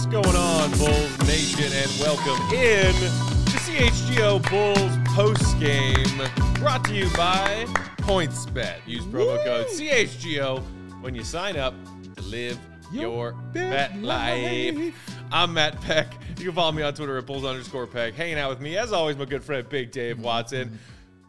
What's 0.00 0.12
going 0.12 0.34
on, 0.34 0.70
Bulls 0.78 1.18
Nation, 1.28 1.70
and 1.74 2.00
welcome 2.00 2.42
in 2.56 2.94
to 2.94 3.58
CHGO 3.58 4.40
Bulls 4.48 4.96
post 5.14 5.60
game, 5.60 6.22
brought 6.54 6.82
to 6.84 6.94
you 6.94 7.04
by 7.14 7.66
PointsBet. 7.98 8.76
Use 8.86 9.04
promo 9.04 9.44
code 9.44 9.66
CHGO 9.66 10.62
when 11.02 11.14
you 11.14 11.22
sign 11.22 11.58
up 11.58 11.74
to 12.16 12.22
live 12.22 12.58
your, 12.90 13.32
bet 13.52 13.94
life. 13.98 14.94
I'm 15.30 15.52
Matt 15.52 15.78
Peck. 15.82 16.14
You 16.38 16.46
can 16.46 16.54
follow 16.54 16.72
me 16.72 16.82
on 16.82 16.94
Twitter 16.94 17.18
at 17.18 17.26
Bulls 17.26 17.44
underscore 17.44 17.86
Peck. 17.86 18.14
Hanging 18.14 18.38
out 18.38 18.48
with 18.48 18.60
me, 18.60 18.78
as 18.78 18.94
always, 18.94 19.18
my 19.18 19.26
good 19.26 19.44
friend 19.44 19.68
Big 19.68 19.92
Dave 19.92 20.18
Watson. 20.18 20.78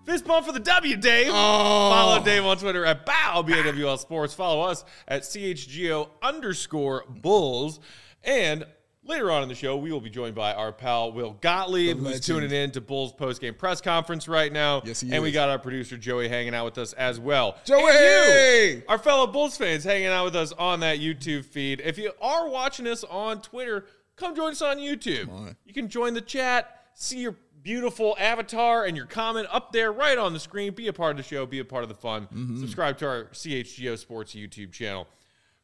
Fist 0.05 0.23
bump 0.25 0.45
for 0.45 0.53
the 0.53 0.61
W, 0.61 0.95
Dave. 0.95 1.27
Oh. 1.29 1.33
Follow 1.33 2.23
Dave 2.23 2.45
on 2.45 2.55
Twitter 2.55 2.85
at 2.85 3.06
BOW, 3.06 3.42
BAWL 3.42 3.97
Sports. 3.97 4.33
Follow 4.33 4.61
us 4.61 4.86
at 5.10 5.24
CHGO 5.24 6.07
underscore 6.24 7.04
Bulls. 7.10 7.82
And 8.24 8.66
later 9.04 9.32
on 9.32 9.43
in 9.43 9.50
the 9.50 9.56
show, 9.56 9.78
we 9.78 9.92
will 9.92 10.02
be 10.02 10.10
joined 10.10 10.36
by 10.36 10.54
our 10.54 10.71
pal 10.71 11.11
Will 11.11 11.38
Gottlieb, 11.42 11.98
who's 11.98 12.20
tuning 12.20 12.52
in 12.52 12.71
to 12.71 12.82
Bulls 12.82 13.14
post-game 13.14 13.56
press 13.56 13.82
conference 13.82 14.28
right 14.28 14.52
now. 14.52 14.82
Yes, 14.86 15.02
he 15.02 15.11
and 15.11 15.24
we 15.24 15.32
got 15.32 15.50
our 15.50 15.60
producer 15.60 15.97
Joey 15.97 16.30
hanging 16.30 16.54
out 16.54 16.66
with 16.66 16.78
us 16.78 16.94
as 16.94 17.20
well. 17.20 17.57
Joey! 17.66 17.82
You, 17.82 18.84
our 18.88 18.97
fellow 18.97 19.28
Bulls 19.28 19.57
fans, 19.57 19.84
hanging 19.84 20.07
out 20.07 20.25
with 20.25 20.36
us 20.36 20.52
on 20.54 20.82
that 20.82 21.00
YouTube 21.00 21.46
feed. 21.46 21.82
If 21.84 21.97
you 21.97 22.11
are 22.21 22.47
watching 22.47 22.88
us 22.88 23.04
on 23.04 23.42
Twitter, 23.42 23.86
come 24.16 24.36
join 24.36 24.52
us 24.52 24.61
on 24.61 24.78
YouTube. 24.78 25.32
on. 25.32 25.56
You 25.66 25.74
can 25.74 25.88
join 25.88 26.14
the 26.14 26.22
chat, 26.22 26.86
see 26.94 27.19
your 27.19 27.36
beautiful 27.64 28.16
avatar 28.19 28.86
and 28.86 28.97
your 28.97 29.06
comment 29.06 29.47
up 29.52 29.72
there 29.72 29.92
right 29.92 30.18
on 30.18 30.33
the 30.33 30.39
screen. 30.39 30.74
Be 30.74 30.88
a 30.88 30.94
part 30.94 31.11
of 31.11 31.18
the 31.18 31.24
show, 31.24 31.46
be 31.46 31.60
a 31.60 31.66
part 31.66 31.83
of 31.83 31.89
the 31.89 31.96
fun. 31.96 32.23
Mm-hmm. 32.23 32.59
Subscribe 32.59 32.97
to 33.00 33.08
our 33.08 33.23
CHGO 33.25 33.97
Sports 33.97 34.33
YouTube 34.33 34.72
channel. 34.72 35.08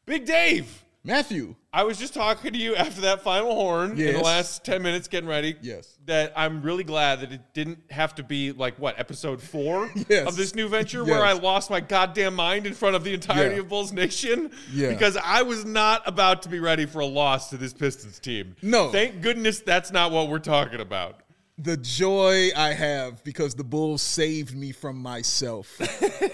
Big 0.06 0.24
Dave, 0.24 0.84
Matthew. 1.04 1.54
I 1.72 1.84
was 1.84 1.96
just 1.98 2.12
talking 2.12 2.52
to 2.52 2.58
you 2.58 2.74
after 2.74 3.02
that 3.02 3.22
final 3.22 3.54
horn 3.54 3.92
in 4.00 4.14
the 4.14 4.20
last 4.20 4.64
10 4.64 4.82
minutes 4.82 5.06
getting 5.06 5.28
ready. 5.28 5.54
Yes. 5.62 5.96
That 6.06 6.32
I'm 6.36 6.60
really 6.62 6.82
glad 6.84 7.20
that 7.20 7.32
it 7.32 7.40
didn't 7.54 7.78
have 7.90 8.14
to 8.16 8.22
be 8.22 8.52
like, 8.52 8.78
what, 8.78 8.98
episode 8.98 9.40
four 9.40 9.90
Yes. 10.08 10.26
of 10.28 10.36
this 10.36 10.54
new 10.54 10.68
venture 10.68 11.04
where 11.04 11.24
I 11.24 11.32
lost 11.32 11.70
my 11.70 11.80
goddamn 11.80 12.34
mind 12.34 12.66
in 12.66 12.74
front 12.74 12.96
of 12.96 13.04
the 13.04 13.14
entirety 13.14 13.54
Yeah. 13.56 13.60
of 13.60 13.68
Bulls 13.68 13.92
Nation? 13.92 14.50
Yeah. 14.72 14.88
Because 14.90 15.16
I 15.16 15.42
was 15.42 15.64
not 15.64 16.02
about 16.06 16.42
to 16.42 16.48
be 16.48 16.58
ready 16.58 16.84
for 16.86 17.00
a 17.00 17.06
loss 17.06 17.50
to 17.50 17.56
this 17.56 17.72
Pistons 17.72 18.18
team. 18.18 18.56
No. 18.62 18.90
Thank 18.90 19.20
goodness 19.22 19.60
that's 19.60 19.92
not 19.92 20.10
what 20.10 20.28
we're 20.28 20.38
talking 20.40 20.80
about. 20.80 21.20
The 21.60 21.76
joy 21.76 22.50
I 22.56 22.72
have 22.72 23.22
because 23.24 23.54
the 23.54 23.64
Bulls 23.64 24.00
saved 24.00 24.56
me 24.56 24.72
from 24.72 24.96
myself 24.96 25.80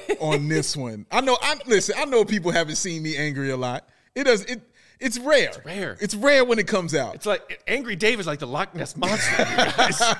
on 0.20 0.48
this 0.48 0.76
one. 0.76 1.06
I 1.10 1.22
know. 1.22 1.38
I 1.40 1.56
listen. 1.66 1.94
I 1.98 2.04
know 2.04 2.26
people 2.26 2.50
haven't 2.50 2.76
seen 2.76 3.02
me 3.02 3.16
angry 3.16 3.48
a 3.50 3.56
lot. 3.56 3.88
It 4.14 4.24
does. 4.24 4.44
It. 4.44 4.62
It's 5.00 5.18
rare. 5.18 5.48
It's 5.48 5.64
rare. 5.64 5.96
It's 6.00 6.14
rare 6.14 6.44
when 6.44 6.58
it 6.58 6.68
comes 6.68 6.94
out. 6.94 7.16
It's 7.16 7.26
like 7.26 7.62
Angry 7.66 7.96
Dave 7.96 8.20
is 8.20 8.26
like 8.26 8.38
the 8.38 8.46
Loch 8.46 8.74
Ness 8.74 8.96
monster. 8.96 10.16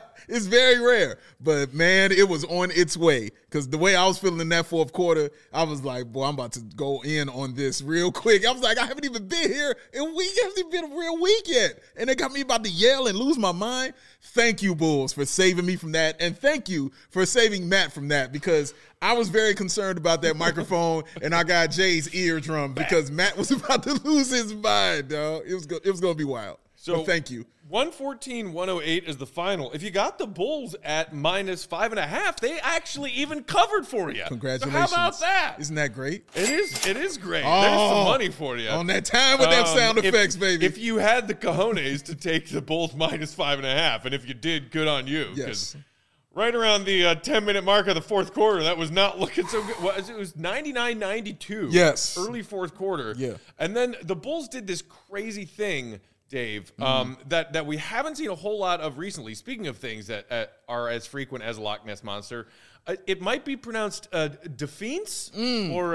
It's 0.28 0.46
very 0.46 0.78
rare, 0.78 1.18
but 1.40 1.72
man, 1.72 2.12
it 2.12 2.28
was 2.28 2.44
on 2.44 2.70
its 2.70 2.96
way. 2.96 3.30
Because 3.50 3.66
the 3.68 3.78
way 3.78 3.96
I 3.96 4.06
was 4.06 4.18
feeling 4.18 4.40
in 4.40 4.50
that 4.50 4.66
fourth 4.66 4.92
quarter, 4.92 5.30
I 5.54 5.62
was 5.62 5.82
like, 5.82 6.12
boy, 6.12 6.24
I'm 6.24 6.34
about 6.34 6.52
to 6.52 6.60
go 6.60 7.00
in 7.02 7.30
on 7.30 7.54
this 7.54 7.80
real 7.80 8.12
quick. 8.12 8.44
I 8.46 8.52
was 8.52 8.60
like, 8.60 8.76
I 8.78 8.84
haven't 8.84 9.06
even 9.06 9.26
been 9.26 9.50
here 9.50 9.74
in 9.94 10.14
week. 10.14 10.30
It 10.32 10.44
hasn't 10.44 10.58
even 10.58 10.70
been 10.70 10.92
a 10.92 10.96
real 10.98 11.18
week 11.18 11.44
yet. 11.46 11.78
And 11.96 12.10
they 12.10 12.14
got 12.14 12.30
me 12.32 12.42
about 12.42 12.62
to 12.64 12.70
yell 12.70 13.06
and 13.06 13.16
lose 13.18 13.38
my 13.38 13.52
mind. 13.52 13.94
Thank 14.20 14.62
you, 14.62 14.74
Bulls, 14.74 15.14
for 15.14 15.24
saving 15.24 15.64
me 15.64 15.76
from 15.76 15.92
that. 15.92 16.20
And 16.20 16.36
thank 16.38 16.68
you 16.68 16.92
for 17.08 17.24
saving 17.24 17.66
Matt 17.68 17.92
from 17.92 18.08
that 18.08 18.30
because 18.30 18.74
I 19.00 19.14
was 19.14 19.30
very 19.30 19.54
concerned 19.54 19.96
about 19.96 20.20
that 20.22 20.36
microphone 20.36 21.04
and 21.22 21.34
I 21.34 21.42
got 21.44 21.70
Jay's 21.70 22.14
eardrum 22.14 22.74
because 22.74 23.10
Matt 23.10 23.38
was 23.38 23.50
about 23.52 23.82
to 23.84 23.94
lose 24.04 24.30
his 24.30 24.52
mind, 24.52 25.08
dog. 25.08 25.44
It 25.46 25.54
was, 25.54 25.64
go- 25.64 25.80
it 25.82 25.90
was 25.90 26.00
going 26.00 26.14
to 26.14 26.18
be 26.18 26.24
wild. 26.24 26.58
So 26.76 26.96
So- 26.96 27.04
thank 27.04 27.30
you. 27.30 27.46
114 27.68 28.52
108 28.54 29.04
is 29.04 29.16
the 29.18 29.26
final. 29.26 29.70
If 29.72 29.82
you 29.82 29.90
got 29.90 30.18
the 30.18 30.26
Bulls 30.26 30.74
at 30.82 31.12
minus 31.14 31.64
five 31.66 31.92
and 31.92 31.98
a 31.98 32.06
half, 32.06 32.40
they 32.40 32.58
actually 32.60 33.10
even 33.12 33.44
covered 33.44 33.86
for 33.86 34.10
you. 34.10 34.22
Congratulations. 34.26 34.90
So 34.90 34.96
how 34.96 35.06
about 35.08 35.20
that? 35.20 35.56
Isn't 35.58 35.74
that 35.76 35.92
great? 35.92 36.24
It 36.34 36.48
is. 36.48 36.86
It 36.86 36.96
is 36.96 37.18
great. 37.18 37.42
There's 37.42 37.44
some 37.44 37.98
Oh, 37.98 38.04
money 38.04 38.30
for 38.30 38.56
you. 38.56 38.70
On 38.70 38.86
that 38.86 39.04
time 39.04 39.38
with 39.38 39.50
that 39.50 39.66
Um, 39.66 39.76
sound 39.76 39.98
if- 39.98 40.06
effects, 40.06 40.36
baby. 40.36 40.64
If 40.64 40.78
you 40.78 40.96
had 40.96 41.28
the 41.28 41.34
cojones 41.34 42.02
to 42.04 42.14
take 42.14 42.48
the 42.48 42.62
Bulls 42.62 42.94
minus 42.94 43.34
five 43.34 43.58
and 43.58 43.66
a 43.66 43.74
half, 43.74 44.06
and 44.06 44.14
if 44.14 44.26
you 44.26 44.32
did, 44.34 44.70
good 44.70 44.88
on 44.88 45.06
you. 45.06 45.28
Yes. 45.34 45.76
Right 46.34 46.54
around 46.54 46.84
the 46.84 47.04
uh, 47.04 47.14
10 47.16 47.44
minute 47.44 47.64
mark 47.64 47.86
of 47.88 47.96
the 47.96 48.00
fourth 48.00 48.32
quarter, 48.32 48.62
that 48.62 48.78
was 48.78 48.90
not 48.90 49.18
looking 49.18 49.46
so 49.48 49.62
good. 49.62 49.76
Well, 49.82 49.94
It 49.98 50.16
was 50.16 50.36
99 50.36 50.98
92. 50.98 51.68
Yes. 51.70 52.16
Early 52.16 52.42
fourth 52.42 52.74
quarter. 52.74 53.14
Yeah. 53.18 53.34
And 53.58 53.76
then 53.76 53.96
the 54.02 54.16
Bulls 54.16 54.48
did 54.48 54.66
this 54.66 54.80
crazy 54.82 55.44
thing, 55.44 56.00
Dave, 56.28 56.72
Mm-hmm. 56.76 56.82
um, 56.82 57.16
that, 57.28 57.52
that 57.54 57.66
we 57.66 57.76
haven't 57.78 58.16
seen 58.16 58.28
a 58.30 58.34
whole 58.34 58.58
lot 58.58 58.80
of 58.80 58.98
recently. 58.98 59.34
Speaking 59.34 59.66
of 59.66 59.78
things 59.78 60.06
that 60.08 60.26
uh, 60.30 60.44
are 60.68 60.88
as 60.88 61.06
frequent 61.06 61.42
as 61.44 61.58
Loch 61.58 61.86
Ness 61.86 62.04
Monster, 62.04 62.48
uh, 62.86 62.96
it 63.06 63.20
might 63.20 63.44
be 63.44 63.56
pronounced 63.56 64.08
uh, 64.12 64.28
Defense 64.56 65.30
or 65.34 65.38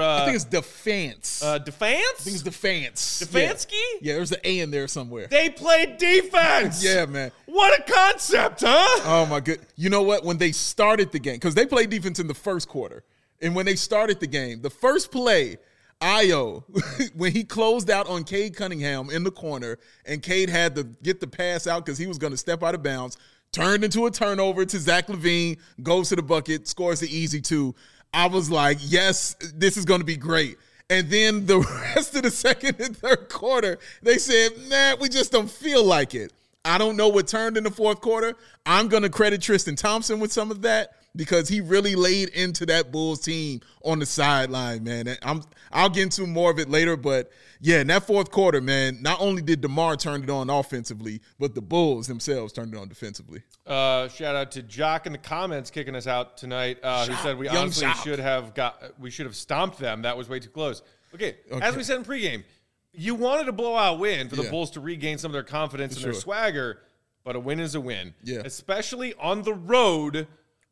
uh, 0.02 0.04
Mm. 0.04 0.22
I 0.22 0.26
think 0.26 0.36
it's 0.36 0.44
defense. 0.46 1.42
uh, 1.44 1.58
Defense? 1.60 2.04
I 2.20 2.24
think 2.24 2.34
it's 2.36 2.44
defense. 2.44 3.24
Stefanski? 3.24 3.72
Yeah. 3.74 3.98
yeah, 4.02 4.14
there's 4.16 4.32
an 4.32 4.40
A 4.44 4.60
in 4.60 4.72
there 4.72 4.88
somewhere. 4.88 5.28
They 5.28 5.50
played 5.50 5.98
defense. 5.98 6.84
Yeah, 6.84 7.06
man. 7.06 7.32
What 7.46 7.80
a 7.80 7.92
concept, 7.92 8.62
huh? 8.66 9.02
Oh 9.06 9.26
my 9.30 9.40
good. 9.40 9.60
You 9.76 9.90
know 9.90 10.02
what? 10.04 10.24
When 10.24 10.38
they 10.38 10.52
started 10.52 11.12
the 11.12 11.20
game, 11.20 11.36
because 11.36 11.56
they 11.56 11.66
played 11.66 11.90
defense 11.90 12.20
in 12.20 12.28
the 12.28 12.34
first 12.34 12.68
quarter, 12.68 13.04
and 13.42 13.56
when 13.56 13.66
they 13.66 13.76
started 13.76 14.20
the 14.20 14.28
game, 14.28 14.62
the 14.62 14.70
first 14.70 15.12
play, 15.12 15.58
Ayo, 16.04 16.64
when 17.16 17.32
he 17.32 17.46
closed 17.46 17.90
out 17.90 18.08
on 18.08 18.26
Cade 18.26 18.56
Cunningham 18.56 19.10
in 19.10 19.24
the 19.24 19.32
corner, 19.32 19.80
and 20.06 20.22
Cade 20.22 20.50
had 20.50 20.76
to 20.76 20.84
get 21.02 21.22
the 21.22 21.28
pass 21.28 21.66
out 21.66 21.86
because 21.86 21.98
he 21.98 22.08
was 22.08 22.18
going 22.18 22.32
to 22.32 22.38
step 22.38 22.62
out 22.62 22.76
of 22.76 22.84
bounds, 22.84 23.18
turned 23.54 23.86
into 23.86 24.06
a 24.06 24.12
turnover 24.12 24.66
to 24.66 24.80
Zach 24.80 25.08
LaVine, 25.08 25.58
goes 25.82 26.10
to 26.10 26.18
the 26.18 26.22
bucket, 26.22 26.68
scores 26.68 27.00
the 27.00 27.08
easy 27.08 27.40
two. 27.40 27.74
I 28.14 28.28
was 28.28 28.52
like, 28.52 28.78
yes, 28.82 29.36
this 29.56 29.78
is 29.78 29.86
going 29.86 30.02
to 30.02 30.06
be 30.06 30.18
great. 30.18 30.58
And 30.90 31.10
then 31.10 31.46
the 31.46 31.60
rest 31.96 32.16
of 32.16 32.24
the 32.24 32.32
second 32.32 32.82
and 32.82 32.98
third 32.98 33.30
quarter, 33.30 33.80
they 34.02 34.18
said, 34.18 34.52
nah, 34.68 34.98
we 35.00 35.08
just 35.08 35.32
don't 35.32 35.50
feel 35.50 35.84
like 35.86 36.14
it. 36.14 36.34
I 36.66 36.78
don't 36.78 36.98
know 36.98 37.08
what 37.08 37.28
turned 37.28 37.56
in 37.56 37.64
the 37.64 37.72
fourth 37.72 38.02
quarter. 38.02 38.36
I'm 38.66 38.90
going 38.90 39.04
to 39.04 39.10
credit 39.10 39.42
Tristan 39.42 39.76
Thompson 39.76 40.20
with 40.20 40.32
some 40.34 40.52
of 40.52 40.62
that 40.64 40.96
because 41.16 41.48
he 41.48 41.62
really 41.62 41.96
laid 41.96 42.30
into 42.30 42.66
that 42.66 42.92
Bulls 42.92 43.20
team 43.22 43.62
on 43.84 44.00
the 44.00 44.06
sideline, 44.06 44.84
man. 44.84 45.08
And 45.08 45.20
I'm 45.22 45.44
I'll 45.72 45.90
get 45.90 46.04
into 46.04 46.26
more 46.28 46.52
of 46.52 46.60
it 46.60 46.70
later, 46.70 46.96
but 46.98 47.32
yeah, 47.62 47.80
in 47.82 47.88
that 47.88 48.06
fourth 48.06 48.32
quarter, 48.32 48.62
man, 48.62 49.00
not 49.02 49.22
only 49.22 49.42
did 49.42 49.62
DeMar 49.62 49.96
turn 49.98 50.24
it 50.24 50.30
on 50.30 50.50
offensively, 50.50 51.22
but 51.40 51.56
the 51.56 51.62
Bulls 51.62 52.08
themselves 52.08 52.52
turned 52.54 52.74
it 52.74 52.78
on 52.78 52.88
defensively. 52.88 53.44
Uh, 53.66 54.08
shout 54.10 54.36
out 54.36 54.52
to 54.52 54.62
Jock 54.64 55.06
in 55.06 55.12
the 55.12 55.18
comments 55.18 55.70
kicking 55.72 55.96
us 55.96 56.08
out 56.08 56.38
tonight. 56.38 56.80
Uh, 56.84 57.06
who 57.06 57.14
said 57.16 57.38
we 57.38 57.46
young 57.46 57.58
honestly 57.58 57.88
Jock. 57.88 58.04
should 58.04 58.20
have 58.20 58.54
got 58.54 59.00
we 59.00 59.10
should 59.10 59.26
have 59.26 59.36
stomped 59.36 59.80
them. 59.80 60.02
That 60.02 60.18
was 60.18 60.30
way 60.30 60.40
too 60.40 60.50
close. 60.50 60.82
Okay, 61.14 61.36
as 61.62 61.76
we 61.76 61.84
said 61.84 61.98
in 61.98 62.06
pregame, 62.06 62.44
you 62.92 63.14
wanted 63.14 63.48
a 63.48 63.52
blowout 63.52 64.00
win 64.00 64.30
for 64.30 64.36
the 64.36 64.44
Yeah. 64.44 64.50
Bulls 64.50 64.72
to 64.72 64.80
regain 64.80 65.18
some 65.20 65.30
of 65.30 65.34
their 65.34 65.44
confidence 65.44 65.96
and 65.96 66.04
their 66.04 66.14
swagger, 66.14 66.80
but 67.24 67.36
a 67.36 67.40
win 67.40 67.60
is 67.60 67.76
a 67.76 67.82
win. 67.82 68.14
Yeah. 68.24 68.42
especially 68.44 69.14
on 69.16 69.44
the 69.44 69.54
road 69.54 70.28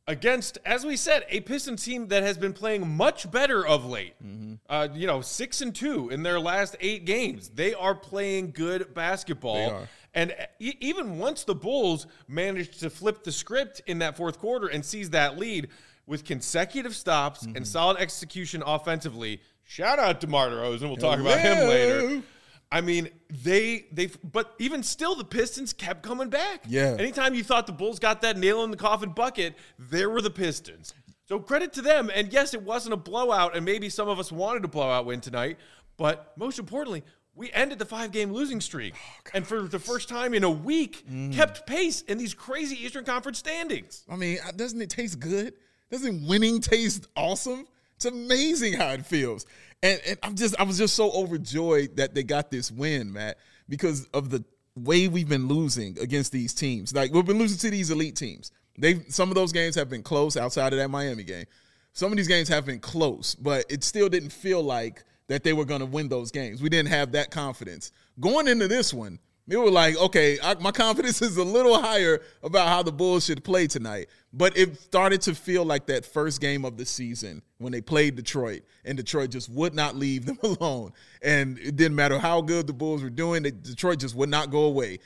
against, 0.07 0.57
as 0.65 0.85
we 0.85 0.97
said, 0.97 1.25
a 1.29 1.39
Pistons 1.41 1.83
team 1.83 2.07
that 2.07 2.23
has 2.23 2.37
been 2.37 2.53
playing 2.53 2.87
much 2.97 3.29
better 3.31 3.65
of 3.65 3.85
late. 3.85 4.13
Mm-hmm. 4.23 4.53
Uh, 4.69 4.87
you 4.93 5.07
know, 5.07 5.21
six 5.21 5.61
and 5.61 5.73
two 5.73 6.09
in 6.09 6.23
their 6.23 6.39
last 6.39 6.75
eight 6.79 7.05
games. 7.05 7.49
They 7.49 7.73
are 7.73 7.95
playing 7.95 8.51
good 8.51 8.93
basketball. 8.93 9.87
And 10.13 10.35
e- 10.59 10.73
even 10.81 11.19
once 11.19 11.43
the 11.45 11.55
Bulls 11.55 12.07
managed 12.27 12.79
to 12.81 12.89
flip 12.89 13.23
the 13.23 13.31
script 13.31 13.81
in 13.85 13.99
that 13.99 14.17
fourth 14.17 14.39
quarter 14.39 14.67
and 14.67 14.83
seize 14.83 15.11
that 15.11 15.37
lead 15.37 15.69
with 16.05 16.25
consecutive 16.25 16.95
stops 16.95 17.45
Mm-hmm. 17.45 17.55
and 17.57 17.67
solid 17.67 17.97
execution 17.97 18.61
offensively, 18.65 19.39
shout 19.63 19.99
out 19.99 20.19
to 20.19 20.27
DeMar 20.27 20.49
DeRozan. 20.49 20.81
We'll 20.81 20.97
talk 20.97 21.19
about 21.19 21.39
him 21.39 21.67
later. 21.69 22.21
I 22.71 22.81
mean, 22.81 23.09
they 23.29 23.85
they 23.91 24.09
but 24.23 24.55
even 24.59 24.81
still 24.81 25.15
the 25.15 25.25
Pistons 25.25 25.73
kept 25.73 26.03
coming 26.03 26.29
back. 26.29 26.63
Yeah. 26.67 26.95
Anytime 26.97 27.33
you 27.33 27.43
thought 27.43 27.67
the 27.67 27.73
Bulls 27.73 27.99
got 27.99 28.21
that 28.21 28.37
nail 28.37 28.63
in 28.63 28.71
the 28.71 28.77
coffin 28.77 29.09
bucket, 29.09 29.55
there 29.77 30.09
were 30.09 30.21
the 30.21 30.29
Pistons. 30.29 30.93
So 31.27 31.39
credit 31.39 31.73
to 31.73 31.81
them. 31.81 32.09
And 32.13 32.31
yes, 32.31 32.53
it 32.53 32.61
wasn't 32.61 32.93
a 32.93 32.97
blowout, 32.97 33.55
and 33.55 33.65
maybe 33.65 33.89
some 33.89 34.07
of 34.07 34.19
us 34.19 34.31
wanted 34.31 34.65
a 34.65 34.67
blowout 34.67 35.05
win 35.05 35.21
tonight, 35.21 35.57
but 35.97 36.33
most 36.37 36.59
importantly, 36.59 37.03
we 37.35 37.51
ended 37.51 37.79
the 37.79 37.85
five 37.85 38.11
game 38.11 38.31
losing 38.31 38.61
streak. 38.61 38.95
and 39.33 39.45
for 39.45 39.63
the 39.63 39.79
first 39.79 40.09
time 40.09 40.33
in 40.33 40.43
a 40.43 40.49
week, 40.49 41.05
kept 41.31 41.65
pace 41.65 42.01
in 42.03 42.17
these 42.17 42.33
crazy 42.33 42.83
Eastern 42.83 43.05
Conference 43.05 43.37
standings. 43.39 44.03
I 44.09 44.15
mean, 44.15 44.39
uh, 44.45 44.51
doesn't 44.51 44.81
it 44.81 44.89
taste 44.89 45.19
good? 45.19 45.53
Doesn't 45.89 46.27
winning 46.27 46.61
taste 46.61 47.07
awesome? 47.15 47.67
It's 47.95 48.05
amazing 48.05 48.73
how 48.73 48.89
it 48.89 49.05
feels. 49.05 49.45
And, 49.83 49.99
and 50.05 50.19
I'm 50.23 50.35
just, 50.35 50.59
I 50.59 50.63
was 50.63 50.77
just 50.77 50.95
so 50.95 51.11
overjoyed 51.11 51.97
that 51.97 52.13
they 52.13 52.23
got 52.23 52.51
this 52.51 52.71
win, 52.71 53.13
Matt, 53.13 53.37
because 53.67 54.05
of 54.13 54.29
the 54.29 54.43
way 54.75 55.07
we've 55.07 55.29
been 55.29 55.47
losing 55.47 55.97
against 55.99 56.31
these 56.31 56.53
teams. 56.53 56.93
Like 56.93 57.13
we've 57.13 57.25
been 57.25 57.39
losing 57.39 57.57
to 57.59 57.69
these 57.69 57.89
elite 57.89 58.15
teams. 58.15 58.51
They 58.77 59.01
some 59.09 59.29
of 59.29 59.35
those 59.35 59.51
games 59.51 59.75
have 59.75 59.89
been 59.89 60.03
close 60.03 60.37
outside 60.37 60.73
of 60.73 60.79
that 60.79 60.89
Miami 60.89 61.23
game. 61.23 61.45
Some 61.93 62.11
of 62.11 62.17
these 62.17 62.27
games 62.27 62.47
have 62.47 62.65
been 62.65 62.79
close, 62.79 63.35
but 63.35 63.65
it 63.69 63.83
still 63.83 64.07
didn't 64.07 64.29
feel 64.29 64.63
like 64.63 65.03
that 65.27 65.43
they 65.43 65.53
were 65.53 65.65
going 65.65 65.81
to 65.81 65.85
win 65.85 66.07
those 66.07 66.31
games. 66.31 66.61
We 66.61 66.69
didn't 66.69 66.89
have 66.89 67.11
that 67.13 67.31
confidence. 67.31 67.91
Going 68.19 68.47
into 68.47 68.67
this 68.67 68.93
one, 68.93 69.19
it 69.49 69.57
was 69.57 69.71
like, 69.71 69.97
okay, 69.97 70.37
I, 70.41 70.55
my 70.55 70.71
confidence 70.71 71.21
is 71.21 71.37
a 71.37 71.43
little 71.43 71.81
higher 71.81 72.21
about 72.43 72.67
how 72.67 72.83
the 72.83 72.91
Bulls 72.91 73.25
should 73.25 73.43
play 73.43 73.67
tonight. 73.67 74.07
But 74.33 74.57
it 74.57 74.79
started 74.79 75.21
to 75.23 75.35
feel 75.35 75.65
like 75.65 75.87
that 75.87 76.05
first 76.05 76.39
game 76.39 76.63
of 76.63 76.77
the 76.77 76.85
season 76.85 77.41
when 77.57 77.71
they 77.71 77.81
played 77.81 78.15
Detroit, 78.15 78.61
and 78.85 78.97
Detroit 78.97 79.31
just 79.31 79.49
would 79.49 79.73
not 79.73 79.95
leave 79.95 80.25
them 80.27 80.39
alone. 80.43 80.93
And 81.21 81.57
it 81.59 81.75
didn't 81.75 81.95
matter 81.95 82.19
how 82.19 82.41
good 82.41 82.67
the 82.67 82.73
Bulls 82.73 83.03
were 83.03 83.09
doing, 83.09 83.43
Detroit 83.43 83.99
just 83.99 84.15
would 84.15 84.29
not 84.29 84.51
go 84.51 84.65
away. 84.65 84.99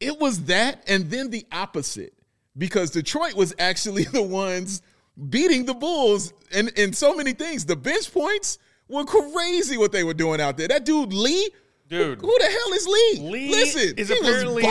It 0.00 0.18
was 0.18 0.44
that, 0.44 0.82
and 0.86 1.10
then 1.10 1.30
the 1.30 1.46
opposite, 1.52 2.14
because 2.56 2.90
Detroit 2.90 3.34
was 3.34 3.54
actually 3.58 4.04
the 4.12 4.22
ones 4.22 4.82
beating 5.28 5.64
the 5.64 5.74
Bulls 5.74 6.32
in, 6.52 6.68
in 6.76 6.92
so 6.92 7.14
many 7.14 7.32
things. 7.32 7.64
The 7.64 7.76
bench 7.76 8.12
points 8.12 8.58
were 8.88 9.04
crazy 9.04 9.76
what 9.76 9.92
they 9.92 10.04
were 10.04 10.14
doing 10.14 10.40
out 10.40 10.56
there. 10.56 10.68
That 10.68 10.84
dude 10.84 11.12
Lee 11.12 11.50
Dude, 11.86 12.18
who, 12.18 12.26
who, 12.26 12.38
the 12.38 12.44
hell 12.46 12.72
is 12.72 12.86
Lee? 12.86 13.30
Lee 13.30 13.50
Listen, 13.50 13.98
is 13.98 14.08
he 14.08 14.18
apparently 14.18 14.62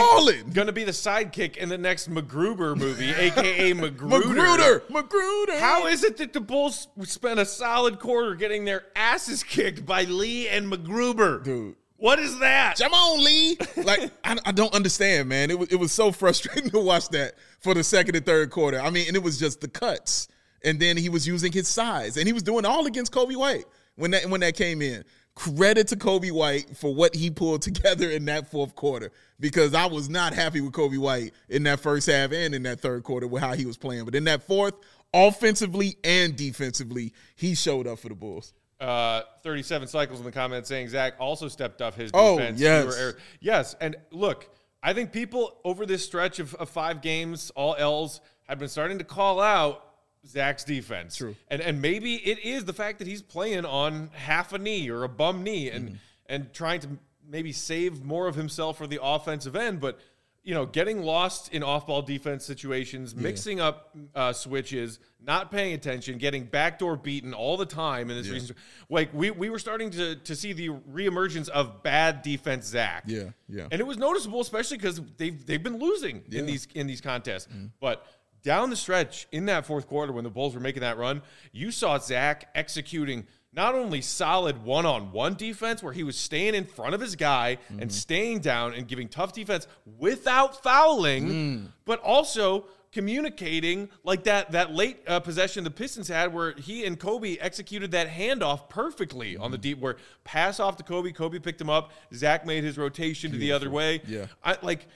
going 0.52 0.66
to 0.66 0.72
be 0.72 0.82
the 0.82 0.90
sidekick 0.90 1.56
in 1.56 1.68
the 1.68 1.78
next 1.78 2.10
MacGruber 2.10 2.76
movie, 2.76 3.10
aka 3.16 3.72
Magruder. 3.72 4.28
Magruder. 4.28 4.82
Magruder. 4.90 5.58
How 5.60 5.86
is 5.86 6.02
it 6.02 6.16
that 6.16 6.32
the 6.32 6.40
Bulls 6.40 6.88
spent 7.02 7.38
a 7.38 7.46
solid 7.46 8.00
quarter 8.00 8.34
getting 8.34 8.64
their 8.64 8.86
asses 8.96 9.44
kicked 9.44 9.86
by 9.86 10.04
Lee 10.04 10.48
and 10.48 10.70
MacGruber? 10.70 11.44
Dude. 11.44 11.76
What 11.98 12.18
is 12.18 12.36
that? 12.40 12.78
Come 12.78 12.92
on, 12.92 13.24
Lee. 13.24 13.56
Like, 13.76 14.10
I, 14.24 14.36
I, 14.44 14.52
don't 14.52 14.74
understand, 14.74 15.28
man. 15.28 15.50
It 15.50 15.58
was, 15.58 15.68
it 15.72 15.76
was 15.76 15.92
so 15.92 16.10
frustrating 16.10 16.68
to 16.72 16.80
watch 16.80 17.08
that 17.10 17.34
for 17.60 17.74
the 17.74 17.84
second 17.84 18.16
and 18.16 18.26
third 18.26 18.50
quarter. 18.50 18.80
I 18.80 18.90
mean, 18.90 19.06
and 19.06 19.16
it 19.16 19.22
was 19.22 19.38
just 19.38 19.60
the 19.60 19.68
cuts. 19.68 20.26
And 20.64 20.80
then 20.80 20.96
he 20.96 21.08
was 21.08 21.26
using 21.26 21.52
his 21.52 21.68
size. 21.68 22.16
And 22.16 22.26
he 22.26 22.32
was 22.32 22.42
doing 22.42 22.66
all 22.66 22.86
against 22.86 23.12
Coby 23.12 23.36
White 23.36 23.66
when 23.96 24.10
that 24.10 24.28
when 24.28 24.40
that 24.40 24.56
came 24.56 24.82
in 24.82 25.04
credit 25.34 25.88
to 25.88 25.96
Coby 25.96 26.30
White 26.30 26.76
for 26.76 26.94
what 26.94 27.14
he 27.14 27.30
pulled 27.30 27.62
together 27.62 28.10
in 28.10 28.24
that 28.26 28.50
fourth 28.50 28.74
quarter 28.74 29.12
because 29.40 29.74
I 29.74 29.86
was 29.86 30.08
not 30.08 30.32
happy 30.32 30.60
with 30.60 30.72
Coby 30.72 30.98
White 30.98 31.32
in 31.48 31.64
that 31.64 31.80
first 31.80 32.06
half 32.06 32.32
and 32.32 32.54
in 32.54 32.62
that 32.64 32.80
third 32.80 33.02
quarter 33.02 33.26
with 33.26 33.42
how 33.42 33.54
he 33.54 33.66
was 33.66 33.76
playing. 33.76 34.04
But 34.04 34.14
in 34.14 34.24
that 34.24 34.42
fourth, 34.42 34.74
offensively 35.12 35.96
and 36.04 36.36
defensively, 36.36 37.12
he 37.36 37.54
showed 37.54 37.86
up 37.86 37.98
for 37.98 38.08
the 38.08 38.14
Bulls. 38.14 38.52
Uh, 38.80 39.22
37 39.42 39.88
cycles 39.88 40.18
in 40.18 40.24
the 40.24 40.32
comments 40.32 40.68
saying 40.68 40.88
Zach 40.88 41.14
also 41.18 41.48
stepped 41.48 41.80
up 41.80 41.94
his 41.94 42.10
defense. 42.10 42.28
oh, 42.28 42.38
defense. 42.38 42.60
yes. 42.60 43.14
Yes. 43.40 43.76
And 43.80 43.96
look, 44.10 44.48
I 44.82 44.92
think 44.92 45.12
people 45.12 45.56
over 45.64 45.86
this 45.86 46.04
stretch 46.04 46.38
of, 46.38 46.54
of 46.56 46.68
five 46.68 47.00
games, 47.00 47.50
all 47.54 47.74
L's, 47.78 48.20
have 48.44 48.58
been 48.58 48.68
starting 48.68 48.98
to 48.98 49.04
call 49.04 49.40
out 49.40 49.93
Zach's 50.26 50.64
defense. 50.64 51.16
True. 51.16 51.36
And 51.48 51.60
and 51.60 51.80
maybe 51.80 52.14
it 52.14 52.44
is 52.44 52.64
the 52.64 52.72
fact 52.72 52.98
that 52.98 53.08
he's 53.08 53.22
playing 53.22 53.64
on 53.64 54.10
half 54.12 54.52
a 54.52 54.58
knee 54.58 54.88
or 54.90 55.04
a 55.04 55.08
bum 55.08 55.42
knee 55.42 55.70
and 55.70 55.90
mm 55.90 55.96
and 56.26 56.52
trying 56.52 56.80
to 56.80 56.88
maybe 57.28 57.52
save 57.52 58.04
more 58.04 58.26
of 58.26 58.34
himself 58.34 58.78
for 58.78 58.86
the 58.86 58.98
offensive 59.02 59.56
end, 59.56 59.80
but 59.80 59.98
you 60.42 60.52
know, 60.52 60.66
getting 60.66 61.02
lost 61.02 61.54
in 61.54 61.62
off-ball 61.62 62.02
defense 62.02 62.44
situations, 62.44 63.14
yeah. 63.16 63.22
mixing 63.22 63.60
up 63.60 63.96
uh, 64.14 64.30
switches, 64.34 64.98
not 65.18 65.50
paying 65.50 65.72
attention, 65.72 66.18
getting 66.18 66.44
backdoor 66.44 66.98
beaten 66.98 67.32
all 67.32 67.56
the 67.56 67.64
time 67.64 68.10
in 68.10 68.18
this 68.18 68.26
yeah. 68.26 68.34
Recent, 68.34 68.58
like 68.90 69.14
we 69.14 69.30
we 69.30 69.48
were 69.48 69.58
starting 69.58 69.90
to 69.92 70.16
to 70.16 70.36
see 70.36 70.52
the 70.52 70.68
reemergence 70.68 71.48
of 71.48 71.82
bad 71.82 72.20
defense 72.20 72.66
Zach. 72.66 73.04
Yeah, 73.06 73.30
yeah. 73.48 73.68
And 73.70 73.80
it 73.80 73.86
was 73.86 73.96
noticeable, 73.96 74.42
especially 74.42 74.76
because 74.76 75.00
they've 75.16 75.44
they've 75.46 75.62
been 75.62 75.78
losing 75.78 76.22
yeah. 76.28 76.40
in 76.40 76.46
these 76.46 76.68
in 76.74 76.86
these 76.86 77.00
contests. 77.00 77.48
mm 77.50 77.70
But 77.80 78.06
down 78.44 78.70
the 78.70 78.76
stretch 78.76 79.26
in 79.32 79.46
that 79.46 79.66
fourth 79.66 79.88
quarter 79.88 80.12
when 80.12 80.22
the 80.22 80.30
Bulls 80.30 80.54
were 80.54 80.60
making 80.60 80.82
that 80.82 80.98
run, 80.98 81.22
you 81.50 81.72
saw 81.72 81.98
Zach 81.98 82.48
executing 82.54 83.26
not 83.52 83.74
only 83.74 84.00
solid 84.00 84.62
one 84.62 84.84
on 84.84 85.12
one 85.12 85.34
defense 85.34 85.82
where 85.82 85.92
he 85.92 86.02
was 86.02 86.16
staying 86.16 86.54
in 86.54 86.64
front 86.64 86.94
of 86.94 87.00
his 87.00 87.16
guy 87.16 87.58
mm-hmm. 87.70 87.80
and 87.80 87.92
staying 87.92 88.40
down 88.40 88.74
and 88.74 88.86
giving 88.86 89.08
tough 89.08 89.32
defense 89.32 89.66
without 89.98 90.62
fouling, 90.62 91.28
mm. 91.28 91.66
but 91.84 92.00
also 92.00 92.66
communicating 92.92 93.88
like 94.04 94.22
that 94.22 94.52
that 94.52 94.72
late 94.72 95.02
uh, 95.08 95.18
possession 95.18 95.64
the 95.64 95.70
Pistons 95.70 96.06
had 96.06 96.32
where 96.32 96.52
he 96.52 96.84
and 96.84 96.98
Coby 96.98 97.36
executed 97.40 97.90
that 97.90 98.08
handoff 98.08 98.68
perfectly 98.68 99.34
mm-hmm. 99.34 99.42
on 99.42 99.50
the 99.50 99.56
mm-hmm. 99.56 99.62
deep 99.62 99.78
where 99.80 99.96
pass 100.22 100.60
off 100.60 100.76
to 100.76 100.84
Coby, 100.84 101.14
Coby 101.14 101.42
picked 101.42 101.60
him 101.60 101.70
up, 101.70 101.90
Zach 102.12 102.46
made 102.46 102.62
his 102.62 102.78
rotation 102.78 103.32
Beautiful. 103.32 103.40
to 103.40 103.46
the 103.46 103.52
other 103.52 103.70
way. 103.70 104.00
Yeah. 104.06 104.26
I 104.44 104.56
like 104.62 104.86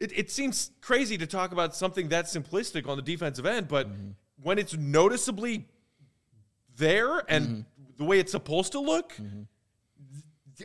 it, 0.00 0.16
it 0.16 0.30
seems 0.30 0.70
crazy 0.80 1.18
to 1.18 1.26
talk 1.26 1.52
about 1.52 1.74
something 1.74 2.08
that 2.08 2.26
simplistic 2.26 2.88
on 2.88 2.96
the 2.96 3.02
defensive 3.02 3.46
end, 3.46 3.68
but 3.68 3.88
mm-hmm. 3.88 4.10
when 4.42 4.58
it's 4.58 4.76
noticeably 4.76 5.66
there 6.76 7.22
and 7.28 7.46
mm-hmm. 7.46 7.60
the 7.96 8.04
way 8.04 8.18
it's 8.18 8.32
supposed 8.32 8.72
to 8.72 8.80
look, 8.80 9.12
mm-hmm. 9.14 9.42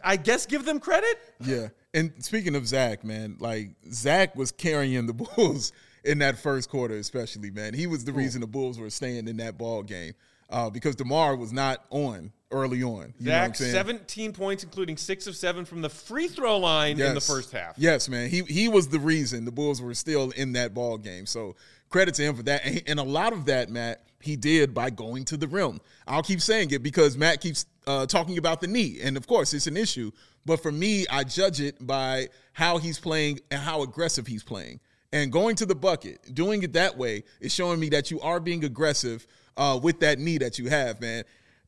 I 0.03 0.17
guess 0.17 0.45
give 0.45 0.65
them 0.65 0.79
credit. 0.79 1.17
Yeah. 1.39 1.69
And 1.93 2.13
speaking 2.19 2.55
of 2.55 2.67
Zach, 2.67 3.03
man, 3.03 3.37
like 3.39 3.71
Zach 3.91 4.35
was 4.35 4.51
carrying 4.51 5.05
the 5.05 5.13
Bulls 5.35 5.71
in 6.03 6.19
that 6.19 6.37
first 6.37 6.69
quarter, 6.69 6.95
especially, 6.95 7.51
man. 7.51 7.73
He 7.73 7.87
was 7.87 8.05
the 8.05 8.13
reason 8.13 8.41
the 8.41 8.47
Bulls 8.47 8.79
were 8.79 8.89
staying 8.89 9.27
in 9.27 9.37
that 9.37 9.57
ball 9.57 9.83
game 9.83 10.13
uh, 10.49 10.69
because 10.69 10.95
DeMar 10.95 11.35
was 11.35 11.51
not 11.51 11.83
on 11.89 12.31
early 12.51 12.83
on. 12.83 13.13
You 13.19 13.27
Zach, 13.27 13.55
17 13.55 14.31
points, 14.31 14.63
including 14.63 14.95
six 14.97 15.27
of 15.27 15.35
seven 15.35 15.65
from 15.65 15.81
the 15.81 15.89
free 15.89 16.27
throw 16.27 16.57
line 16.57 16.97
yes. 16.97 17.09
in 17.09 17.15
the 17.15 17.21
first 17.21 17.51
half. 17.51 17.73
Yes, 17.77 18.07
man. 18.07 18.29
He 18.29 18.41
he 18.43 18.69
was 18.69 18.87
the 18.87 18.99
reason 18.99 19.45
the 19.45 19.51
Bulls 19.51 19.81
were 19.81 19.93
still 19.93 20.31
in 20.31 20.53
that 20.53 20.73
ball 20.73 20.97
game. 20.97 21.25
So 21.25 21.55
credit 21.89 22.15
to 22.15 22.23
him 22.23 22.35
for 22.35 22.43
that. 22.43 22.65
And, 22.65 22.83
and 22.87 22.99
a 22.99 23.03
lot 23.03 23.33
of 23.33 23.45
that, 23.45 23.69
Matt, 23.69 24.03
he 24.21 24.35
did 24.35 24.73
by 24.73 24.89
going 24.89 25.25
to 25.25 25.37
the 25.37 25.47
rim. 25.47 25.81
I'll 26.07 26.23
keep 26.23 26.41
saying 26.41 26.71
it 26.71 26.81
because 26.81 27.17
Matt 27.17 27.41
keeps 27.41 27.65
uh, 27.85 28.05
talking 28.05 28.37
about 28.37 28.61
the 28.61 28.67
knee, 28.67 28.99
and 29.03 29.17
of 29.17 29.27
course 29.27 29.53
it's 29.53 29.67
an 29.67 29.77
issue. 29.77 30.11
But 30.45 30.61
for 30.61 30.71
me, 30.71 31.05
I 31.09 31.23
judge 31.23 31.61
it 31.61 31.85
by 31.85 32.29
how 32.53 32.77
he's 32.77 32.99
playing 32.99 33.39
and 33.49 33.61
how 33.61 33.81
aggressive 33.83 34.27
he's 34.27 34.43
playing. 34.43 34.79
And 35.13 35.31
going 35.31 35.55
to 35.57 35.65
the 35.65 35.75
bucket, 35.75 36.33
doing 36.33 36.63
it 36.63 36.73
that 36.73 36.97
way, 36.97 37.23
is 37.39 37.53
showing 37.53 37.79
me 37.79 37.89
that 37.89 38.09
you 38.09 38.19
are 38.21 38.39
being 38.39 38.63
aggressive 38.65 39.27
uh, 39.57 39.79
with 39.81 39.99
that 40.01 40.19
knee 40.19 40.37
that 40.37 40.59
you 40.59 40.69
have, 40.69 41.01
man. 41.01 41.23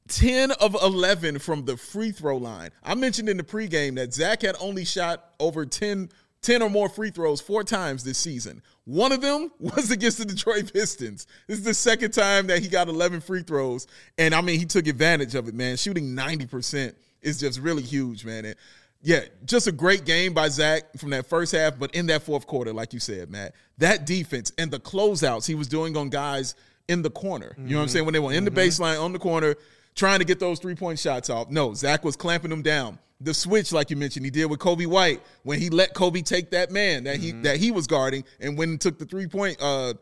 10 0.08 0.52
of 0.52 0.76
11 0.76 1.40
from 1.40 1.66
the 1.66 1.78
free 1.78 2.12
throw 2.12 2.38
line. 2.38 2.70
I 2.84 2.96
mentioned 2.96 3.28
in 3.28 3.38
the 3.38 3.44
pregame 3.44 3.96
that 3.96 4.14
Zach 4.14 4.44
had 4.44 4.56
only 4.60 4.86
shot 4.86 5.32
over 5.40 5.66
10, 5.66 6.10
10 6.42 6.62
or 6.62 6.70
more 6.70 6.90
free 6.90 7.10
throws 7.10 7.42
four 7.42 7.64
times 7.64 8.04
this 8.04 8.20
season. 8.20 8.62
One 8.86 9.12
of 9.12 9.22
them 9.22 9.52
was 9.60 9.90
against 9.90 10.20
the 10.20 10.26
Detroit 10.26 10.72
Pistons. 10.72 11.26
This 11.48 11.58
is 11.58 11.64
the 11.64 11.74
second 11.74 12.12
time 12.12 12.48
that 12.48 12.62
he 12.62 12.68
got 12.68 12.88
11 12.88 13.22
free 13.22 13.42
throws. 13.42 13.88
And 14.18 14.36
I 14.36 14.42
mean, 14.42 14.60
he 14.60 14.66
took 14.66 14.86
advantage 14.88 15.34
of 15.34 15.48
it, 15.48 15.56
man. 15.56 15.76
Shooting 15.76 16.16
90% 16.16 16.94
is 17.22 17.40
just 17.40 17.60
really 17.60 17.82
huge, 17.82 18.24
man. 18.26 18.46
And 18.46 18.56
yeah, 19.02 19.22
just 19.46 19.68
a 19.68 19.72
great 19.72 20.06
game 20.06 20.34
by 20.34 20.50
Zach 20.50 20.98
from 20.98 21.10
that 21.12 21.26
first 21.26 21.52
half. 21.52 21.80
But 21.80 21.96
in 21.96 22.06
that 22.08 22.22
fourth 22.22 22.46
quarter, 22.46 22.74
like 22.74 22.94
you 22.94 23.00
said, 23.00 23.32
Matt, 23.32 23.56
that 23.80 24.06
defense 24.06 24.52
and 24.60 24.70
the 24.70 24.80
closeouts 24.80 25.48
he 25.48 25.56
was 25.56 25.68
doing 25.68 25.98
on 25.98 26.10
guys 26.10 26.54
in 26.88 27.02
the 27.02 27.10
corner. 27.10 27.56
You 27.58 27.72
know 27.72 27.78
what 27.78 27.84
I'm 27.84 27.90
saying? 27.90 28.06
When 28.06 28.14
they 28.14 28.20
were 28.20 28.34
in 28.34 28.46
the 28.46 28.52
mm-hmm. 28.52 28.60
baseline 28.60 29.02
on 29.02 29.14
the 29.14 29.20
corner, 29.20 29.56
trying 29.96 30.20
to 30.20 30.26
get 30.26 30.40
those 30.40 30.60
three 30.60 30.76
point 30.76 31.00
shots 31.00 31.30
off. 31.30 31.50
No, 31.50 31.74
Zach 31.74 32.04
was 32.04 32.16
clamping 32.16 32.50
them 32.50 32.62
down. 32.62 33.00
The 33.22 33.34
switch, 33.34 33.72
like 33.72 33.90
you 33.90 33.96
mentioned, 33.96 34.26
he 34.26 34.32
did 34.32 34.46
with 34.46 34.60
Coby 34.60 34.86
White 34.86 35.22
when 35.44 35.60
he 35.60 35.70
let 35.70 35.94
Coby 35.94 36.24
take 36.24 36.52
that 36.52 36.70
man 36.70 37.06
that 37.06 37.18
he 37.18 37.32
mm-hmm. 37.32 37.44
that 37.44 37.58
he 37.58 37.72
was 37.72 37.88
guarding 37.88 38.24
and 38.40 38.58
when 38.58 38.78
took 38.78 39.00
the 39.00 39.06
three 39.06 39.28
point 39.28 39.58
uh 39.62 39.94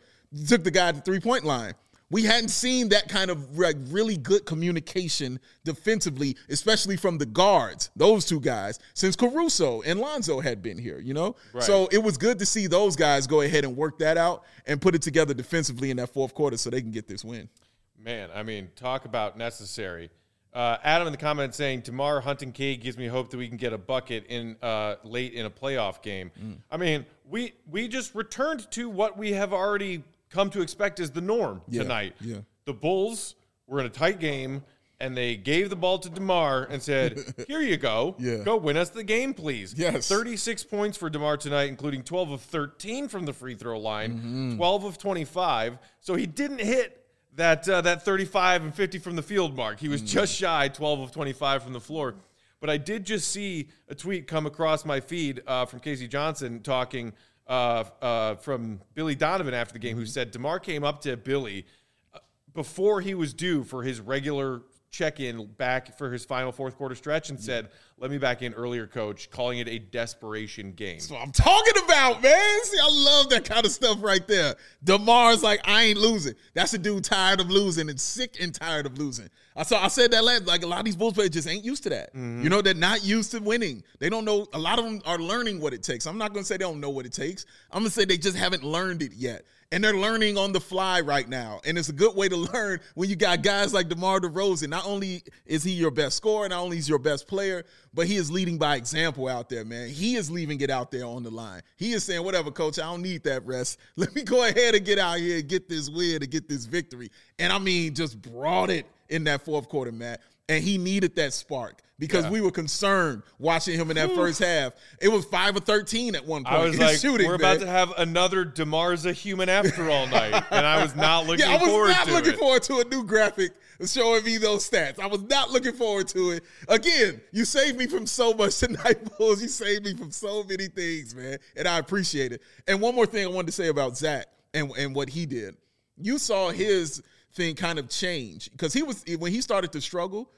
took 0.47 0.63
the 0.63 0.71
guy 0.71 0.91
to 0.91 0.97
the 0.97 1.03
three 1.03 1.19
point 1.19 1.43
line. 1.43 1.73
We 2.13 2.24
hadn't 2.24 2.50
seen 2.50 2.89
that 2.89 3.10
kind 3.10 3.32
of 3.32 3.58
like 3.58 3.75
really 3.88 4.17
good 4.17 4.46
communication 4.46 5.39
defensively, 5.63 6.38
especially 6.48 6.96
from 6.96 7.17
the 7.17 7.25
guards, 7.25 7.89
those 7.96 8.24
two 8.25 8.39
guys, 8.39 8.79
since 8.93 9.15
Caruso 9.15 9.82
and 9.82 10.00
Lonzo 10.00 10.39
had 10.39 10.62
been 10.62 10.77
here, 10.77 11.00
you 11.00 11.15
know? 11.15 11.36
Right. 11.53 11.63
So 11.63 11.89
it 11.91 11.98
was 11.98 12.17
good 12.17 12.38
to 12.38 12.46
see 12.46 12.67
those 12.67 12.96
guys 12.96 13.25
go 13.25 13.41
ahead 13.41 13.65
and 13.65 13.75
work 13.75 13.98
that 13.98 14.15
out 14.17 14.43
and 14.67 14.79
put 14.79 14.93
it 14.93 15.01
together 15.01 15.34
defensively 15.34 15.89
in 15.89 15.98
that 15.98 16.10
fourth 16.10 16.36
quarter 16.36 16.55
so 16.55 16.70
they 16.70 16.82
can 16.82 16.91
get 16.91 17.08
this 17.08 17.25
win. 17.25 17.50
Man, 17.98 18.29
I 18.34 18.43
mean, 18.43 18.70
talk 18.75 19.05
about 19.05 19.36
necessary. 19.36 20.12
Uh, 20.53 20.77
Adam 20.84 21.08
in 21.08 21.13
the 21.13 21.17
comments 21.17 21.58
saying 21.58 21.79
DeMar 21.79 22.22
Hunting 22.22 22.51
K 22.51 22.75
gives 22.75 22.96
me 22.96 23.08
hope 23.08 23.32
that 23.32 23.38
we 23.38 23.48
can 23.48 23.58
get 23.58 23.74
a 23.74 23.77
bucket 23.77 24.27
in 24.27 24.55
uh, 24.62 24.98
late 25.03 25.34
in 25.34 25.48
a 25.48 25.50
playoff 25.50 26.03
game. 26.03 26.29
Mm. 26.39 26.58
I 26.70 26.77
mean, 26.77 27.08
we 27.27 27.53
we 27.72 27.88
just 27.88 28.13
returned 28.13 28.70
to 28.72 28.88
what 28.88 29.17
we 29.17 29.32
have 29.34 29.51
already 29.51 30.03
come 30.33 30.49
to 30.49 30.61
expect 30.61 30.99
as 30.99 31.11
the 31.11 31.21
norm 31.21 31.61
yeah, 31.67 31.83
tonight. 31.83 32.15
Yeah. 32.19 32.37
The 32.65 32.73
Bulls 32.73 33.35
were 33.67 33.79
in 33.79 33.85
a 33.85 33.89
tight 33.89 34.19
game 34.19 34.63
and 34.99 35.15
they 35.15 35.35
gave 35.35 35.69
the 35.69 35.75
ball 35.75 35.99
to 35.99 36.09
DeMar 36.09 36.63
and 36.69 36.81
said, 36.81 37.19
Here 37.47 37.61
you 37.61 37.77
go. 37.77 38.15
Yeah. 38.19 38.37
Go 38.37 38.57
win 38.57 38.77
us 38.77 38.89
the 38.89 39.03
game, 39.03 39.33
please. 39.33 39.73
Yes. 39.77 40.07
36 40.07 40.63
points 40.63 40.97
for 40.97 41.09
DeMar 41.09 41.37
tonight, 41.37 41.69
including 41.69 42.03
12 42.03 42.31
of 42.31 42.41
13 42.41 43.07
from 43.07 43.25
the 43.25 43.33
free 43.33 43.55
throw 43.55 43.79
line, 43.79 44.13
mm-hmm. 44.13 44.55
12 44.57 44.83
of 44.85 44.97
25. 44.97 45.77
So 45.99 46.15
he 46.15 46.25
didn't 46.25 46.61
hit 46.61 47.05
that 47.35 47.67
uh, 47.67 47.81
that 47.81 48.03
35 48.03 48.63
and 48.63 48.73
50 48.73 48.99
from 48.99 49.15
the 49.15 49.21
field 49.21 49.55
mark. 49.55 49.79
He 49.79 49.87
was 49.87 50.01
mm. 50.01 50.07
just 50.07 50.35
shy 50.35 50.67
12 50.67 50.99
of 51.01 51.11
25 51.11 51.63
from 51.63 51.73
the 51.73 51.81
floor. 51.81 52.15
But 52.59 52.69
I 52.69 52.77
did 52.77 53.05
just 53.05 53.29
see 53.29 53.69
a 53.89 53.95
tweet 53.95 54.25
come 54.25 54.45
across 54.45 54.85
my 54.85 55.01
feed 55.01 55.43
uh, 55.45 55.65
from 55.65 55.81
K.C. 55.81 56.07
Johnson 56.07 56.61
talking 56.61 57.11
uh, 57.47 57.83
uh, 58.01 58.35
from 58.35 58.81
Billy 58.93 59.15
Donovan 59.15 59.53
after 59.53 59.73
the 59.73 59.79
game, 59.79 59.95
who 59.95 60.03
mm-hmm. 60.03 60.09
said 60.09 60.31
DeMar 60.31 60.59
came 60.59 60.83
up 60.83 61.01
to 61.01 61.17
Billy 61.17 61.65
uh, 62.13 62.19
before 62.53 63.01
he 63.01 63.13
was 63.13 63.33
due 63.33 63.63
for 63.63 63.83
his 63.83 64.00
regular 64.00 64.62
check 64.89 65.19
in 65.19 65.45
back 65.45 65.97
for 65.97 66.12
his 66.12 66.23
final 66.23 66.51
fourth 66.51 66.77
quarter 66.77 66.95
stretch 66.95 67.29
and 67.29 67.39
said, 67.39 67.69
"Let 67.97 68.12
me 68.12 68.17
back 68.17 68.41
in 68.41 68.53
earlier, 68.53 68.88
coach," 68.88 69.29
calling 69.31 69.59
it 69.59 69.67
a 69.67 69.79
desperation 69.79 70.73
game. 70.73 70.97
That's 70.97 71.09
what 71.09 71.21
I'm 71.21 71.31
talking 71.31 71.83
about, 71.83 72.21
man. 72.21 72.63
See, 72.63 72.77
I 72.81 72.89
love 72.89 73.29
that 73.29 73.45
kind 73.45 73.65
of 73.65 73.71
stuff 73.71 74.01
right 74.01 74.25
there. 74.27 74.55
DeMar's 74.83 75.43
like, 75.43 75.62
I 75.65 75.83
ain't 75.83 76.00
losing. 76.00 76.35
That's 76.53 76.73
a 76.73 76.77
dude 76.77 77.03
tired 77.03 77.39
of 77.39 77.50
losing 77.50 77.89
and 77.89 78.00
sick 78.00 78.38
and 78.41 78.53
tired 78.53 78.85
of 78.85 78.97
losing. 78.97 79.29
I 79.55 79.63
saw 79.63 79.83
I 79.83 79.88
said 79.88 80.12
that 80.12 80.23
last 80.23 80.47
like 80.47 80.63
a 80.63 80.67
lot 80.67 80.79
of 80.79 80.85
these 80.85 80.95
Bulls 80.95 81.13
players 81.13 81.29
just 81.29 81.47
ain't 81.47 81.63
used 81.63 81.83
to 81.83 81.89
that. 81.89 82.13
Mm-hmm. 82.13 82.43
You 82.43 82.50
know, 82.50 82.62
they're 82.62 82.73
not 82.73 83.03
used 83.03 83.31
to 83.31 83.39
winning. 83.39 83.83
They 84.00 84.09
don't 84.09 84.25
know 84.25 84.47
a 84.53 84.59
lot 84.59 84.79
of 84.79 84.85
them 84.85 85.01
are 85.05 85.19
learning 85.19 85.59
what 85.59 85.73
it 85.73 85.83
takes. 85.83 86.05
I'm 86.05 86.17
not 86.17 86.33
gonna 86.33 86.45
say 86.45 86.55
they 86.57 86.65
don't 86.65 86.79
know 86.79 86.89
what 86.89 87.05
it 87.05 87.13
takes. 87.13 87.45
I'm 87.71 87.81
gonna 87.81 87.91
say 87.91 88.05
they 88.05 88.17
just 88.17 88.38
haven't 88.38 88.63
learned 88.63 89.01
it 89.01 89.13
yet. 89.13 89.45
And 89.73 89.83
they're 89.83 89.97
learning 89.97 90.37
on 90.37 90.51
the 90.51 90.59
fly 90.61 91.01
right 91.01 91.27
now. 91.27 91.59
And 91.65 91.79
it's 91.79 91.89
a 91.89 91.93
good 91.93 92.15
way 92.15 92.29
to 92.29 92.35
learn 92.53 92.79
when 92.93 93.09
you 93.09 93.15
got 93.15 93.41
guys 93.41 93.73
like 93.73 93.89
DeMar 93.89 94.19
DeRozan. 94.19 94.69
Not 94.69 94.85
only 94.85 95.23
is 95.47 95.63
he 95.63 95.71
your 95.71 95.89
best 95.89 96.15
scorer, 96.15 96.47
not 96.47 96.61
only 96.61 96.77
is 96.77 96.87
your 96.87 96.99
best 96.99 97.27
player, 97.27 97.65
but 97.91 98.05
he 98.05 98.17
is 98.17 98.29
leading 98.29 98.59
by 98.59 98.75
example 98.75 99.27
out 99.27 99.49
there, 99.49 99.65
man. 99.65 99.89
He 99.89 100.15
is 100.15 100.29
leaving 100.29 100.61
it 100.61 100.69
out 100.69 100.91
there 100.91 101.05
on 101.05 101.23
the 101.23 101.31
line. 101.31 101.63
He 101.75 101.93
is 101.93 102.03
saying, 102.03 102.23
whatever, 102.23 102.51
coach, 102.51 102.77
I 102.77 102.83
don't 102.83 103.01
need 103.01 103.23
that 103.23 103.43
rest. 103.47 103.79
Let 103.95 104.13
me 104.13 104.21
go 104.21 104.47
ahead 104.47 104.75
and 104.75 104.85
get 104.85 104.99
out 104.99 105.17
here 105.17 105.39
and 105.39 105.47
get 105.47 105.67
this 105.67 105.89
win 105.89 106.21
and 106.21 106.29
get 106.29 106.47
this 106.47 106.65
victory. 106.65 107.09
And 107.39 107.51
I 107.51 107.57
mean, 107.57 107.95
just 107.95 108.21
brought 108.21 108.69
it 108.69 108.85
in 109.09 109.23
that 109.23 109.43
fourth 109.43 109.69
quarter, 109.69 109.91
Matt. 109.91 110.21
And 110.49 110.63
he 110.63 110.77
needed 110.77 111.15
that 111.15 111.33
spark 111.33 111.81
because 112.00 112.25
Yeah. 112.25 112.31
we 112.31 112.41
were 112.41 112.51
concerned 112.51 113.23
watching 113.39 113.79
him 113.79 113.89
in 113.91 113.95
that 113.95 114.13
first 114.15 114.39
half. 114.39 114.73
It 115.01 115.09
was 115.09 115.25
five 115.25 115.55
or 115.55 115.59
thirteen 115.59 116.15
at 116.15 116.25
one 116.25 116.43
point. 116.43 116.55
I 116.55 116.63
was 116.65 116.77
like, 116.79 116.97
shooting, 116.97 117.27
"We're 117.27 117.38
man. 117.38 117.55
about 117.57 117.59
to 117.65 117.67
have 117.71 117.93
another 117.97 118.43
Demar's 118.45 119.05
a 119.05 119.13
human 119.13 119.50
after 119.50 119.89
all 119.89 120.07
night," 120.07 120.33
and 120.51 120.65
I 120.65 120.81
was 120.83 120.95
not 120.95 121.25
looking 121.27 121.45
Yeah, 121.45 121.53
I 121.53 121.57
was 121.57 121.67
forward 121.69 121.88
not 121.89 122.07
to 122.07 122.13
looking 122.13 122.33
it. 122.33 122.39
forward 122.39 122.63
to 122.63 122.79
a 122.79 122.83
new 122.85 123.03
graphic 123.03 123.51
showing 123.85 124.23
me 124.23 124.38
those 124.38 124.69
stats. 124.69 124.97
I 125.00 125.07
was 125.07 125.21
not 125.23 125.51
looking 125.51 125.73
forward 125.73 126.07
to 126.09 126.31
it. 126.31 126.43
Again, 126.69 127.19
you 127.31 127.43
saved 127.45 127.77
me 127.77 127.85
from 127.88 128.05
so 128.07 128.33
much 128.33 128.57
tonight, 128.59 128.97
Bulls. 129.17 129.41
You 129.41 129.47
saved 129.50 129.85
me 129.85 129.93
from 129.95 130.09
so 130.12 130.43
many 130.43 130.67
things, 130.67 131.13
man, 131.15 131.38
and 131.55 131.67
I 131.67 131.79
appreciate 131.79 132.31
it. 132.31 132.41
And 132.67 132.81
one 132.81 132.95
more 132.95 133.05
thing 133.05 133.23
I 133.25 133.27
wanted 133.27 133.47
to 133.47 133.51
say 133.53 133.67
about 133.67 133.97
Zach 133.97 134.27
and 134.53 134.71
and 134.77 134.95
what 134.95 135.09
he 135.09 135.25
did. 135.25 135.55
You 135.97 136.17
saw 136.17 136.50
his 136.50 137.03
thing 137.35 137.55
kind 137.55 137.77
of 137.79 137.89
change 137.89 138.51
because 138.51 138.73
he 138.73 138.83
was 138.83 139.03
when 139.19 139.31
he 139.31 139.41
started 139.41 139.71
to 139.73 139.81
struggle. 139.81 140.31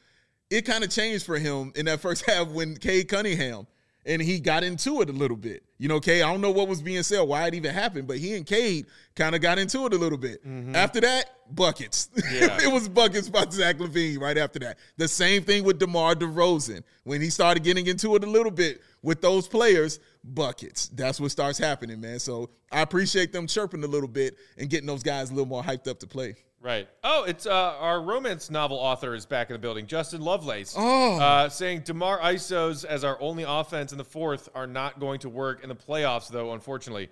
It 0.49 0.63
kind 0.63 0.83
of 0.83 0.89
changed 0.89 1.25
for 1.25 1.37
him 1.37 1.73
in 1.75 1.85
that 1.85 1.99
first 1.99 2.25
half 2.29 2.47
when 2.49 2.77
Cade 2.77 3.07
Cunningham 3.07 3.67
and 4.05 4.21
he 4.21 4.39
got 4.39 4.63
into 4.63 5.01
it 5.01 5.09
a 5.09 5.13
little 5.13 5.37
bit. 5.37 5.63
You 5.77 5.89
know, 5.89 5.99
Cade, 5.99 6.21
I 6.21 6.31
don't 6.31 6.41
know 6.41 6.51
what 6.51 6.67
was 6.67 6.81
being 6.81 7.03
said, 7.03 7.21
why 7.21 7.47
it 7.47 7.53
even 7.53 7.73
happened, 7.73 8.07
but 8.07 8.17
he 8.17 8.35
and 8.35 8.45
Cade 8.45 8.85
kind 9.15 9.35
of 9.35 9.41
got 9.41 9.57
into 9.57 9.85
it 9.85 9.93
a 9.93 9.97
little 9.97 10.17
bit. 10.17 10.45
Mm-hmm. 10.45 10.75
After 10.75 11.01
that, 11.01 11.31
buckets. 11.53 12.09
Yeah. 12.31 12.57
it 12.63 12.71
was 12.71 12.87
buckets 12.87 13.29
by 13.29 13.45
Zach 13.49 13.77
LaVine 13.77 14.19
right 14.19 14.37
after 14.37 14.59
that. 14.59 14.77
The 14.97 15.07
same 15.07 15.43
thing 15.43 15.63
with 15.63 15.79
DeMar 15.79 16.15
DeRozan. 16.15 16.83
When 17.03 17.19
he 17.19 17.29
started 17.29 17.63
getting 17.63 17.87
into 17.87 18.15
it 18.15 18.23
a 18.23 18.29
little 18.29 18.51
bit 18.51 18.81
with 19.01 19.21
those 19.21 19.47
players, 19.47 19.99
buckets. 20.23 20.87
That's 20.89 21.19
what 21.19 21.31
starts 21.31 21.57
happening, 21.57 21.99
man. 21.99 22.19
So 22.19 22.51
I 22.71 22.81
appreciate 22.81 23.33
them 23.33 23.47
chirping 23.47 23.83
a 23.83 23.87
little 23.87 24.07
bit 24.07 24.37
and 24.57 24.69
getting 24.69 24.87
those 24.87 25.03
guys 25.03 25.29
a 25.29 25.33
little 25.33 25.47
more 25.47 25.63
hyped 25.63 25.87
up 25.87 25.99
to 25.99 26.07
play. 26.07 26.35
Right. 26.65 26.89
Oh, 27.03 27.25
it's 27.25 27.45
uh, 27.45 27.75
our 27.79 28.01
romance 28.01 28.49
novel 28.49 28.77
author 28.77 29.13
is 29.13 29.27
back 29.27 29.51
in 29.51 29.53
the 29.53 29.59
building, 29.59 29.85
Justin 29.85 30.21
Lovelace. 30.21 30.73
Oh. 30.75 31.19
Uh, 31.19 31.47
saying 31.47 31.81
Demar 31.81 32.19
ISOs 32.19 32.83
as 32.83 33.03
our 33.03 33.21
only 33.21 33.43
offense 33.47 33.91
in 33.91 33.99
the 33.99 34.03
fourth 34.03 34.49
are 34.55 34.65
not 34.65 34.99
going 34.99 35.19
to 35.19 35.29
work 35.29 35.61
in 35.61 35.69
the 35.69 35.75
playoffs, 35.75 36.27
though. 36.27 36.53
Unfortunately, 36.53 37.09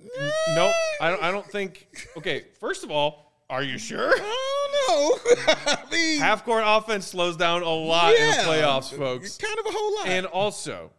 N- 0.00 0.30
no, 0.56 0.72
I 1.00 1.10
don't. 1.10 1.22
I 1.22 1.30
don't 1.30 1.46
think. 1.46 1.86
Okay, 2.16 2.46
first 2.58 2.82
of 2.82 2.90
all, 2.90 3.40
are 3.48 3.62
you 3.62 3.78
sure? 3.78 4.10
I 4.12 4.84
don't. 4.88 5.22
I 5.46 5.78
mean, 5.92 6.18
Half 6.18 6.44
court 6.44 6.64
offense 6.66 7.06
slows 7.06 7.36
down 7.36 7.62
a 7.62 7.68
lot 7.68 8.12
in 8.12 8.30
the 8.30 8.36
playoffs, 8.38 8.92
folks. 8.92 9.36
Kind 9.36 9.60
of 9.60 9.66
a 9.66 9.70
whole 9.70 9.94
lot. 9.94 10.08
And 10.08 10.26
also, 10.26 10.90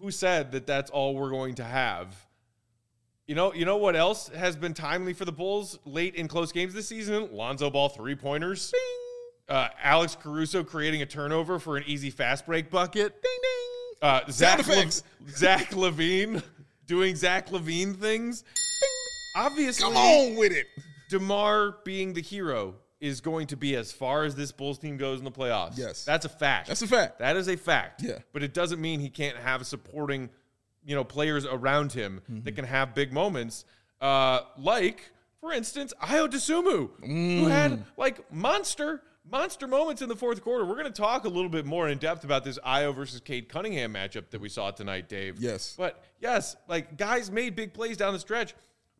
who 0.00 0.10
said 0.10 0.50
that 0.52 0.66
that's 0.66 0.90
all 0.90 1.14
we're 1.14 1.30
going 1.30 1.54
to 1.54 1.64
have? 1.64 2.16
You 3.26 3.34
know, 3.36 3.54
you 3.54 3.64
know 3.64 3.76
what 3.76 3.94
else 3.94 4.28
has 4.28 4.56
been 4.56 4.74
timely 4.74 5.12
for 5.12 5.24
the 5.24 5.32
Bulls 5.32 5.78
late 5.84 6.16
in 6.16 6.26
close 6.28 6.50
games 6.52 6.74
this 6.74 6.88
season? 6.88 7.28
Lonzo 7.32 7.70
Ball 7.70 7.88
three 7.88 8.16
pointers. 8.16 8.72
Uh, 9.48 9.68
Alex 9.82 10.16
Caruso 10.20 10.64
creating 10.64 11.02
a 11.02 11.06
turnover 11.06 11.58
for 11.58 11.76
an 11.76 11.84
easy 11.86 12.10
fast 12.10 12.46
break 12.46 12.70
bucket. 12.70 13.22
ding 13.22 13.38
ding. 13.42 14.08
Uh, 14.10 14.20
Zach. 14.30 14.66
Le- 14.66 14.90
Zach 15.30 15.70
LaVine 15.70 16.42
doing 16.86 17.14
Zach 17.14 17.48
LaVine 17.50 17.96
things. 17.96 18.42
Obviously, 19.36 19.84
Come 19.84 19.96
on 19.96 20.36
with 20.36 20.52
it. 20.52 20.66
DeMar 21.08 21.76
being 21.84 22.12
the 22.14 22.22
hero 22.22 22.74
is 23.00 23.20
going 23.20 23.46
to 23.48 23.56
be 23.56 23.76
as 23.76 23.92
far 23.92 24.24
as 24.24 24.34
this 24.34 24.52
Bulls 24.52 24.78
team 24.78 24.96
goes 24.96 25.18
in 25.18 25.24
the 25.24 25.30
playoffs. 25.30 25.76
Yes. 25.78 26.04
That's 26.04 26.24
a 26.24 26.28
fact. 26.28 26.68
That's 26.68 26.82
a 26.82 26.86
fact. 26.86 27.18
That 27.20 27.36
is 27.36 27.48
a 27.48 27.56
fact. 27.56 28.02
Yeah. 28.02 28.18
But 28.32 28.42
it 28.42 28.52
doesn't 28.54 28.80
mean 28.80 29.00
he 29.00 29.10
can't 29.10 29.36
have 29.36 29.60
a 29.60 29.64
supporting, 29.64 30.30
you 30.84 30.94
know, 30.94 31.04
players 31.04 31.44
around 31.46 31.92
him 31.92 32.20
Mm-hmm. 32.30 32.42
that 32.42 32.52
can 32.52 32.64
have 32.64 32.94
big 32.94 33.12
moments. 33.12 33.64
Uh, 34.00 34.40
like, 34.58 35.10
for 35.40 35.52
instance, 35.52 35.92
Ayo 36.02 36.28
Dosunmu, 36.28 36.90
who 37.00 37.06
Mm. 37.46 37.50
had 37.50 37.84
like 37.96 38.32
monster, 38.32 39.02
monster 39.30 39.66
moments 39.68 40.02
in 40.02 40.08
the 40.08 40.16
fourth 40.16 40.42
quarter. 40.42 40.64
We're 40.64 40.74
going 40.74 40.92
to 40.92 41.02
talk 41.02 41.24
a 41.24 41.28
little 41.28 41.48
bit 41.50 41.64
more 41.66 41.88
in 41.88 41.98
depth 41.98 42.24
about 42.24 42.44
this 42.44 42.58
Ayo 42.66 42.94
versus 42.94 43.20
Cade 43.20 43.48
Cunningham 43.48 43.92
matchup 43.94 44.30
that 44.30 44.40
we 44.40 44.48
saw 44.48 44.70
tonight, 44.72 45.08
Dave. 45.08 45.36
Yes. 45.40 45.74
But 45.78 46.02
yes, 46.20 46.56
like 46.68 46.96
guys 46.96 47.30
made 47.30 47.54
big 47.54 47.72
plays 47.74 47.96
down 47.96 48.12
the 48.12 48.18
stretch. 48.18 48.54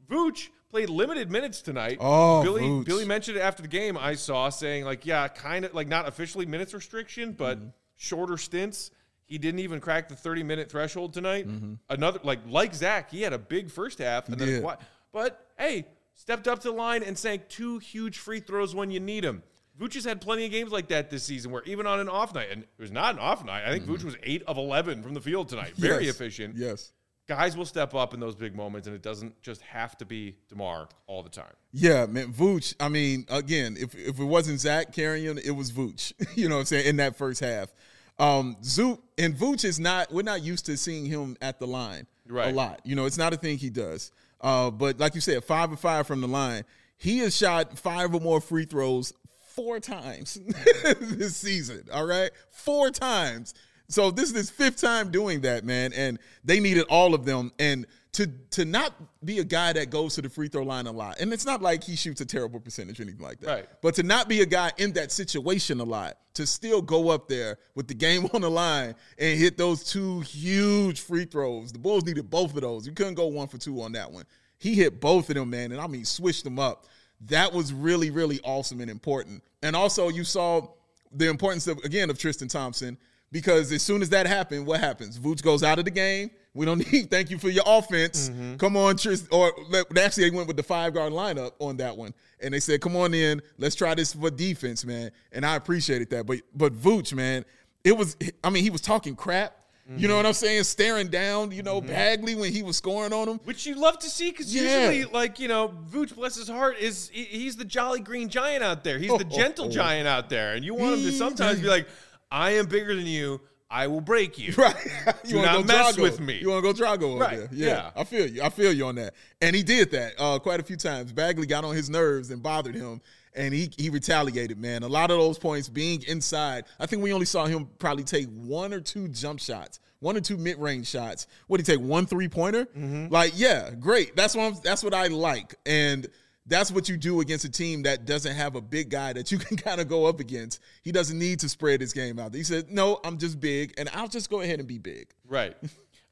Vooch 0.08 0.48
played 0.70 0.88
limited 0.88 1.30
minutes 1.30 1.62
tonight. 1.62 1.98
Oh, 2.00 2.42
Billy 2.42 2.62
Vooch. 2.62 2.84
Billy 2.86 3.04
mentioned 3.04 3.36
it 3.36 3.40
after 3.40 3.62
the 3.62 3.68
game. 3.68 3.96
I 3.98 4.14
saw 4.14 4.48
saying 4.48 4.84
like, 4.84 5.04
yeah, 5.06 5.26
kind 5.28 5.64
of 5.64 5.74
like 5.74 5.88
not 5.88 6.06
officially 6.08 6.46
minutes 6.46 6.72
restriction, 6.74 7.32
but 7.32 7.58
Mm-hmm. 7.58 7.68
shorter 7.96 8.36
stints. 8.36 8.90
He 9.26 9.38
didn't 9.38 9.60
even 9.60 9.80
crack 9.80 10.08
the 10.08 10.16
30 10.16 10.42
minute 10.42 10.70
threshold 10.70 11.14
tonight. 11.14 11.48
Mm-hmm. 11.48 11.74
Another 11.88 12.20
like 12.22 12.40
like 12.46 12.74
Zach, 12.74 13.10
he 13.10 13.22
had 13.22 13.32
a 13.32 13.38
big 13.38 13.70
first 13.70 13.98
half, 13.98 14.28
and 14.28 14.36
then 14.38 14.48
did. 14.48 14.66
but 15.12 15.46
hey, 15.58 15.86
stepped 16.14 16.46
up 16.48 16.58
to 16.60 16.68
the 16.68 16.74
line 16.74 17.02
and 17.02 17.16
sank 17.18 17.48
two 17.48 17.78
huge 17.78 18.18
free 18.18 18.40
throws 18.40 18.74
when 18.74 18.90
you 18.90 19.00
need 19.00 19.24
them. 19.24 19.42
Vooch 19.80 19.94
has 19.94 20.04
had 20.04 20.20
plenty 20.20 20.44
of 20.44 20.50
games 20.50 20.70
like 20.70 20.88
that 20.88 21.08
this 21.08 21.22
season, 21.24 21.50
where 21.50 21.62
even 21.64 21.86
on 21.86 21.98
an 21.98 22.08
off 22.08 22.34
night, 22.34 22.48
and 22.52 22.62
it 22.62 22.68
was 22.78 22.92
not 22.92 23.14
an 23.14 23.20
off 23.20 23.42
night. 23.44 23.64
I 23.66 23.70
think 23.72 23.86
Vooch 23.86 24.04
was 24.04 24.16
eight 24.22 24.42
of 24.46 24.58
11 24.58 25.02
from 25.02 25.14
the 25.14 25.20
field 25.20 25.48
tonight. 25.48 25.72
Very 25.76 25.94
Mm-hmm. 25.94 26.04
Yes. 26.04 26.14
efficient 26.14 26.56
Yes. 26.56 26.92
guys 27.26 27.56
will 27.56 27.64
step 27.64 27.94
up 27.94 28.12
in 28.12 28.20
those 28.20 28.34
big 28.34 28.54
moments, 28.54 28.86
and 28.86 28.94
it 28.94 29.00
doesn't 29.02 29.40
just 29.40 29.62
have 29.62 29.96
to 29.96 30.04
be 30.04 30.36
Demar 30.50 30.88
all 31.06 31.22
the 31.22 31.30
time. 31.30 31.54
Yeah, 31.72 32.04
man, 32.04 32.34
Vooch. 32.34 32.74
I 32.78 32.90
mean, 32.90 33.24
again, 33.30 33.76
if 33.80 33.94
if 33.94 34.20
it 34.20 34.24
wasn't 34.24 34.60
Zach 34.60 34.92
carrying, 34.92 35.38
it 35.38 35.52
was 35.52 35.72
Vooch. 35.72 36.12
you 36.36 36.50
know 36.50 36.56
what 36.56 36.60
I'm 36.60 36.66
saying 36.66 36.86
in 36.86 36.96
that 36.96 37.16
first 37.16 37.40
half. 37.40 37.72
Um, 38.18 38.56
Zoot 38.62 38.98
and 39.18 39.34
Vooch 39.34 39.64
is 39.64 39.80
not. 39.80 40.12
We're 40.12 40.22
not 40.22 40.42
used 40.42 40.66
to 40.66 40.76
seeing 40.76 41.06
him 41.06 41.36
at 41.40 41.58
the 41.58 41.66
line 41.66 42.06
Right. 42.28 42.52
a 42.52 42.54
lot. 42.54 42.80
You 42.84 42.94
know, 42.96 43.06
it's 43.06 43.18
not 43.18 43.32
a 43.32 43.36
thing 43.36 43.58
he 43.58 43.70
does. 43.70 44.12
Uh, 44.40 44.70
but 44.70 44.98
like 44.98 45.14
you 45.14 45.20
said, 45.20 45.42
five 45.44 45.72
or 45.72 45.76
five 45.76 46.06
from 46.06 46.20
the 46.20 46.28
line. 46.28 46.64
He 46.96 47.18
has 47.18 47.36
shot 47.36 47.78
five 47.78 48.14
or 48.14 48.20
more 48.20 48.40
free 48.40 48.64
throws 48.64 49.12
four 49.54 49.80
times 49.80 50.38
this 51.00 51.36
season. 51.36 51.84
All 51.92 52.06
right, 52.06 52.30
four 52.50 52.90
times. 52.90 53.54
So 53.88 54.10
this 54.10 54.30
is 54.30 54.36
his 54.36 54.50
fifth 54.50 54.80
time 54.80 55.10
doing 55.10 55.40
that, 55.42 55.64
man, 55.64 55.92
and 55.92 56.18
they 56.44 56.60
needed 56.60 56.84
all 56.88 57.12
of 57.14 57.24
them. 57.24 57.52
And 57.58 57.86
to 58.12 58.26
to 58.50 58.64
not 58.66 58.92
be 59.24 59.38
a 59.38 59.44
guy 59.44 59.72
that 59.72 59.88
goes 59.88 60.14
to 60.16 60.22
the 60.22 60.28
free 60.28 60.48
throw 60.48 60.62
line 60.62 60.86
a 60.86 60.92
lot, 60.92 61.18
and 61.18 61.32
it's 61.32 61.46
not 61.46 61.62
like 61.62 61.82
he 61.82 61.96
shoots 61.96 62.20
a 62.20 62.26
terrible 62.26 62.60
percentage 62.60 63.00
or 63.00 63.04
anything 63.04 63.24
like 63.24 63.40
that. 63.40 63.46
Right. 63.48 63.68
But 63.80 63.94
to 63.94 64.02
not 64.02 64.28
be 64.28 64.42
a 64.42 64.46
guy 64.46 64.70
in 64.76 64.92
that 64.92 65.10
situation 65.10 65.80
a 65.80 65.84
lot, 65.84 66.18
to 66.34 66.46
still 66.46 66.82
go 66.82 67.08
up 67.08 67.28
there 67.28 67.58
with 67.74 67.88
the 67.88 67.94
game 67.94 68.26
on 68.34 68.42
the 68.42 68.50
line 68.50 68.94
and 69.18 69.38
hit 69.38 69.56
those 69.56 69.82
two 69.84 70.20
huge 70.20 71.00
free 71.00 71.24
throws. 71.24 71.72
The 71.72 71.78
Bulls 71.78 72.04
needed 72.04 72.28
both 72.28 72.54
of 72.54 72.60
those. 72.60 72.86
You 72.86 72.92
couldn't 72.92 73.14
go 73.14 73.26
one 73.28 73.48
for 73.48 73.58
two 73.58 73.80
on 73.80 73.92
that 73.92 74.10
one. 74.10 74.24
He 74.58 74.74
hit 74.74 75.00
both 75.00 75.28
of 75.30 75.36
them, 75.36 75.50
man, 75.50 75.72
and 75.72 75.80
I 75.80 75.86
mean 75.86 76.04
switched 76.04 76.44
them 76.44 76.58
up. 76.58 76.86
That 77.26 77.52
was 77.52 77.72
really, 77.72 78.10
really 78.10 78.40
awesome 78.44 78.80
and 78.80 78.90
important. 78.90 79.42
And 79.62 79.74
also, 79.74 80.08
you 80.08 80.24
saw 80.24 80.68
the 81.12 81.28
importance 81.28 81.66
of 81.66 81.78
again 81.78 82.10
of 82.10 82.18
Tristan 82.18 82.48
Thompson 82.48 82.98
because 83.30 83.72
as 83.72 83.82
soon 83.82 84.02
as 84.02 84.10
that 84.10 84.26
happened, 84.26 84.66
what 84.66 84.80
happens? 84.80 85.18
Vooch 85.18 85.42
goes 85.42 85.62
out 85.62 85.78
of 85.78 85.86
the 85.86 85.90
game. 85.90 86.30
We 86.54 86.66
don't 86.66 86.78
need 86.92 87.10
thank 87.10 87.30
you 87.30 87.38
for 87.38 87.48
your 87.48 87.64
offense. 87.66 88.28
Mm-hmm. 88.28 88.56
Come 88.56 88.76
on, 88.76 88.96
Tristan. 88.96 89.28
Or 89.32 89.52
actually, 89.98 90.30
they 90.30 90.36
went 90.36 90.48
with 90.48 90.56
the 90.56 90.62
five 90.62 90.94
guard 90.94 91.12
lineup 91.12 91.52
on 91.58 91.78
that 91.78 91.96
one, 91.96 92.14
and 92.40 92.52
they 92.52 92.60
said, 92.60 92.80
"Come 92.80 92.96
on 92.96 93.14
in, 93.14 93.40
let's 93.58 93.74
try 93.74 93.94
this 93.94 94.12
for 94.12 94.30
defense, 94.30 94.84
man." 94.84 95.10
And 95.32 95.46
I 95.46 95.56
appreciated 95.56 96.10
that. 96.10 96.26
But 96.26 96.40
but 96.54 96.74
Vooch, 96.74 97.14
man, 97.14 97.44
it 97.84 97.96
was. 97.96 98.16
I 98.44 98.50
mean, 98.50 98.62
he 98.62 98.70
was 98.70 98.80
talking 98.80 99.16
crap. 99.16 99.56
You 99.96 100.06
know 100.06 100.14
mm-hmm. 100.14 100.18
what 100.18 100.26
I'm 100.26 100.32
saying? 100.32 100.62
Staring 100.62 101.08
down, 101.08 101.50
you 101.50 101.64
know, 101.64 101.80
mm-hmm. 101.80 101.88
Bagley 101.90 102.34
when 102.36 102.52
he 102.52 102.62
was 102.62 102.76
scoring 102.76 103.12
on 103.12 103.28
him. 103.28 103.40
Which 103.44 103.66
you 103.66 103.74
love 103.74 103.98
to 103.98 104.08
see 104.08 104.30
because 104.30 104.54
Yeah. 104.54 104.90
usually, 104.90 105.04
like 105.12 105.40
you 105.40 105.48
know, 105.48 105.74
Vooch, 105.90 106.14
bless 106.14 106.36
his 106.36 106.48
heart, 106.48 106.78
is 106.78 107.10
he- 107.12 107.24
he's 107.24 107.56
the 107.56 107.64
jolly 107.64 107.98
green 107.98 108.28
giant 108.28 108.62
out 108.62 108.84
there. 108.84 108.98
He's 108.98 109.08
the 109.10 109.26
Oh, 109.28 109.36
gentle 109.36 109.66
oh. 109.66 109.70
giant 109.70 110.06
out 110.06 110.30
there, 110.30 110.54
and 110.54 110.64
you 110.64 110.74
want 110.74 110.98
him 110.98 111.04
to 111.06 111.12
sometimes 111.12 111.60
be 111.60 111.66
like, 111.66 111.88
"I 112.30 112.52
am 112.52 112.66
bigger 112.66 112.94
than 112.94 113.06
you. 113.06 113.40
I 113.72 113.86
will 113.88 114.00
break 114.00 114.38
you." 114.38 114.52
Right. 114.58 114.76
Do 115.24 115.36
wanna 115.36 115.52
not 115.52 115.66
mess 115.66 115.96
Drago. 115.96 116.02
with 116.02 116.20
me. 116.20 116.38
You 116.40 116.50
want 116.50 116.64
to 116.64 116.72
go 116.72 116.84
Drago 116.84 117.02
over 117.14 117.20
Right, 117.20 117.38
there. 117.38 117.48
Yeah, 117.52 117.66
yeah. 117.66 117.90
I 117.96 118.04
feel 118.04 118.26
you. 118.26 118.42
I 118.42 118.50
feel 118.50 118.72
you 118.72 118.86
on 118.86 118.94
that. 118.96 119.14
And 119.40 119.56
he 119.56 119.62
did 119.62 119.90
that 119.92 120.12
uh, 120.18 120.38
quite 120.38 120.60
a 120.60 120.62
few 120.62 120.76
times. 120.76 121.12
Bagley 121.12 121.46
got 121.46 121.64
on 121.64 121.74
his 121.74 121.88
nerves 121.90 122.30
and 122.30 122.42
bothered 122.42 122.74
him. 122.74 123.00
and 123.34 123.52
he 123.54 123.70
he 123.78 123.88
retaliated, 123.88 124.58
man. 124.58 124.82
A 124.82 124.88
lot 124.88 125.10
of 125.10 125.18
those 125.18 125.38
points 125.38 125.68
being 125.68 126.02
inside. 126.06 126.66
I 126.78 126.86
think 126.86 127.02
we 127.02 127.12
only 127.12 127.26
saw 127.26 127.46
him 127.46 127.68
probably 127.78 128.04
take 128.04 128.28
one 128.28 128.72
or 128.74 128.80
two 128.80 129.08
jump 129.08 129.40
shots, 129.40 129.80
one 130.00 130.16
or 130.16 130.20
two 130.20 130.36
mid 130.36 130.58
range 130.58 130.86
shots. 130.86 131.26
What 131.46 131.56
did 131.56 131.66
he 131.66 131.72
take? 131.76 131.82
One 131.84 132.04
three 132.06 132.28
pointer? 132.28 132.68
Like, 133.10 133.32
yeah, 133.34 133.70
great. 133.70 134.14
That's 134.16 134.36
what 134.36 134.44
I'm, 134.44 134.54
that's 134.62 134.84
what 134.84 134.92
I 134.92 135.06
like, 135.06 135.54
and 135.64 136.06
that's 136.46 136.70
what 136.72 136.88
you 136.88 136.96
do 136.96 137.20
against 137.20 137.44
a 137.44 137.50
team 137.50 137.82
that 137.84 138.04
doesn't 138.04 138.34
have 138.34 138.56
a 138.56 138.60
big 138.60 138.90
guy 138.90 139.12
that 139.12 139.30
you 139.30 139.38
can 139.46 139.56
kind 139.56 139.80
of 139.80 139.88
go 139.88 140.06
up 140.06 140.20
against. 140.20 140.60
He 140.82 140.92
doesn't 140.92 141.18
need 141.18 141.40
to 141.40 141.48
spread 141.48 141.80
his 141.80 141.92
game 141.92 142.18
out. 142.18 142.34
He 142.34 142.42
said, 142.42 142.70
"No, 142.70 142.98
I'm 143.04 143.18
just 143.18 143.40
big, 143.40 143.74
and 143.78 143.88
I'll 143.92 144.08
just 144.08 144.28
go 144.30 144.40
ahead 144.40 144.58
and 144.58 144.68
be 144.68 144.78
big." 144.78 145.08
Right. 145.26 145.56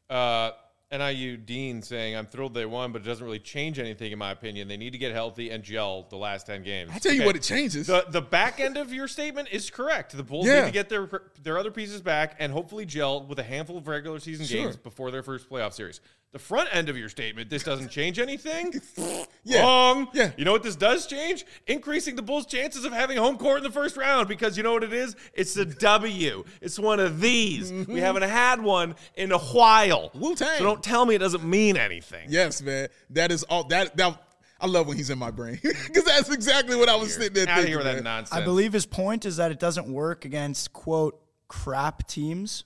Uh, 0.08 0.50
NIU 0.92 1.36
Dean 1.36 1.82
saying, 1.82 2.16
I'm 2.16 2.26
thrilled 2.26 2.52
they 2.52 2.66
won, 2.66 2.90
but 2.90 3.02
it 3.02 3.04
doesn't 3.04 3.24
really 3.24 3.38
change 3.38 3.78
anything, 3.78 4.10
in 4.10 4.18
my 4.18 4.32
opinion. 4.32 4.66
They 4.66 4.76
need 4.76 4.90
to 4.90 4.98
get 4.98 5.12
healthy 5.12 5.50
and 5.50 5.62
gel 5.62 6.04
the 6.10 6.16
last 6.16 6.48
10 6.48 6.64
games. 6.64 6.90
I 6.92 6.98
tell 6.98 7.12
you 7.12 7.24
what, 7.24 7.36
it 7.36 7.42
changes. 7.42 7.86
The, 7.86 8.04
the 8.08 8.20
back 8.20 8.58
end 8.58 8.76
of 8.76 8.92
your 8.92 9.06
statement 9.06 9.50
is 9.52 9.70
correct. 9.70 10.16
The 10.16 10.24
Bulls 10.24 10.46
Yeah. 10.46 10.62
need 10.62 10.66
to 10.66 10.72
get 10.72 10.88
their 10.88 11.08
their 11.44 11.58
other 11.58 11.70
pieces 11.70 12.00
back 12.00 12.34
and 12.40 12.50
hopefully 12.52 12.84
gel 12.86 13.24
with 13.24 13.38
a 13.38 13.44
handful 13.44 13.78
of 13.78 13.86
regular 13.86 14.18
season 14.18 14.46
Sure. 14.46 14.64
games 14.64 14.76
before 14.76 15.12
their 15.12 15.22
first 15.22 15.48
playoff 15.48 15.74
series. 15.74 16.00
The 16.32 16.38
front 16.38 16.68
end 16.72 16.88
of 16.88 16.96
your 16.96 17.08
statement, 17.08 17.50
this 17.50 17.64
doesn't 17.64 17.90
change 17.90 18.18
anything. 18.18 18.80
Yeah. 19.42 19.62
Wrong. 19.62 20.08
Yeah. 20.12 20.32
You 20.36 20.44
know 20.44 20.52
what 20.52 20.62
this 20.62 20.76
does 20.76 21.06
change? 21.06 21.46
Increasing 21.66 22.14
the 22.14 22.20
Bulls' 22.20 22.44
chances 22.44 22.84
of 22.84 22.92
having 22.92 23.16
home 23.16 23.38
court 23.38 23.56
in 23.58 23.62
the 23.64 23.70
first 23.70 23.96
round 23.96 24.28
because 24.28 24.54
you 24.58 24.62
know 24.62 24.74
what 24.74 24.84
it 24.84 24.92
is? 24.92 25.16
It's 25.32 25.56
a 25.56 25.64
W. 25.64 26.44
It's 26.60 26.78
one 26.78 27.00
of 27.00 27.22
these. 27.22 27.72
We 27.72 28.00
haven't 28.00 28.24
had 28.24 28.62
one 28.62 28.96
in 29.14 29.32
a 29.32 29.38
while. 29.38 30.10
Mm-hmm. 30.10 30.20
Wu-Tang. 30.20 30.58
So 30.58 30.64
don't 30.64 30.82
tell 30.82 31.06
me 31.06 31.14
it 31.14 31.20
doesn't 31.20 31.42
mean 31.42 31.78
anything. 31.78 32.26
Yes, 32.28 32.60
man. 32.60 32.88
That 33.08 33.32
is 33.32 33.44
all. 33.44 33.64
That 33.64 33.96
that 33.96 34.22
I 34.60 34.66
love 34.66 34.86
when 34.86 34.98
he's 34.98 35.08
in 35.08 35.18
my 35.18 35.30
brain 35.30 35.58
because 35.62 36.04
that's 36.04 36.28
exactly 36.30 36.76
what 36.76 36.90
I 36.90 36.96
was 36.96 37.14
sitting 37.14 37.32
there 37.32 37.44
Out 37.44 37.48
of 37.50 37.54
thinking. 37.64 37.68
here 37.70 37.78
with 37.78 37.86
that 37.86 38.04
nonsense. 38.04 38.38
I 38.38 38.44
believe 38.44 38.74
his 38.74 38.84
point 38.84 39.24
is 39.24 39.38
that 39.38 39.50
it 39.50 39.58
doesn't 39.58 39.90
work 39.90 40.26
against 40.26 40.74
quote 40.74 41.18
crap 41.48 42.06
teams, 42.06 42.64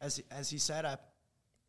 as 0.00 0.22
as 0.30 0.48
he 0.48 0.58
said. 0.58 0.84
I, 0.84 0.96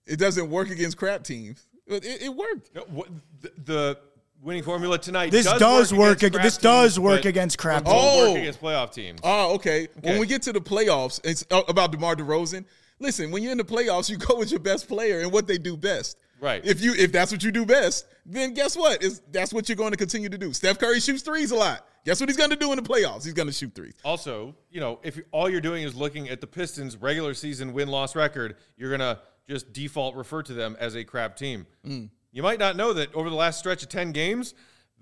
It 0.10 0.18
doesn't 0.20 0.50
work 0.50 0.70
against 0.70 0.98
crap 0.98 1.24
teams. 1.24 1.66
It, 1.88 2.04
it, 2.06 2.22
it 2.24 2.30
worked. 2.36 2.74
No, 2.76 2.82
what- 2.90 3.10
the, 3.42 3.52
the 3.66 4.00
winning 4.42 4.64
formula 4.64 4.98
tonight. 4.98 5.32
This 5.32 5.46
does, 5.46 5.60
does 5.60 5.94
work. 5.94 6.00
work 6.22 6.24
against 6.24 6.26
ag- 6.26 6.34
crap 6.34 6.44
this 6.44 6.58
does 6.58 7.00
work 7.00 7.26
against 7.26 7.58
crap 7.58 7.82
it 7.84 7.88
won't 7.88 8.00
teams. 8.02 8.18
work 8.22 8.30
Oh. 8.30 8.36
against 8.42 8.62
playoff 8.62 8.94
teams. 8.94 9.20
Oh, 9.24 9.56
okay. 9.56 9.88
When 10.02 10.20
we 10.20 10.26
get 10.28 10.42
to 10.44 10.54
the 10.54 10.62
playoffs, 10.62 11.20
it's 11.24 11.46
uh, 11.52 11.62
about 11.68 11.92
DeMar 11.92 12.16
DeRozan. 12.16 12.66
Listen, 13.00 13.32
when 13.32 13.44
you're 13.44 13.52
in 13.54 13.58
the 13.58 13.64
playoffs, 13.64 14.10
you 14.10 14.18
go 14.18 14.38
with 14.38 14.52
your 14.52 14.60
best 14.60 14.88
player 14.88 15.20
and 15.22 15.32
what 15.32 15.48
they 15.48 15.58
do 15.58 15.78
best. 15.78 16.18
Right. 16.42 16.64
If 16.66 16.82
you 16.82 16.94
if 16.94 17.12
that's 17.12 17.32
what 17.34 17.44
you 17.44 17.52
do 17.52 17.66
best, 17.66 18.06
then 18.26 18.54
guess 18.54 18.78
what? 18.78 19.04
Is 19.04 19.22
that's 19.32 19.54
what 19.54 19.68
you're 19.68 19.76
going 19.76 19.92
to 19.92 19.98
continue 19.98 20.30
to 20.30 20.38
do. 20.38 20.54
Steph 20.54 20.80
Curry 20.80 21.00
shoots 21.02 21.22
threes 21.22 21.52
a 21.52 21.56
lot. 21.56 21.86
Guess 22.06 22.22
what 22.22 22.30
he's 22.30 22.38
going 22.38 22.50
to 22.50 22.56
do 22.56 22.72
in 22.72 22.78
the 22.78 22.82
playoffs? 22.82 23.26
He's 23.26 23.34
going 23.34 23.48
to 23.48 23.54
shoot 23.54 23.76
threes. 23.76 23.94
Also, 24.06 24.56
you 24.72 24.80
know, 24.80 25.00
if 25.04 25.20
all 25.32 25.50
you're 25.50 25.60
doing 25.60 25.84
is 25.84 25.96
looking 25.96 26.30
at 26.30 26.40
the 26.40 26.48
Pistons' 26.48 26.96
regular 26.96 27.34
season 27.34 27.74
win 27.74 27.90
loss 27.90 28.16
record, 28.16 28.56
you're 28.78 28.90
gonna 28.90 29.20
just 29.50 29.74
default 29.74 30.16
refer 30.16 30.44
to 30.44 30.54
them 30.54 30.78
as 30.80 30.96
a 30.96 31.04
crap 31.04 31.36
team. 31.36 31.66
Mm. 31.86 32.10
You 32.32 32.44
might 32.44 32.60
not 32.60 32.76
know 32.76 32.94
that 32.94 33.14
over 33.16 33.30
the 33.30 33.36
last 33.36 33.60
stretch 33.60 33.84
of 33.84 33.90
ten 33.90 34.12
games, 34.12 34.54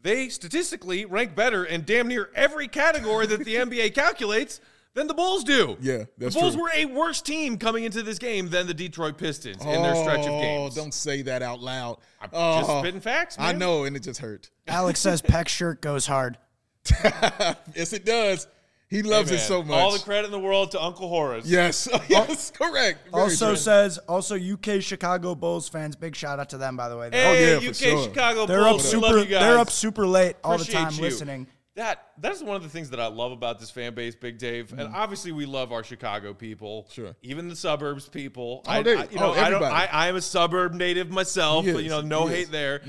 they 0.02 0.30
statistically 0.30 1.06
rank 1.06 1.36
better 1.36 1.66
in 1.66 1.84
damn 1.84 2.08
near 2.08 2.30
every 2.34 2.68
category 2.68 3.28
that 3.28 3.44
the 3.44 3.56
NBA 3.56 3.94
calculates 3.94 4.62
than 4.94 5.06
the 5.08 5.14
Bulls 5.14 5.44
do. 5.44 5.78
Yeah, 5.82 6.06
that's 6.18 6.34
the 6.34 6.40
Bulls 6.42 6.54
true. 6.56 6.64
were 6.64 6.72
a 6.74 6.86
worse 6.86 7.22
team 7.22 7.58
coming 7.58 7.84
into 7.84 8.02
this 8.02 8.18
game 8.18 8.50
than 8.50 8.66
the 8.66 8.74
Detroit 8.74 9.18
Pistons 9.18 9.62
in 9.64 9.84
their 9.84 9.96
stretch 9.96 10.20
of 10.26 10.42
games. 10.42 10.78
Oh, 10.78 10.82
don't 10.82 10.94
say 10.94 11.22
that 11.24 11.42
out 11.44 11.60
loud. 11.60 11.98
I'm 12.22 12.30
Oh, 12.34 12.60
just 12.62 12.80
spitting 12.80 13.02
facts, 13.02 13.38
man. 13.38 13.48
I 13.56 13.58
know, 13.58 13.84
and 13.84 13.96
it 13.96 14.04
just 14.04 14.20
hurt. 14.22 14.50
Alex 14.68 15.00
says 15.02 15.22
Peck's 15.22 15.52
shirt 15.52 15.82
goes 15.82 16.08
hard. 16.08 16.38
yes, 17.04 17.94
it 17.94 18.06
does. 18.06 18.48
He 18.90 19.04
loves 19.04 19.32
it 19.32 19.40
so 19.40 19.64
much. 19.64 19.76
All 19.78 19.92
the 19.92 20.00
credit 20.00 20.26
in 20.28 20.32
the 20.32 20.40
world 20.40 20.72
to 20.72 20.82
Uncle 20.82 21.10
Horace. 21.10 21.46
yes, 21.46 21.90
yes, 22.10 22.52
correct. 22.52 23.10
Very 23.12 23.22
Also 23.24 23.48
true. 23.48 23.56
says 23.58 23.98
also 24.08 24.36
UK 24.38 24.82
Chicago 24.82 25.36
Bulls 25.36 25.68
fans. 25.68 25.96
Big 25.98 26.16
shout 26.16 26.40
out 26.40 26.50
to 26.52 26.58
them 26.58 26.78
by 26.78 26.88
the 26.88 26.96
way. 26.98 27.10
Hey, 27.12 27.56
Oh, 27.58 27.60
yeah, 27.62 27.70
UK 27.70 27.76
sure. 27.76 28.04
Chicago 28.04 28.46
they're 28.46 28.62
up 28.64 28.72
Bulls. 28.78 28.94
we 28.94 29.00
love 29.00 29.12
super. 29.12 29.24
you 29.24 29.26
guys. 29.26 29.42
They're 29.42 29.58
up 29.60 29.70
super 29.70 30.08
late 30.08 30.36
all 30.44 30.52
the 30.58 30.64
Appreciate 30.64 30.82
time 30.82 30.94
you. 30.94 31.02
listening. 31.02 31.48
That 31.76 32.08
that's 32.18 32.42
one 32.42 32.56
of 32.56 32.64
the 32.64 32.70
things 32.70 32.90
that 32.92 33.00
I 33.00 33.06
love 33.08 33.32
about 33.32 33.60
this 33.60 33.70
fan 33.70 33.94
base, 33.94 34.16
Big 34.16 34.40
Dave. 34.40 34.72
And 34.74 34.96
obviously, 34.96 35.32
we 35.32 35.46
love 35.46 35.72
our 35.72 35.84
Chicago 35.84 36.34
people. 36.34 36.84
Mm-hmm. 36.86 36.94
Sure. 36.94 37.16
Even 37.22 37.50
the 37.50 37.56
suburbs 37.56 38.10
people. 38.10 38.64
Oh, 38.66 38.72
I, 38.72 38.82
they- 38.82 38.96
I- 38.96 39.04
you 39.12 39.20
know, 39.20 39.34
oh, 39.36 39.40
I 39.40 39.50
don't. 39.52 39.62
I, 39.64 39.88
I 39.92 40.08
am 40.08 40.16
a 40.16 40.22
suburb 40.22 40.74
native 40.74 41.12
myself. 41.12 41.66
But, 41.66 41.84
you 41.84 41.90
know, 41.90 42.02
no 42.02 42.26
He 42.26 42.36
hate 42.36 42.42
is. 42.46 42.50
there. 42.50 42.82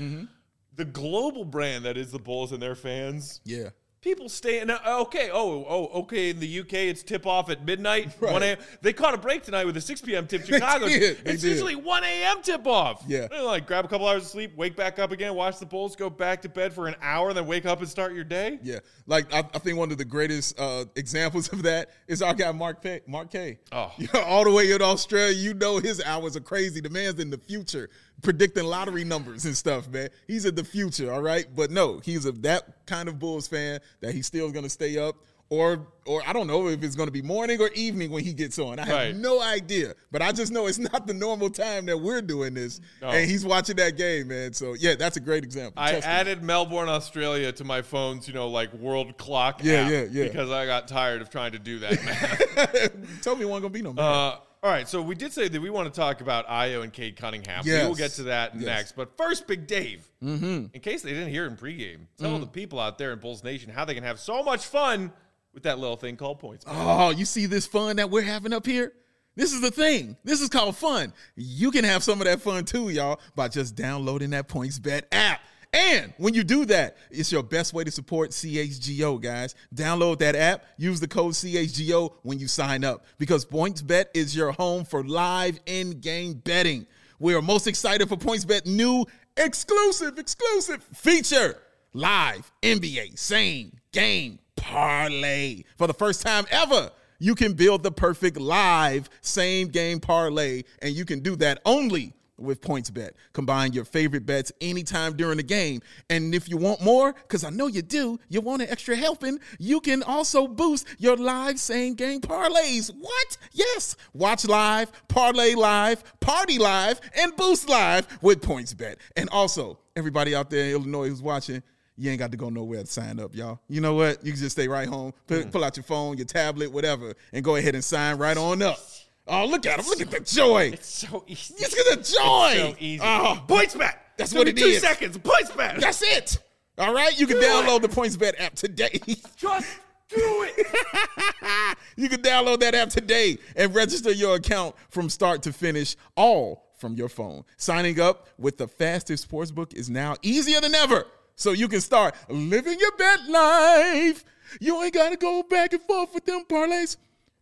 The 0.75 0.85
global 0.85 1.43
brand 1.45 1.83
that 1.85 1.97
is 1.97 2.09
the 2.11 2.17
Bulls 2.19 2.51
and 2.53 2.61
their 2.61 2.73
fans. 2.75 3.41
yeah. 3.43 3.69
People 4.01 4.29
stay 4.29 4.63
now. 4.63 4.79
Okay, 5.01 5.29
oh, 5.29 5.65
oh, 5.67 5.99
okay. 6.01 6.29
In 6.29 6.39
the 6.39 6.59
UK, 6.61 6.73
it's 6.73 7.03
tip 7.03 7.25
off 7.27 7.49
at 7.49 7.65
midnight. 7.65 8.15
Right. 8.21 8.31
One 8.31 8.43
a.m. 8.43 8.57
They 8.81 8.93
caught 8.93 9.13
a 9.13 9.17
break 9.17 9.43
tonight 9.43 9.65
with 9.65 9.75
a 9.75 9.81
six 9.81 9.99
p.m. 9.99 10.25
tip. 10.25 10.45
Chicago. 10.45 10.87
did, 10.87 11.23
they 11.25 11.33
it's 11.33 11.41
did. 11.41 11.49
usually 11.49 11.75
one 11.75 12.05
a.m. 12.05 12.41
tip 12.41 12.65
off. 12.65 13.03
Yeah. 13.07 13.27
They're 13.27 13.43
like 13.43 13.67
grab 13.67 13.83
a 13.83 13.87
couple 13.89 14.07
hours 14.07 14.23
of 14.23 14.29
sleep, 14.29 14.55
wake 14.55 14.77
back 14.77 14.99
up 14.99 15.11
again, 15.11 15.35
watch 15.35 15.59
the 15.59 15.65
Bulls, 15.65 15.97
go 15.97 16.09
back 16.09 16.41
to 16.43 16.49
bed 16.49 16.71
for 16.71 16.87
an 16.87 16.95
hour, 17.01 17.33
then 17.33 17.45
wake 17.45 17.65
up 17.65 17.79
and 17.79 17.89
start 17.89 18.13
your 18.13 18.23
day. 18.23 18.59
Yeah, 18.63 18.79
like 19.05 19.33
I, 19.33 19.39
I 19.39 19.59
think 19.59 19.77
one 19.77 19.91
of 19.91 19.97
the 19.97 20.05
greatest 20.05 20.57
uh, 20.57 20.85
examples 20.95 21.51
of 21.51 21.63
that 21.63 21.89
is 22.07 22.21
our 22.21 22.33
guy 22.33 22.53
Mark 22.53 22.81
Pay, 22.81 23.01
Mark 23.05 23.31
K. 23.31 23.59
Oh. 23.73 23.91
you 23.97 24.07
know, 24.13 24.21
all 24.21 24.45
the 24.45 24.51
way 24.51 24.71
in 24.71 24.81
Australia, 24.81 25.35
you 25.35 25.53
know 25.53 25.79
his 25.79 26.01
hours 26.03 26.37
are 26.37 26.41
crazy. 26.41 26.79
The 26.79 26.89
man's 26.89 27.19
in 27.19 27.29
the 27.29 27.37
future, 27.37 27.89
predicting 28.21 28.63
lottery 28.65 29.03
numbers 29.03 29.45
and 29.45 29.55
stuff, 29.55 29.87
man. 29.89 30.09
He's 30.27 30.45
in 30.45 30.55
the 30.55 30.63
future, 30.63 31.11
all 31.11 31.21
right. 31.21 31.45
But 31.55 31.71
no, 31.71 31.99
he's 32.03 32.25
a 32.25 32.31
that 32.43 32.85
kind 32.85 33.07
of 33.09 33.19
Bulls 33.19 33.47
fan 33.47 33.79
that 34.01 34.13
he's 34.13 34.25
still 34.27 34.51
going 34.51 34.63
to 34.65 34.69
stay 34.69 34.97
up. 34.97 35.15
Or, 35.51 35.87
or 36.05 36.21
I 36.27 36.31
don't 36.33 36.45
know 36.45 36.67
if 36.67 36.83
it's 36.83 36.95
going 36.95 37.07
to 37.07 37.11
be 37.11 37.23
morning 37.23 37.59
or 37.59 37.69
evening 37.73 38.11
when 38.11 38.23
he 38.23 38.33
gets 38.33 38.59
on. 38.59 38.77
I 38.77 38.85
have 38.85 38.95
Right. 38.95 39.15
no 39.15 39.41
idea, 39.41 39.95
but 40.11 40.21
I 40.21 40.31
just 40.31 40.51
know 40.51 40.67
it's 40.67 40.77
not 40.93 41.07
the 41.07 41.13
normal 41.15 41.49
time 41.49 41.87
that 41.87 41.97
we're 41.97 42.21
doing 42.21 42.53
this, 42.53 42.79
No. 43.01 43.07
and 43.09 43.27
he's 43.27 43.43
watching 43.43 43.75
that 43.77 43.97
game, 43.97 44.27
man. 44.27 44.53
So 44.53 44.75
yeah, 44.75 44.93
that's 44.93 45.17
a 45.17 45.19
great 45.19 45.43
example. 45.43 45.81
I 45.81 45.93
added 45.95 46.43
Melbourne, 46.43 46.87
Australia 46.87 47.51
to 47.53 47.63
my 47.63 47.81
phone's, 47.81 48.27
you 48.27 48.35
know, 48.35 48.47
like 48.47 48.71
world 48.75 49.17
clock 49.17 49.61
Yeah, 49.63 49.89
yeah, 49.89 50.05
yeah. 50.11 50.25
because 50.25 50.51
I 50.51 50.67
got 50.67 50.87
tired 50.87 51.19
of 51.23 51.31
trying 51.31 51.53
to 51.53 51.59
do 51.59 51.79
that. 51.79 52.91
Told 53.23 53.39
me 53.39 53.45
it 53.45 53.47
wasn't 53.47 53.63
gonna 53.63 53.69
be 53.69 53.81
no 53.81 53.93
man. 53.93 54.05
uh, 54.05 54.35
all 54.61 54.69
right, 54.69 54.87
so 54.87 55.01
we 55.01 55.15
did 55.15 55.31
say 55.31 55.47
that 55.47 55.61
we 55.61 55.69
want 55.69 55.91
to 55.93 55.97
talk 55.99 56.19
about 56.21 56.47
Ayo 56.47 56.83
and 56.83 56.91
Cade 56.91 57.15
Cunningham. 57.15 57.63
Yes. 57.65 57.83
We 57.83 57.87
will 57.87 57.95
get 57.95 58.11
to 58.11 58.23
that 58.23 58.55
Yes. 58.55 58.65
next. 58.65 58.91
But 58.95 59.15
first, 59.17 59.47
Big 59.47 59.67
Dave, 59.67 60.09
mm-hmm. 60.23 60.65
in 60.73 60.81
case 60.81 61.01
they 61.01 61.11
didn't 61.11 61.29
hear 61.29 61.45
it 61.45 61.47
in 61.47 61.55
pregame, 61.57 62.07
tell 62.17 62.31
Mm-hmm. 62.31 62.41
the 62.41 62.47
people 62.47 62.79
out 62.79 62.97
there 62.97 63.13
in 63.13 63.19
Bulls 63.19 63.43
Nation 63.43 63.69
how 63.69 63.85
they 63.85 63.93
can 63.93 64.03
have 64.03 64.19
so 64.19 64.43
much 64.43 64.65
fun 64.65 65.11
with 65.53 65.63
that 65.63 65.79
little 65.79 65.95
thing 65.95 66.17
called 66.17 66.39
points. 66.39 66.65
Oh, 66.67 67.09
you 67.11 67.25
see 67.25 67.45
this 67.45 67.65
fun 67.65 67.95
that 67.97 68.09
we're 68.09 68.21
having 68.21 68.51
up 68.53 68.65
here? 68.65 68.93
This 69.35 69.53
is 69.53 69.61
the 69.61 69.71
thing. 69.71 70.17
This 70.25 70.41
is 70.41 70.49
called 70.49 70.75
fun. 70.75 71.13
You 71.35 71.71
can 71.71 71.85
have 71.85 72.03
some 72.03 72.19
of 72.19 72.25
that 72.27 72.41
fun 72.41 72.65
too, 72.65 72.89
y'all, 72.89 73.21
by 73.35 73.47
just 73.47 73.75
downloading 73.75 74.31
that 74.31 74.49
PointsBet 74.49 75.03
app. 75.13 75.39
And 75.71 76.13
when 76.17 76.33
you 76.33 76.43
do 76.43 76.65
that, 76.65 76.97
it's 77.11 77.31
your 77.31 77.43
best 77.43 77.73
way 77.73 77.83
to 77.83 77.91
support 77.91 78.31
CHGO, 78.31 79.21
guys. 79.21 79.53
Download 79.73 80.17
that 80.19 80.35
app, 80.35 80.65
use 80.77 80.99
the 80.99 81.07
code 81.07 81.33
CHGO 81.33 82.13
when 82.23 82.39
you 82.39 82.47
sign 82.47 82.83
up 82.83 83.05
because 83.19 83.45
PointsBet 83.45 84.05
is 84.15 84.35
your 84.35 84.51
home 84.51 84.83
for 84.83 85.03
live 85.03 85.59
in-game 85.67 86.33
betting. 86.33 86.87
We 87.19 87.35
are 87.35 87.41
most 87.41 87.67
excited 87.67 88.09
for 88.09 88.15
PointsBet 88.15 88.65
new 88.65 89.05
exclusive, 89.37 90.17
exclusive 90.17 90.83
feature. 90.93 91.59
Live 91.93 92.51
NBA 92.63 93.17
same 93.17 93.77
game 93.91 94.39
parlay. 94.55 95.63
For 95.77 95.87
the 95.87 95.93
first 95.93 96.21
time 96.21 96.45
ever, 96.49 96.91
you 97.19 97.35
can 97.35 97.53
build 97.53 97.83
the 97.83 97.91
perfect 97.91 98.37
live 98.37 99.09
same 99.21 99.67
game 99.67 99.99
parlay, 99.99 100.63
and 100.81 100.93
you 100.93 101.05
can 101.05 101.19
do 101.19 101.35
that 101.37 101.61
only 101.65 102.13
with 102.39 102.61
PointsBet. 102.61 103.11
Combine 103.33 103.73
your 103.73 103.85
favorite 103.85 104.25
bets 104.25 104.51
anytime 104.61 105.15
during 105.15 105.37
the 105.37 105.43
game. 105.43 105.81
And 106.09 106.33
if 106.33 106.49
you 106.49 106.57
want 106.57 106.81
more, 106.81 107.13
because 107.13 107.43
I 107.43 107.49
know 107.49 107.67
you 107.67 107.81
do, 107.81 108.19
you 108.29 108.41
want 108.41 108.61
an 108.61 108.69
extra 108.69 108.95
helping, 108.95 109.39
you 109.59 109.79
can 109.81 110.03
also 110.03 110.47
boost 110.47 110.87
your 110.97 111.17
live 111.17 111.59
same 111.59 111.93
game 111.95 112.21
parlays. 112.21 112.93
What? 112.93 113.37
Yes. 113.51 113.95
Watch 114.13 114.45
live, 114.45 114.91
parlay 115.07 115.55
live, 115.55 116.03
party 116.19 116.57
live, 116.57 117.01
and 117.17 117.35
boost 117.35 117.69
live 117.69 118.07
with 118.21 118.41
PointsBet. 118.41 118.95
And 119.15 119.29
also, 119.29 119.79
everybody 119.95 120.35
out 120.35 120.49
there 120.49 120.65
in 120.65 120.71
Illinois 120.71 121.09
who's 121.09 121.21
watching, 121.21 121.61
you 121.99 122.09
ain't 122.09 122.19
got 122.19 122.31
to 122.31 122.37
go 122.37 122.49
nowhere 122.49 122.81
to 122.81 122.87
sign 122.87 123.19
up, 123.19 123.35
y'all. 123.35 123.59
You 123.67 123.81
know 123.81 123.93
what? 123.93 124.25
You 124.25 124.31
can 124.31 124.39
just 124.41 124.55
stay 124.55 124.69
right 124.69 124.87
home, 124.87 125.13
pull, 125.27 125.39
mm. 125.39 125.51
pull 125.51 125.65
out 125.65 125.75
your 125.75 125.83
phone, 125.83 126.17
your 126.17 126.25
tablet, 126.25 126.71
whatever, 126.71 127.13
and 127.33 127.43
go 127.43 127.57
ahead 127.57 127.75
and 127.75 127.83
sign 127.83 128.17
right 128.17 128.37
on 128.37 128.61
up. 128.61 128.79
Oh, 129.29 129.45
look 129.45 129.65
at 129.65 129.79
him. 129.79 129.85
Look 129.85 130.01
at 130.01 130.09
the 130.11 130.19
joy. 130.19 130.71
It's 130.73 131.07
so 131.07 131.23
easy. 131.27 131.53
Look 131.59 131.71
at 131.73 131.97
the 131.97 132.03
joy. 132.03 132.55
so 132.71 132.75
easy. 132.79 132.99
Oh, 133.03 133.43
points 133.47 133.75
bet. 133.75 134.01
That's 134.17 134.31
It's 134.31 134.37
what 134.37 134.47
it 134.47 134.57
two 134.57 134.65
is. 134.65 134.81
seconds. 134.81 135.17
Points 135.19 135.51
bet. 135.51 135.79
that's 135.79 136.01
it. 136.01 136.39
All 136.77 136.93
right? 136.93 137.17
You 137.19 137.27
can 137.27 137.37
Do 137.39 137.43
download 137.45 137.81
the 137.81 137.89
points 137.89 138.17
bet 138.17 138.39
app 138.39 138.55
today. 138.55 138.99
Just 139.37 139.67
do 140.09 140.17
it. 140.17 141.77
you 141.95 142.09
can 142.09 142.21
download 142.21 142.59
that 142.61 142.73
app 142.75 142.89
today 142.89 143.37
and 143.55 143.73
register 143.75 144.11
your 144.11 144.35
account 144.35 144.75
from 144.89 145.09
start 145.09 145.43
to 145.43 145.53
finish, 145.53 145.95
all 146.15 146.65
from 146.77 146.95
your 146.95 147.09
phone. 147.09 147.43
Signing 147.57 147.99
up 147.99 148.27
with 148.37 148.57
the 148.57 148.67
fastest 148.67 149.29
sportsbook 149.29 149.73
is 149.73 149.89
now 149.89 150.15
easier 150.21 150.59
than 150.61 150.73
ever. 150.73 151.05
So 151.35 151.51
you 151.51 151.67
can 151.67 151.81
start 151.81 152.15
living 152.29 152.79
your 152.79 152.91
bet 152.97 153.29
life. 153.29 154.25
You 154.59 154.81
ain't 154.81 154.93
got 154.93 155.09
to 155.11 155.17
go 155.17 155.43
back 155.43 155.73
and 155.73 155.81
forth 155.83 156.13
with 156.13 156.25
them 156.25 156.43
parlays. 156.49 156.97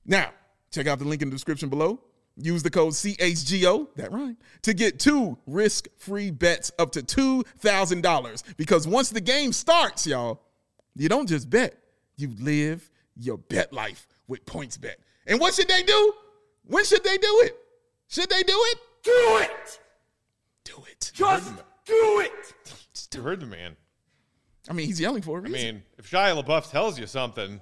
Now, 0.06 0.32
check 0.71 0.88
out 0.88 0.99
the 0.99 1.06
link 1.06 1.21
in 1.21 1.30
the 1.30 1.36
description 1.36 1.69
below. 1.69 1.99
Use 2.39 2.62
the 2.62 2.69
code 2.69 2.93
CHGO, 2.93 3.88
that 3.95 4.12
rhyme, 4.12 4.38
to 4.62 4.73
get 4.73 4.99
two 4.99 5.38
risk 5.47 5.88
free 5.97 6.30
bets 6.30 6.71
up 6.77 6.91
to 6.91 7.01
$2,000. 7.01 8.43
Because 8.58 8.88
once 8.88 9.10
the 9.10 9.21
game 9.21 9.51
starts, 9.51 10.06
y'all, 10.06 10.41
you 10.95 11.10
don't 11.10 11.27
just 11.27 11.49
bet, 11.49 11.75
you 12.15 12.32
live 12.39 12.89
your 13.15 13.39
bet 13.39 13.73
life 13.73 14.08
with 14.27 14.45
PointsBet. 14.45 14.95
And 15.25 15.39
what 15.39 15.56
should 15.56 15.67
they 15.67 15.82
do? 15.82 16.13
When 16.65 16.86
should 16.86 17.03
they 17.03 17.17
do 17.17 17.41
it? 17.43 17.58
Should 18.08 18.30
they 18.30 18.43
do 18.43 18.53
it? 18.56 18.77
Do 19.03 19.39
it! 19.41 19.80
Do 20.63 20.84
it. 20.91 21.12
Just 21.13 21.53
do 21.86 22.19
it! 22.19 22.53
You 23.15 23.21
heard 23.21 23.39
the 23.39 23.45
man. 23.45 23.75
I 24.69 24.73
mean, 24.73 24.86
he's 24.86 24.99
yelling 24.99 25.21
for 25.21 25.39
a 25.39 25.41
I 25.41 25.45
reason. 25.45 25.60
I 25.60 25.71
mean, 25.71 25.84
if 25.97 26.12
Shia 26.12 26.43
LaBeouf 26.43 26.69
tells 26.69 26.99
you 26.99 27.08
something, 27.08 27.62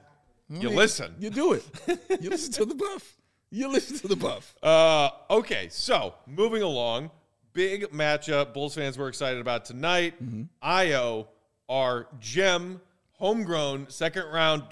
you 0.50 0.70
listen. 0.70 1.16
You 1.20 1.30
do 1.30 1.54
it. 1.54 1.64
You 2.22 2.30
listen 2.30 2.54
to 2.54 2.66
the 2.66 2.76
buff. 2.76 3.16
You 3.52 3.68
listen 3.72 3.98
to 4.00 4.08
the 4.08 4.16
buff. 4.16 4.56
Uh, 4.62 5.10
okay, 5.30 5.68
so 5.70 6.16
moving 6.28 6.62
along, 6.62 7.12
big 7.54 7.84
matchup. 7.92 8.54
Bulls 8.54 8.76
fans 8.76 8.98
were 8.98 9.08
excited 9.08 9.40
about 9.40 9.66
tonight. 9.66 10.14
Mm-hmm. 10.24 10.44
Ayo, 10.68 11.28
our 11.70 12.08
gem, 12.20 12.82
homegrown 13.14 13.88
second 13.90 14.26
round 14.28 14.64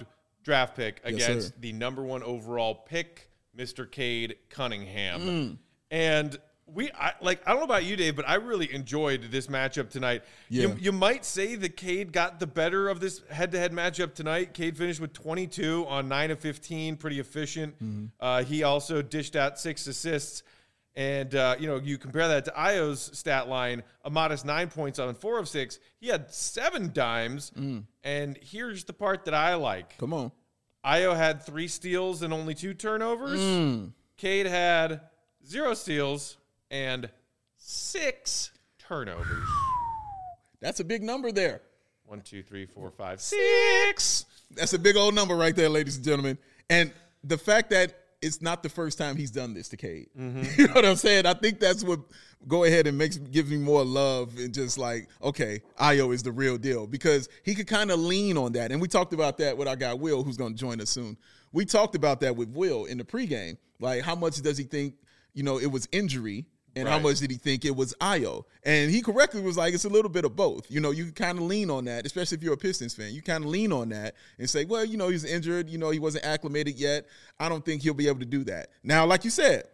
draft 0.42 0.76
pick 0.76 1.00
against 1.04 1.48
sir. 1.48 1.54
the 1.60 1.72
number 1.72 2.02
one 2.02 2.22
overall 2.22 2.74
pick, 2.74 3.30
Mr. 3.56 3.90
Cade 3.90 4.36
Cunningham, 4.50 5.20
Mm. 5.20 5.56
and. 5.90 6.38
We 6.66 6.90
I, 6.92 7.12
like 7.20 7.42
I 7.46 7.50
don't 7.50 7.58
know 7.60 7.64
about 7.64 7.84
you, 7.84 7.94
Dave, 7.94 8.16
but 8.16 8.26
I 8.28 8.34
really 8.36 8.72
enjoyed 8.72 9.24
this 9.30 9.48
matchup 9.48 9.90
tonight. 9.90 10.22
You, 10.48 10.70
Yeah. 10.70 10.74
you 10.78 10.92
might 10.92 11.24
say 11.24 11.56
that 11.56 11.76
Cade 11.76 12.10
got 12.12 12.40
the 12.40 12.46
better 12.46 12.88
of 12.88 13.00
this 13.00 13.20
head-to-head 13.30 13.72
matchup 13.72 14.14
tonight. 14.14 14.54
Cade 14.54 14.76
finished 14.78 14.98
with 15.00 15.12
22 15.12 15.84
on 15.86 16.08
nine 16.08 16.30
of 16.30 16.40
15, 16.40 16.96
pretty 16.96 17.20
efficient. 17.20 17.74
Mm-hmm. 17.76 18.06
Uh, 18.18 18.44
he 18.44 18.62
also 18.62 19.02
dished 19.02 19.36
out 19.36 19.58
six 19.58 19.86
assists, 19.86 20.42
and 20.96 21.34
uh, 21.34 21.56
you 21.58 21.66
know 21.66 21.76
you 21.76 21.98
compare 21.98 22.28
that 22.28 22.46
to 22.46 22.50
Ayo's 22.52 23.10
stat 23.16 23.46
line, 23.46 23.82
a 24.02 24.08
modest 24.10 24.46
nine 24.46 24.68
points 24.70 24.98
on 24.98 25.14
four 25.14 25.38
of 25.38 25.48
six. 25.48 25.78
He 26.00 26.08
had 26.08 26.32
seven 26.32 26.92
dimes, 26.94 27.52
and 28.02 28.38
here's 28.40 28.84
the 28.84 28.94
part 28.94 29.26
that 29.26 29.34
I 29.34 29.54
like: 29.56 29.98
Come 29.98 30.14
on. 30.14 30.32
Ayo 30.84 31.14
had 31.16 31.42
three 31.42 31.68
steals 31.68 32.22
and 32.22 32.32
only 32.32 32.54
two 32.54 32.72
turnovers. 32.74 33.40
Cade 34.16 34.46
had 34.46 35.00
zero 35.46 35.74
steals 35.74 36.36
and 36.74 37.08
six 37.56 38.50
turnovers. 38.78 39.48
That's 40.60 40.80
a 40.80 40.84
big 40.84 41.02
number 41.02 41.30
there. 41.30 41.62
One, 42.04 42.20
two, 42.20 42.42
three, 42.42 42.66
four, 42.66 42.90
five, 42.90 43.20
six. 43.20 44.26
That's 44.50 44.72
a 44.74 44.78
big 44.78 44.96
old 44.96 45.14
number 45.14 45.36
right 45.36 45.54
there, 45.54 45.68
ladies 45.68 45.96
and 45.96 46.04
gentlemen. 46.04 46.36
And 46.68 46.92
the 47.22 47.38
fact 47.38 47.70
that 47.70 47.94
it's 48.20 48.42
not 48.42 48.62
the 48.62 48.68
first 48.68 48.98
time 48.98 49.16
he's 49.16 49.30
done 49.30 49.54
this 49.54 49.68
to 49.68 49.76
Cade. 49.76 50.08
Mm-hmm. 50.18 50.60
You 50.60 50.66
know 50.68 50.74
what 50.74 50.84
I'm 50.84 50.96
saying? 50.96 51.26
I 51.26 51.34
think 51.34 51.60
that's 51.60 51.84
what 51.84 52.00
go 52.48 52.64
ahead 52.64 52.86
and 52.86 52.96
makes 52.98 53.18
gives 53.18 53.50
me 53.50 53.58
more 53.58 53.84
love 53.84 54.36
and 54.38 54.52
just 54.52 54.78
like, 54.78 55.08
okay, 55.22 55.62
Ayo 55.80 56.12
is 56.12 56.22
the 56.22 56.32
real 56.32 56.58
deal 56.58 56.86
because 56.86 57.28
he 57.42 57.54
could 57.54 57.66
kind 57.66 57.90
of 57.90 58.00
lean 58.00 58.36
on 58.36 58.52
that. 58.52 58.72
And 58.72 58.80
we 58.80 58.88
talked 58.88 59.12
about 59.12 59.38
that 59.38 59.56
with 59.56 59.68
our 59.68 59.76
guy 59.76 59.94
Will, 59.94 60.22
who's 60.24 60.36
going 60.36 60.54
to 60.54 60.58
join 60.58 60.80
us 60.80 60.90
soon. 60.90 61.16
We 61.52 61.64
talked 61.64 61.94
about 61.94 62.20
that 62.20 62.34
with 62.36 62.48
Will 62.48 62.86
in 62.86 62.98
the 62.98 63.04
pregame. 63.04 63.58
Like, 63.78 64.02
how 64.02 64.14
much 64.14 64.40
does 64.42 64.58
he 64.58 64.64
think, 64.64 64.94
you 65.34 65.42
know, 65.42 65.58
it 65.58 65.70
was 65.70 65.88
injury 65.92 66.46
and 66.76 66.88
how 66.88 66.98
much 66.98 67.20
did 67.20 67.30
he 67.30 67.36
think 67.36 67.64
it 67.64 67.74
was 67.74 67.94
Ayo? 68.00 68.44
And 68.64 68.90
he 68.90 69.02
correctly 69.02 69.40
was 69.40 69.56
like, 69.56 69.74
it's 69.74 69.84
a 69.84 69.88
little 69.88 70.10
bit 70.10 70.24
of 70.24 70.34
both. 70.34 70.70
You 70.70 70.80
know, 70.80 70.90
you 70.90 71.12
kind 71.12 71.38
of 71.38 71.44
lean 71.44 71.70
on 71.70 71.84
that, 71.84 72.06
especially 72.06 72.38
if 72.38 72.42
you're 72.42 72.54
a 72.54 72.58
Pistons 72.58 72.94
fan. 72.94 73.12
You 73.12 73.22
kind 73.22 73.44
of 73.44 73.50
lean 73.50 73.72
on 73.72 73.90
that 73.90 74.14
and 74.38 74.48
say, 74.48 74.64
well, 74.64 74.84
you 74.84 74.96
know, 74.96 75.08
he's 75.08 75.24
injured. 75.24 75.68
You 75.68 75.78
know, 75.78 75.90
he 75.90 75.98
wasn't 75.98 76.24
acclimated 76.24 76.76
yet. 76.76 77.06
I 77.38 77.48
don't 77.48 77.64
think 77.64 77.82
he'll 77.82 77.94
be 77.94 78.08
able 78.08 78.20
to 78.20 78.26
do 78.26 78.44
that. 78.44 78.70
Now, 78.82 79.06
like 79.06 79.24
you 79.24 79.30
said, 79.30 79.64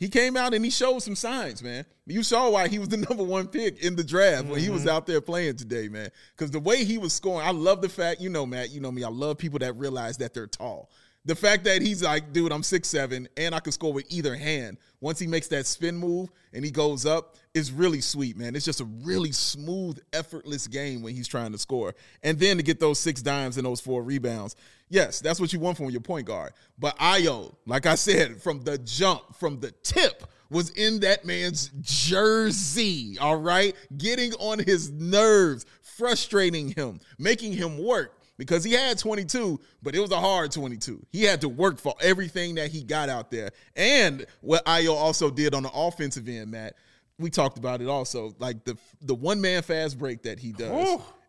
he 0.00 0.08
came 0.08 0.34
out 0.34 0.54
and 0.54 0.64
he 0.64 0.70
showed 0.70 1.00
some 1.00 1.14
signs, 1.14 1.62
man. 1.62 1.84
You 2.06 2.22
saw 2.22 2.48
why 2.50 2.68
he 2.68 2.78
was 2.78 2.88
the 2.88 2.96
number 3.08 3.22
one 3.22 3.46
pick 3.48 3.84
in 3.84 3.96
the 3.96 4.02
draft 4.02 4.46
when 4.46 4.58
he 4.58 4.70
was 4.70 4.82
mm-hmm. 4.82 4.90
out 4.90 5.06
there 5.06 5.20
playing 5.20 5.56
today, 5.56 5.88
man. 5.88 6.10
Because 6.34 6.50
the 6.50 6.58
way 6.58 6.84
he 6.84 6.96
was 6.96 7.12
scoring, 7.12 7.46
I 7.46 7.50
love 7.50 7.82
the 7.82 7.88
fact, 7.88 8.20
you 8.20 8.30
know, 8.30 8.46
Matt, 8.46 8.70
you 8.70 8.80
know 8.80 8.90
me, 8.90 9.04
I 9.04 9.08
love 9.08 9.36
people 9.36 9.58
that 9.58 9.76
realize 9.76 10.16
that 10.16 10.32
they're 10.32 10.46
tall. 10.46 10.90
The 11.30 11.36
fact 11.36 11.62
that 11.66 11.80
he's 11.80 12.02
like, 12.02 12.32
dude, 12.32 12.50
I'm 12.50 12.64
six 12.64 12.88
seven 12.88 13.28
and 13.36 13.54
I 13.54 13.60
can 13.60 13.70
score 13.70 13.92
with 13.92 14.04
either 14.08 14.34
hand. 14.34 14.78
Once 15.00 15.20
he 15.20 15.28
makes 15.28 15.46
that 15.46 15.64
spin 15.64 15.96
move 15.96 16.28
and 16.52 16.64
he 16.64 16.72
goes 16.72 17.06
up, 17.06 17.36
is 17.54 17.70
really 17.70 18.00
sweet, 18.00 18.36
man. 18.36 18.56
It's 18.56 18.64
just 18.64 18.80
a 18.80 18.84
really 18.84 19.30
smooth, 19.30 20.00
effortless 20.12 20.66
game 20.66 21.02
when 21.02 21.14
he's 21.14 21.28
trying 21.28 21.52
to 21.52 21.58
score. 21.58 21.94
And 22.24 22.36
then 22.36 22.56
to 22.56 22.64
get 22.64 22.80
those 22.80 22.98
six 22.98 23.22
dimes 23.22 23.58
and 23.58 23.64
those 23.64 23.80
four 23.80 24.02
rebounds. 24.02 24.56
Yes, 24.88 25.20
that's 25.20 25.38
what 25.38 25.52
you 25.52 25.60
want 25.60 25.76
from 25.76 25.88
your 25.90 26.00
point 26.00 26.26
guard. 26.26 26.52
But 26.80 26.98
Ayo, 26.98 27.54
like 27.64 27.86
I 27.86 27.94
said, 27.94 28.42
from 28.42 28.62
the 28.64 28.78
jump, 28.78 29.36
from 29.36 29.60
the 29.60 29.70
tip, 29.84 30.24
was 30.50 30.70
in 30.70 30.98
that 31.00 31.24
man's 31.24 31.70
jersey, 31.80 33.18
all 33.20 33.36
right? 33.36 33.76
Getting 33.96 34.32
on 34.34 34.58
his 34.58 34.90
nerves, 34.90 35.64
frustrating 35.80 36.70
him, 36.70 36.98
making 37.20 37.52
him 37.52 37.78
work 37.78 38.19
because 38.40 38.64
he 38.64 38.72
had 38.72 38.98
22, 38.98 39.60
but 39.82 39.94
it 39.94 40.00
was 40.00 40.12
a 40.12 40.18
hard 40.18 40.50
22. 40.50 41.04
He 41.12 41.24
had 41.24 41.42
to 41.42 41.48
work 41.50 41.78
for 41.78 41.94
everything 42.00 42.54
that 42.54 42.70
he 42.70 42.82
got 42.82 43.10
out 43.10 43.30
there. 43.30 43.50
And 43.76 44.24
what 44.40 44.64
Ayo 44.64 44.94
also 44.94 45.30
did 45.30 45.54
on 45.54 45.62
the 45.62 45.70
offensive 45.74 46.26
end, 46.26 46.50
Matt, 46.50 46.74
we 47.18 47.28
talked 47.28 47.58
about 47.58 47.82
it 47.82 47.88
also. 47.88 48.34
Like 48.38 48.64
the 48.64 48.78
the 49.02 49.14
one 49.14 49.42
man 49.42 49.60
fast 49.60 49.98
break 49.98 50.22
that 50.22 50.38
he 50.38 50.52
does. 50.52 50.70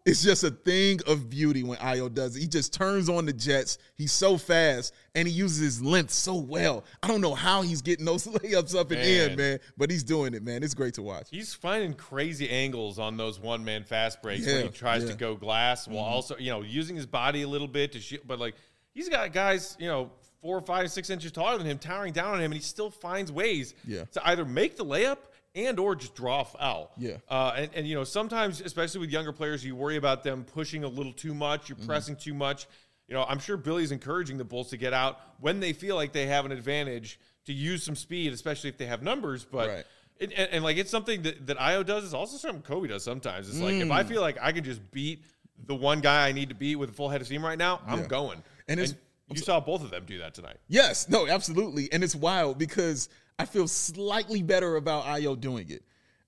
It's 0.03 0.23
just 0.23 0.43
a 0.43 0.49
thing 0.49 0.99
of 1.05 1.29
beauty 1.29 1.61
when 1.63 1.77
Ayo 1.77 2.11
does 2.11 2.35
it. 2.35 2.39
He 2.39 2.47
just 2.47 2.73
turns 2.73 3.07
on 3.07 3.25
the 3.27 3.33
jets. 3.33 3.77
He's 3.95 4.11
so 4.11 4.35
fast 4.37 4.93
and 5.13 5.27
he 5.27 5.33
uses 5.33 5.59
his 5.59 5.81
length 5.83 6.09
so 6.11 6.35
well. 6.35 6.83
I 7.03 7.07
don't 7.07 7.21
know 7.21 7.35
how 7.35 7.61
he's 7.61 7.83
getting 7.83 8.05
those 8.05 8.25
layups 8.27 8.75
up 8.75 8.89
and 8.89 8.99
in, 8.99 9.27
Man. 9.29 9.37
man, 9.37 9.59
but 9.77 9.91
he's 9.91 10.03
doing 10.03 10.33
it, 10.33 10.41
man. 10.43 10.63
It's 10.63 10.73
great 10.73 10.95
to 10.95 11.03
watch. 11.03 11.27
He's 11.29 11.53
finding 11.53 11.93
crazy 11.93 12.49
angles 12.49 12.97
on 12.97 13.15
those 13.15 13.39
one 13.39 13.63
man 13.63 13.83
fast 13.83 14.23
breaks 14.23 14.45
when 14.45 14.55
Yeah, 14.55 14.61
he 14.63 14.69
tries 14.69 15.05
to 15.05 15.13
go 15.13 15.35
glass 15.35 15.87
while 15.87 15.97
mm-hmm. 16.03 16.13
also, 16.13 16.35
you 16.37 16.49
know, 16.49 16.61
using 16.61 16.95
his 16.95 17.05
body 17.05 17.43
a 17.43 17.47
little 17.47 17.67
bit 17.67 17.91
to 17.91 17.99
shoot. 17.99 18.25
But 18.25 18.39
like, 18.39 18.55
he's 18.95 19.07
got 19.07 19.31
guys, 19.33 19.77
you 19.79 19.87
know, 19.87 20.09
four, 20.41 20.59
five, 20.61 20.89
six 20.91 21.11
inches 21.11 21.31
taller 21.31 21.59
than 21.59 21.67
him, 21.67 21.77
towering 21.77 22.13
down 22.13 22.33
on 22.33 22.39
him, 22.39 22.45
and 22.45 22.55
he 22.55 22.61
still 22.61 22.89
finds 22.89 23.31
ways 23.31 23.75
Yeah. 23.85 24.05
to 24.13 24.27
either 24.29 24.45
make 24.45 24.75
the 24.77 24.85
layup 24.85 25.17
and 25.55 25.79
or 25.79 25.95
just 25.95 26.15
draw 26.15 26.41
a 26.41 26.45
foul. 26.45 26.91
Yeah. 26.97 27.17
Uh, 27.29 27.53
and, 27.57 27.69
and 27.75 27.87
you 27.87 27.95
know, 27.95 28.03
sometimes, 28.03 28.61
especially 28.61 29.01
with 29.01 29.09
younger 29.09 29.33
players, 29.33 29.63
you 29.65 29.75
worry 29.75 29.97
about 29.97 30.23
them 30.23 30.43
pushing 30.45 30.83
a 30.83 30.87
little 30.87 31.13
too 31.13 31.33
much, 31.33 31.63
Mm-hmm. 31.63 31.79
you're 31.81 31.87
pressing 31.87 32.15
too 32.15 32.33
much. 32.33 32.67
You 33.07 33.15
know, 33.15 33.23
I'm 33.27 33.39
sure 33.39 33.57
Billy's 33.57 33.91
encouraging 33.91 34.37
the 34.37 34.45
Bulls 34.45 34.69
to 34.69 34.77
get 34.77 34.93
out 34.93 35.19
when 35.41 35.59
they 35.59 35.73
feel 35.73 35.95
like 35.97 36.13
they 36.13 36.27
have 36.27 36.45
an 36.45 36.53
advantage 36.53 37.19
to 37.45 37.53
use 37.53 37.83
some 37.83 37.95
speed, 37.95 38.31
especially 38.31 38.69
if 38.69 38.77
they 38.77 38.85
have 38.85 39.03
numbers. 39.03 39.43
But 39.43 39.67
Right. 39.69 39.85
and, 40.21 40.31
and, 40.31 40.49
and, 40.51 40.63
like 40.63 40.77
it's 40.77 40.91
something 40.91 41.21
that, 41.23 41.45
that 41.47 41.57
Ayo 41.57 41.85
does. 41.85 42.05
It's 42.05 42.13
also 42.13 42.37
something 42.37 42.61
Coby 42.61 42.87
does 42.87 43.03
sometimes. 43.03 43.49
It's 43.49 43.59
like 43.59 43.73
if 43.75 43.87
Mm. 43.87 43.91
I 43.91 44.03
feel 44.05 44.21
like 44.21 44.37
I 44.41 44.53
can 44.53 44.63
just 44.63 44.89
beat 44.91 45.25
the 45.65 45.75
one 45.75 45.99
guy 45.99 46.27
I 46.27 46.31
need 46.31 46.49
to 46.49 46.55
beat 46.55 46.77
with 46.77 46.89
a 46.89 46.93
full 46.93 47.09
head 47.09 47.19
of 47.19 47.27
steam 47.27 47.43
right 47.43 47.57
now, 47.57 47.81
I'm 47.85 47.99
Yeah. 48.01 48.07
going. 48.07 48.43
And 48.69 48.79
it's- 48.79 48.95
you 49.29 49.37
saw 49.37 49.59
both 49.61 49.81
of 49.83 49.91
them 49.91 50.03
do 50.05 50.17
that 50.19 50.33
tonight. 50.33 50.57
Yes, 50.67 51.07
no, 51.07 51.25
absolutely. 51.27 51.91
And 51.93 52.03
it's 52.03 52.15
wild 52.15 52.57
because 52.57 53.07
I 53.41 53.45
feel 53.45 53.67
slightly 53.67 54.41
better 54.43 54.75
about 54.75 55.05
Ayo 55.05 55.39
doing 55.39 55.69
it. 55.69 55.83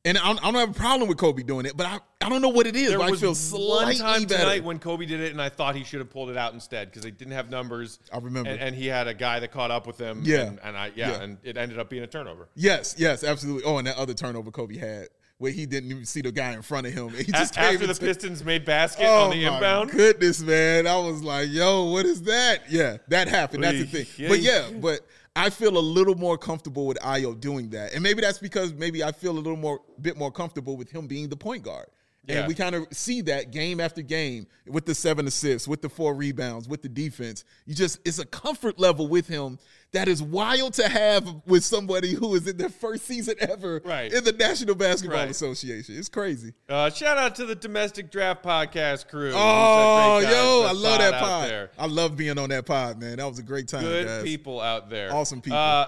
And 0.06 0.17
I 0.17 0.26
don't, 0.28 0.39
I 0.39 0.52
don't 0.52 0.60
have 0.60 0.69
a 0.71 0.73
problem 0.73 1.08
with 1.08 1.17
Coby 1.17 1.45
doing 1.45 1.65
it, 1.65 1.78
but 1.78 1.86
I, 1.86 1.97
I 2.19 2.28
don't 2.28 2.41
know 2.41 2.49
what 2.49 2.67
it 2.67 2.76
is. 2.76 2.89
There 2.89 2.97
but 2.99 3.08
I 3.08 3.12
was 3.12 3.21
feel 3.21 3.30
one 3.30 3.36
slightly 3.36 3.95
time 3.95 4.23
better. 4.26 4.43
tonight 4.43 4.63
when 4.65 4.78
Coby 4.78 5.08
did 5.08 5.21
it, 5.21 5.32
and 5.32 5.41
I 5.41 5.47
thought 5.47 5.78
he 5.78 5.86
should 5.86 5.99
have 5.99 6.10
pulled 6.10 6.30
it 6.30 6.36
out 6.36 6.54
instead 6.54 6.89
because 6.89 7.04
they 7.04 7.12
didn't 7.12 7.32
have 7.32 7.49
numbers. 7.49 7.99
I 8.12 8.17
remember. 8.17 8.49
and, 8.49 8.60
and 8.60 8.76
he 8.76 8.88
had 8.88 9.08
a 9.08 9.13
guy 9.13 9.39
that 9.39 9.52
caught 9.54 9.71
up 9.71 9.88
with 9.88 9.97
him. 9.97 10.21
Yeah. 10.26 10.47
and, 10.47 10.60
and 10.62 10.78
I 10.78 10.91
yeah, 10.93 11.12
Yeah. 11.12 11.21
and 11.21 11.38
it 11.43 11.56
ended 11.56 11.80
up 11.80 11.89
being 11.89 12.04
a 12.04 12.08
turnover. 12.08 12.49
yes, 12.56 12.95
yes, 12.97 13.23
absolutely. 13.23 13.63
Oh, 13.63 13.78
and 13.78 13.88
that 13.88 13.95
other 13.97 14.13
turnover 14.13 14.52
Coby 14.52 14.78
had 14.78 15.08
where 15.38 15.52
he 15.54 15.65
didn't 15.65 15.89
even 15.89 16.06
see 16.06 16.21
the 16.21 16.32
guy 16.32 16.52
in 16.52 16.62
front 16.62 16.86
of 16.88 16.93
him. 16.93 17.10
He 17.10 17.23
just 17.32 17.58
After 17.58 17.88
the 17.88 17.95
Pistons 17.95 18.43
made 18.43 18.65
basket 18.65 19.06
Oh 19.06 19.26
on 19.26 19.30
the 19.32 19.45
inbound, 19.45 19.91
goodness, 19.91 20.41
man! 20.41 20.86
I 20.86 20.97
was 20.97 21.23
like, 21.23 21.47
"Yo, 21.49 21.86
what 21.91 22.06
is 22.06 22.23
that?" 22.23 22.63
Yeah, 22.69 22.97
that 23.08 23.30
happened. 23.30 23.63
That's 23.63 23.78
the 23.89 24.04
thing. 24.04 24.28
But 24.28 24.39
yeah, 24.41 24.69
but 24.82 24.99
I 25.36 25.50
feel 25.50 25.78
a 25.78 25.80
little 25.80 26.15
more 26.15 26.38
comfortable 26.38 26.86
with 26.86 27.00
Ayo 27.00 27.39
doing 27.39 27.69
that, 27.72 27.93
and 27.93 28.04
maybe 28.04 28.22
that's 28.22 28.38
because 28.38 28.74
maybe 28.74 29.04
I 29.04 29.12
feel 29.12 29.32
a 29.32 29.39
little 29.39 29.58
more, 29.58 29.82
bit 30.00 30.17
more 30.17 30.32
comfortable 30.32 30.78
with 30.78 30.91
him 30.91 31.08
being 31.08 31.30
the 31.30 31.38
point 31.38 31.63
guard. 31.63 31.88
Yeah. 32.26 32.39
And 32.39 32.48
we 32.48 32.54
kind 32.54 32.74
of 32.74 32.88
see 32.91 33.22
that 33.22 33.52
game 33.52 33.82
after 33.82 34.02
game 34.02 34.48
with 34.65 34.86
the 34.86 34.96
seven 34.96 35.28
assists, 35.28 35.67
with 35.67 35.82
the 35.82 35.89
four 35.89 36.15
rebounds, 36.15 36.69
with 36.69 36.82
the 36.82 36.88
defense. 36.88 37.43
You 37.65 37.76
just, 37.76 38.00
it's 38.06 38.19
a 38.19 38.26
comfort 38.26 38.80
level 38.80 39.08
with 39.08 39.28
him 39.28 39.60
that 39.94 40.08
is 40.08 40.22
wild 40.22 40.74
to 40.74 40.88
have 40.88 41.28
with 41.48 41.64
somebody 41.64 42.14
who 42.14 42.36
is 42.36 42.48
in 42.48 42.58
their 42.58 42.70
first 42.70 43.06
season 43.06 43.36
ever 43.40 43.82
Right. 43.86 44.12
in 44.12 44.24
the 44.24 44.32
National 44.34 44.76
Basketball 44.76 45.20
Right. 45.20 45.30
Association. 45.30 45.98
It's 45.98 46.10
crazy. 46.10 46.54
Uh, 46.68 46.90
shout 46.90 47.18
out 47.18 47.36
to 47.36 47.46
the 47.46 47.56
domestic 47.56 48.12
draft 48.12 48.44
podcast 48.44 49.08
crew. 49.08 49.32
Oh, 49.34 50.20
that 50.20 50.26
great 50.26 50.34
guys 50.34 50.44
yo, 50.44 50.64
I 50.68 50.72
love 50.74 51.00
that 51.00 51.14
pod. 51.22 51.50
there. 51.50 51.72
I 51.78 51.86
love 51.88 52.18
being 52.18 52.38
on 52.38 52.50
that 52.50 52.66
pod, 52.66 53.00
man. 53.00 53.18
That 53.18 53.28
was 53.28 53.40
a 53.40 53.44
great 53.44 53.68
time. 53.68 53.84
Good 53.84 54.08
guys. 54.08 54.24
people 54.24 54.60
out 54.60 54.90
there. 54.90 55.14
Awesome 55.14 55.42
people. 55.42 55.58
Uh, 55.60 55.88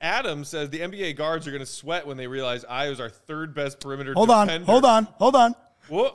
Adam 0.00 0.44
says 0.44 0.68
the 0.70 0.80
NBA 0.80 1.16
guards 1.16 1.46
are 1.46 1.50
going 1.50 1.60
to 1.60 1.66
sweat 1.66 2.06
when 2.06 2.16
they 2.16 2.26
realize 2.26 2.64
I 2.68 2.88
was 2.90 3.00
our 3.00 3.08
third 3.08 3.54
best 3.54 3.80
perimeter 3.80 4.12
Hold 4.14 4.28
on, 4.30 4.46
defender. 4.48 4.66
hold 4.70 4.84
on, 4.84 5.04
hold 5.18 5.36
on. 5.36 5.54
Whoa. 5.88 6.14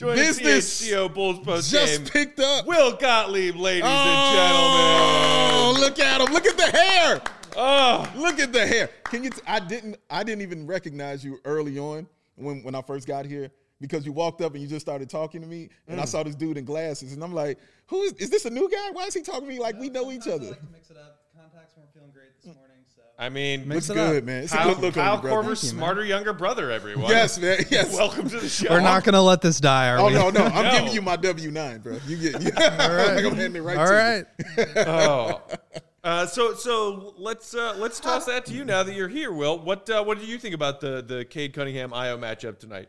Is 0.00 0.38
this? 0.38 0.82
CHGO 0.88 1.12
Bulls 1.12 1.38
post 1.40 1.70
Just 1.70 2.04
game. 2.04 2.06
picked 2.12 2.40
up. 2.40 2.66
Will 2.66 2.96
Gottlieb, 2.96 3.56
ladies 3.56 3.82
Oh, 3.84 3.88
and 3.88 4.36
gentlemen. 4.36 5.76
Oh, 5.76 5.76
look 5.80 5.98
at 5.98 6.20
him! 6.20 6.32
Look 6.32 6.46
at 6.46 6.56
the 6.56 6.76
hair! 6.78 7.20
Oh, 7.56 8.12
Look 8.16 8.38
at 8.38 8.52
the 8.52 8.66
hair. 8.66 8.90
Can 9.04 9.24
you? 9.24 9.30
T- 9.30 9.40
I 9.46 9.58
didn't. 9.58 9.96
I 10.10 10.22
didn't 10.22 10.42
even 10.42 10.66
recognize 10.66 11.24
you 11.24 11.40
early 11.44 11.78
on 11.78 12.06
when 12.36 12.62
when 12.62 12.74
I 12.74 12.82
first 12.82 13.08
got 13.08 13.26
here 13.26 13.50
because 13.80 14.06
you 14.06 14.12
walked 14.12 14.40
up 14.40 14.52
and 14.54 14.62
you 14.62 14.68
just 14.68 14.84
started 14.86 15.10
talking 15.10 15.40
to 15.40 15.46
me, 15.46 15.70
and 15.88 16.00
I 16.00 16.04
Mm. 16.04 16.08
saw 16.08 16.22
this 16.22 16.34
dude 16.36 16.56
in 16.58 16.64
glasses, 16.64 17.12
and 17.12 17.22
I'm 17.24 17.34
like, 17.34 17.58
"Who 17.86 18.02
is? 18.02 18.12
Is 18.14 18.30
this 18.30 18.44
a 18.44 18.50
new 18.50 18.68
guy? 18.70 18.90
Why 18.92 19.04
is 19.06 19.14
he 19.14 19.22
talking 19.22 19.42
to 19.42 19.48
me 19.48 19.58
like 19.58 19.76
we 19.80 19.88
know 19.88 20.12
each 20.12 20.22
Sometimes 20.22 20.42
I 20.42 20.46
other?" 20.46 20.50
like 20.50 20.60
to 20.60 20.72
mix 20.72 20.90
it 20.90 20.96
up. 20.96 21.24
Contacts 21.36 21.74
weren't 21.76 21.92
feeling 21.92 22.10
great 22.12 22.36
this 22.36 22.46
morning, 22.54 22.62
so. 22.66 22.67
I 23.20 23.30
mean, 23.30 23.68
Looks 23.68 23.90
it 23.90 23.96
up. 23.96 24.12
good, 24.12 24.24
man. 24.26 24.44
It's 24.44 24.54
a 24.54 24.58
good 24.58 24.78
look 24.78 24.94
Kyle 24.94 25.14
on 25.14 25.18
you, 25.18 25.22
brother. 25.28 25.48
Korver's 25.48 25.60
smarter 25.60 26.04
younger 26.04 26.32
brother, 26.32 26.70
everyone. 26.70 27.10
Yes, 27.10 27.36
man. 27.38 27.58
Yes. 27.70 27.92
Welcome 27.92 28.28
to 28.30 28.38
the 28.38 28.48
show. 28.48 28.68
We're 28.70 28.80
not 28.80 29.02
gonna 29.02 29.20
let 29.22 29.40
this 29.40 29.58
die, 29.58 29.88
are 29.90 29.98
Oh 29.98 30.06
we? 30.06 30.12
no, 30.14 30.30
no! 30.30 30.44
I'm 30.44 30.64
No. 30.72 30.78
giving 30.78 30.92
you 30.92 31.02
my 31.02 31.16
W 31.16 31.50
nine, 31.50 31.80
bro. 31.80 31.98
You 32.06 32.16
get. 32.16 32.40
You, 32.40 32.50
All 32.56 32.94
right. 32.94 33.24
I'm 33.26 33.34
handing 33.34 33.56
it 33.56 33.64
right 33.66 33.76
All 33.76 33.86
to 33.86 33.92
right. 33.92 34.86
oh. 34.86 35.42
Uh, 36.04 36.26
so 36.26 36.54
so 36.54 37.12
let's 37.18 37.54
uh, 37.56 37.74
let's 37.78 37.98
toss 37.98 38.24
that 38.26 38.46
to 38.46 38.54
you 38.54 38.64
now 38.64 38.84
that 38.84 38.94
you're 38.94 39.08
here, 39.08 39.32
Will. 39.32 39.58
What 39.58 39.90
uh, 39.90 40.02
what 40.04 40.20
did 40.20 40.28
you 40.28 40.38
think 40.38 40.54
about 40.54 40.80
the 40.80 41.02
the 41.02 41.24
Cade 41.24 41.52
Cunningham 41.54 41.90
Ayo 41.90 42.16
matchup 42.18 42.60
tonight? 42.60 42.88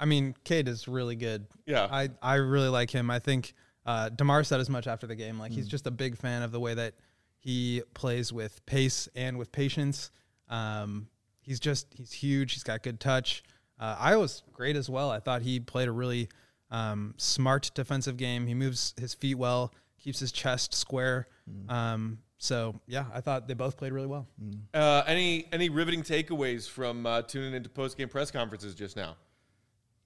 I 0.00 0.04
mean, 0.04 0.34
Cade 0.42 0.66
is 0.66 0.88
really 0.88 1.14
good. 1.14 1.46
Yeah. 1.66 1.86
I, 1.90 2.08
I 2.20 2.34
really 2.36 2.68
like 2.70 2.90
him. 2.90 3.08
I 3.10 3.18
think 3.20 3.54
uh, 3.86 4.08
Demar 4.08 4.42
said 4.44 4.58
as 4.58 4.68
much 4.68 4.86
after 4.88 5.06
the 5.06 5.14
game. 5.14 5.38
Like 5.38 5.52
he's 5.52 5.66
Mm. 5.68 5.70
just 5.70 5.86
a 5.86 5.90
big 5.92 6.16
fan 6.16 6.42
of 6.42 6.50
the 6.52 6.58
way 6.60 6.74
that 6.74 6.94
he 7.40 7.82
plays 7.94 8.32
with 8.32 8.64
pace 8.66 9.08
and 9.16 9.38
with 9.38 9.50
patience. 9.50 10.10
Um, 10.48 11.08
he's 11.40 11.58
just 11.58 11.86
he's 11.96 12.12
huge. 12.12 12.52
He's 12.52 12.62
got 12.62 12.82
good 12.82 13.00
touch. 13.00 13.42
Uh, 13.78 13.96
Ayo's 13.96 14.42
great 14.52 14.76
as 14.76 14.90
well. 14.90 15.10
I 15.10 15.20
thought 15.20 15.42
he 15.42 15.58
played 15.58 15.88
a 15.88 15.92
really 15.92 16.28
um, 16.70 17.14
smart 17.16 17.70
defensive 17.74 18.18
game. 18.18 18.46
He 18.46 18.54
moves 18.54 18.94
his 19.00 19.14
feet 19.14 19.36
well, 19.36 19.72
keeps 19.98 20.20
his 20.20 20.32
chest 20.32 20.74
square. 20.74 21.28
Mm. 21.50 21.72
Um, 21.72 22.18
so 22.36 22.78
yeah, 22.86 23.06
I 23.12 23.22
thought 23.22 23.48
they 23.48 23.54
both 23.54 23.78
played 23.78 23.92
really 23.92 24.06
well. 24.06 24.26
Uh, 24.74 25.02
any 25.06 25.46
any 25.50 25.70
riveting 25.70 26.02
takeaways 26.02 26.68
from 26.68 27.06
uh, 27.06 27.22
tuning 27.22 27.54
into 27.54 27.70
post 27.70 27.96
game 27.96 28.08
press 28.08 28.30
conferences 28.30 28.74
just 28.74 28.96
now? 28.96 29.16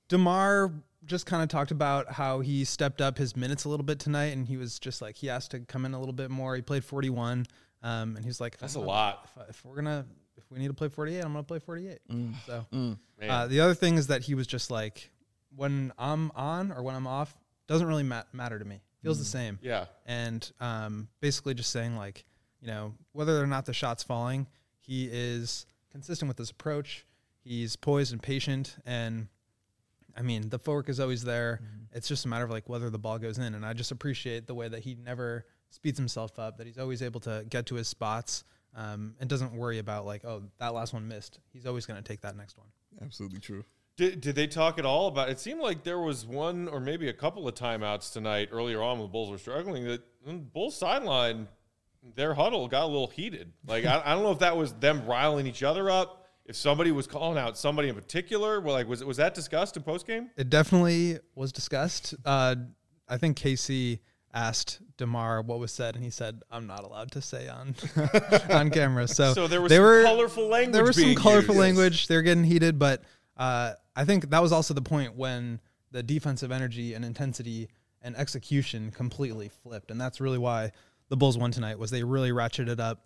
Demar 0.09 0.73
just 1.07 1.27
kind 1.27 1.43
of 1.43 1.49
talked 1.49 1.71
about 1.71 2.13
how 2.13 2.41
he 2.41 2.65
stepped 2.65 3.01
up 3.01 3.19
his 3.19 3.37
minutes 3.37 3.65
a 3.65 3.69
little 3.69 3.85
bit 3.85 3.99
tonight, 3.99 4.33
and 4.33 4.47
he 4.47 4.57
was 4.57 4.79
just 4.79 5.03
like 5.03 5.17
he 5.17 5.29
asked 5.31 5.51
to 5.53 5.61
come 5.61 5.85
in 5.85 5.95
a 5.95 5.99
little 5.99 6.13
bit 6.15 6.31
more. 6.31 6.57
He 6.57 6.63
played 6.63 6.85
41, 6.85 7.47
um, 7.83 8.17
and 8.17 8.25
he's 8.25 8.41
like, 8.41 8.59
That's 8.59 8.75
a 8.75 8.79
gonna- 8.79 8.89
lot. 8.89 9.29
If, 9.41 9.51
if 9.51 9.65
we're 9.65 9.77
gonna, 9.77 10.07
if 10.37 10.51
we 10.51 10.59
need 10.59 10.69
to 10.69 10.75
play 10.75 10.89
48, 10.89 11.19
I'm 11.21 11.33
gonna 11.33 11.43
play 11.43 11.59
48. 11.59 11.99
So 12.47 12.67
Man. 12.73 12.97
uh, 13.29 13.47
the 13.47 13.61
other 13.61 13.75
thing 13.75 13.97
is 13.97 14.07
that 14.09 14.23
he 14.23 14.35
was 14.35 14.47
just 14.47 14.71
like, 14.71 15.11
when 15.57 15.93
I'm 15.99 16.31
on 16.35 16.73
or 16.73 16.83
when 16.83 16.95
I'm 16.95 17.07
off, 17.07 17.35
doesn't 17.67 17.87
really 17.87 18.03
ma- 18.03 18.23
matter 18.33 18.59
to 18.59 18.65
me. 18.65 18.81
Feels 19.03 19.19
the 19.19 19.25
same 19.27 19.59
yeah. 19.61 19.85
and 20.07 20.51
um, 20.61 21.09
basically 21.21 21.53
just 21.53 21.69
saying 21.71 21.95
like 21.95 22.25
you 22.63 22.69
know 22.69 22.95
whether 23.13 23.39
or 23.39 23.47
not 23.47 23.67
the 23.67 23.75
shot's 23.75 24.03
falling 24.03 24.47
he 24.79 25.11
is 25.13 25.67
consistent 25.93 26.27
with 26.27 26.39
his 26.39 26.49
approach 26.49 27.05
he's 27.43 27.77
poised 27.77 28.13
and 28.13 28.23
patient 28.23 28.77
and 28.87 29.27
i 30.17 30.23
mean 30.23 30.49
the 30.49 30.59
fork 30.59 30.89
is 30.89 31.01
always 31.01 31.25
there 31.25 31.61
it's 31.93 32.09
just 32.09 32.25
a 32.25 32.29
matter 32.29 32.45
of 32.45 32.51
like 32.51 32.69
whether 32.69 32.91
the 32.91 32.99
ball 32.99 33.19
goes 33.19 33.39
in 33.39 33.55
and 33.55 33.65
i 33.65 33.73
just 33.73 33.91
appreciate 33.91 34.47
the 34.47 34.55
way 34.55 34.69
that 34.69 34.81
he 34.81 34.97
never 35.05 35.45
speeds 35.71 35.99
himself 35.99 36.39
up 36.39 36.59
that 36.59 36.67
he's 36.67 36.79
always 36.79 37.03
able 37.03 37.21
to 37.21 37.45
get 37.49 37.67
to 37.67 37.75
his 37.75 37.89
spots 37.89 38.45
um, 38.77 39.15
and 39.21 39.31
doesn't 39.31 39.53
worry 39.53 39.79
about 39.79 40.05
like 40.05 40.25
oh 40.25 40.43
that 40.59 40.75
last 40.75 40.93
one 40.93 41.07
missed 41.07 41.39
he's 41.53 41.67
always 41.67 41.87
going 41.87 42.01
to 42.01 42.07
take 42.07 42.21
that 42.21 42.37
next 42.37 42.59
one 42.59 42.69
Absolutely 43.03 43.41
true. 43.41 43.65
Did, 43.97 44.21
did 44.21 44.35
they 44.35 44.47
talk 44.47 44.79
at 44.79 44.85
all 44.85 45.07
about? 45.07 45.29
It 45.29 45.39
seemed 45.39 45.61
like 45.61 45.85
there 45.85 46.01
was 46.01 46.27
one 46.27 46.69
or 46.69 46.81
maybe 46.81 47.09
a 47.09 47.13
couple 47.13 47.47
of 47.47 47.55
timeouts 47.55 48.13
tonight 48.13 48.49
earlier 48.51 48.83
on 48.83 48.99
when 48.99 49.07
the 49.07 49.13
Bulls 49.13 49.31
were 49.31 49.39
struggling. 49.39 49.85
That 49.85 50.03
mm, 50.27 50.53
Bulls 50.53 50.77
sideline, 50.77 51.47
their 52.17 52.35
huddle 52.35 52.67
got 52.67 52.85
a 52.85 52.87
little 52.87 53.07
heated. 53.07 53.53
Like 53.67 53.85
I, 53.85 54.03
I 54.05 54.15
don't 54.15 54.25
know 54.25 54.33
if 54.33 54.41
that 54.41 54.57
was 54.57 54.73
them 54.75 55.07
riling 55.07 55.47
each 55.47 55.63
other 55.63 55.91
up. 55.91 56.24
If 56.47 56.57
somebody 56.57 56.93
was 56.93 57.07
calling 57.07 57.39
out 57.39 57.57
somebody 57.57 57.89
in 57.89 57.95
particular, 57.95 58.61
well, 58.61 58.75
like 58.75 58.87
was 58.89 59.03
was 59.05 59.17
that 59.17 59.35
discussed 59.35 59.77
in 59.77 59.83
post 59.83 60.07
game? 60.07 60.31
It 60.37 60.51
definitely 60.51 61.19
was 61.35 61.53
discussed. 61.53 62.15
Uh, 62.25 62.57
I 63.09 63.17
think 63.17 63.37
K.C. 63.37 64.01
asked 64.33 64.81
Demar 64.99 65.41
what 65.43 65.59
was 65.59 65.73
said, 65.73 65.95
and 65.95 66.05
he 66.05 66.11
said, 66.11 66.43
"I'm 66.51 66.67
not 66.67 66.85
allowed 66.85 67.13
to 67.13 67.23
say 67.23 67.49
on 67.49 67.75
on 68.51 68.71
camera." 68.71 69.09
So, 69.09 69.33
So 69.33 69.47
there 69.47 69.63
was 69.63 69.71
they 69.71 69.77
some 69.77 69.85
were, 69.85 70.03
colorful 70.03 70.49
language 70.49 70.75
There 70.75 70.85
was 70.85 70.97
some 71.01 71.15
colorful 71.15 71.55
used. 71.55 71.61
language. 71.61 72.07
They're 72.09 72.23
getting 72.23 72.45
heated, 72.45 72.79
but 72.79 73.03
uh, 73.39 73.73
I 73.97 74.05
think 74.05 74.29
that 74.31 74.43
was 74.43 74.53
also 74.53 74.75
the 74.75 74.83
point 74.83 75.17
when 75.17 75.61
the 75.93 76.03
defensive 76.03 76.53
energy 76.53 76.93
and 76.95 77.05
intensity 77.05 77.69
and 78.03 78.15
execution 78.17 78.91
completely 78.91 79.49
flipped, 79.49 79.91
and 79.91 79.99
that's 79.99 80.21
really 80.21 80.39
why 80.39 80.73
the 81.09 81.17
Bulls 81.17 81.39
won 81.39 81.53
tonight. 81.53 81.79
Was 81.79 81.91
they 81.91 82.03
really 82.05 82.33
ratcheted 82.33 82.81
up 82.81 83.01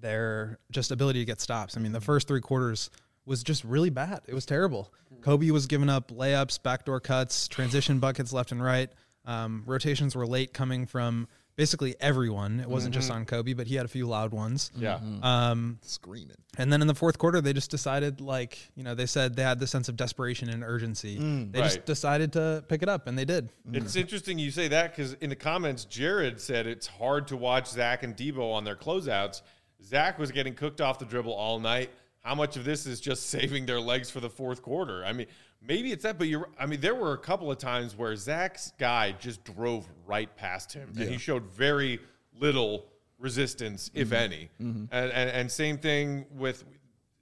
their 0.00 0.58
just 0.70 0.90
ability 0.90 1.20
to 1.20 1.24
get 1.24 1.40
stops. 1.40 1.76
I 1.76 1.80
mean, 1.80 1.92
the 1.92 1.98
mm-hmm. 1.98 2.06
first 2.06 2.28
three 2.28 2.40
quarters 2.40 2.90
was 3.26 3.42
just 3.42 3.64
really 3.64 3.90
bad. 3.90 4.20
It 4.26 4.34
was 4.34 4.46
terrible. 4.46 4.92
Mm-hmm. 5.12 5.30
Coby 5.30 5.50
was 5.50 5.66
giving 5.66 5.88
up 5.88 6.10
layups, 6.10 6.62
backdoor 6.62 7.00
cuts, 7.00 7.48
transition 7.48 7.98
buckets 8.00 8.32
left 8.32 8.52
and 8.52 8.62
right. 8.62 8.90
Um, 9.26 9.62
rotations 9.66 10.16
were 10.16 10.26
late 10.26 10.52
coming 10.52 10.86
from 10.86 11.28
basically 11.60 11.94
everyone. 12.00 12.58
It 12.58 12.68
wasn't 12.68 12.94
just 12.94 13.10
mm-hmm. 13.10 13.18
on 13.18 13.26
Coby, 13.26 13.54
but 13.54 13.66
he 13.66 13.74
had 13.74 13.84
a 13.84 13.88
few 13.88 14.06
loud 14.06 14.32
ones. 14.32 14.72
Yeah. 14.74 14.98
Um, 15.22 15.78
Screaming. 15.82 16.38
and 16.56 16.72
then 16.72 16.80
in 16.80 16.86
the 16.86 16.94
fourth 16.94 17.18
quarter, 17.18 17.42
they 17.42 17.52
just 17.52 17.70
decided, 17.70 18.22
like, 18.22 18.58
you 18.74 18.82
know, 18.82 18.94
they 18.94 19.04
said 19.04 19.36
they 19.36 19.42
had 19.42 19.58
the 19.58 19.66
sense 19.66 19.90
of 19.90 19.96
desperation 19.96 20.48
and 20.48 20.64
urgency. 20.64 21.18
Mm. 21.18 21.52
they 21.52 21.60
Right. 21.60 21.66
just 21.66 21.84
decided 21.84 22.32
to 22.32 22.64
pick 22.68 22.82
it 22.82 22.88
up, 22.88 23.06
and 23.06 23.18
they 23.18 23.26
did. 23.26 23.50
It's 23.72 23.94
mm. 23.94 24.00
interesting 24.00 24.38
you 24.38 24.50
say 24.50 24.68
that 24.68 24.96
because 24.96 25.12
in 25.14 25.28
the 25.28 25.36
comments, 25.36 25.84
Jared 25.84 26.40
said 26.40 26.66
it's 26.66 26.86
hard 26.86 27.28
to 27.28 27.36
watch 27.36 27.68
Zach 27.68 28.02
and 28.02 28.16
Debo 28.16 28.54
on 28.54 28.64
their 28.64 28.76
closeouts. 28.76 29.42
Zach 29.82 30.18
was 30.18 30.30
getting 30.30 30.54
cooked 30.54 30.80
off 30.80 30.98
the 30.98 31.04
dribble 31.04 31.32
all 31.32 31.58
night. 31.58 31.90
How 32.22 32.34
much 32.34 32.56
of 32.56 32.64
this 32.64 32.86
is 32.86 33.00
just 33.00 33.26
saving 33.30 33.66
their 33.66 33.80
legs 33.80 34.10
for 34.10 34.20
the 34.20 34.30
fourth 34.30 34.62
quarter? 34.62 35.04
I 35.04 35.12
mean, 35.12 35.26
maybe 35.62 35.92
it's 35.92 36.02
that, 36.02 36.18
but 36.18 36.28
you're. 36.28 36.48
I 36.58 36.66
mean, 36.66 36.80
there 36.80 36.94
were 36.94 37.12
a 37.12 37.18
couple 37.18 37.50
of 37.50 37.58
times 37.58 37.96
where 37.96 38.14
Zach's 38.16 38.72
guy 38.78 39.12
just 39.12 39.42
drove 39.44 39.88
right 40.06 40.34
past 40.36 40.72
him, 40.72 40.90
and 40.98 41.08
he 41.08 41.18
showed 41.18 41.44
very 41.46 41.98
little 42.38 42.86
resistance, 43.18 43.90
if 43.94 44.12
any. 44.12 44.50
And, 44.58 45.12
and 45.12 45.30
and 45.30 45.50
same 45.50 45.78
thing 45.78 46.26
with 46.32 46.64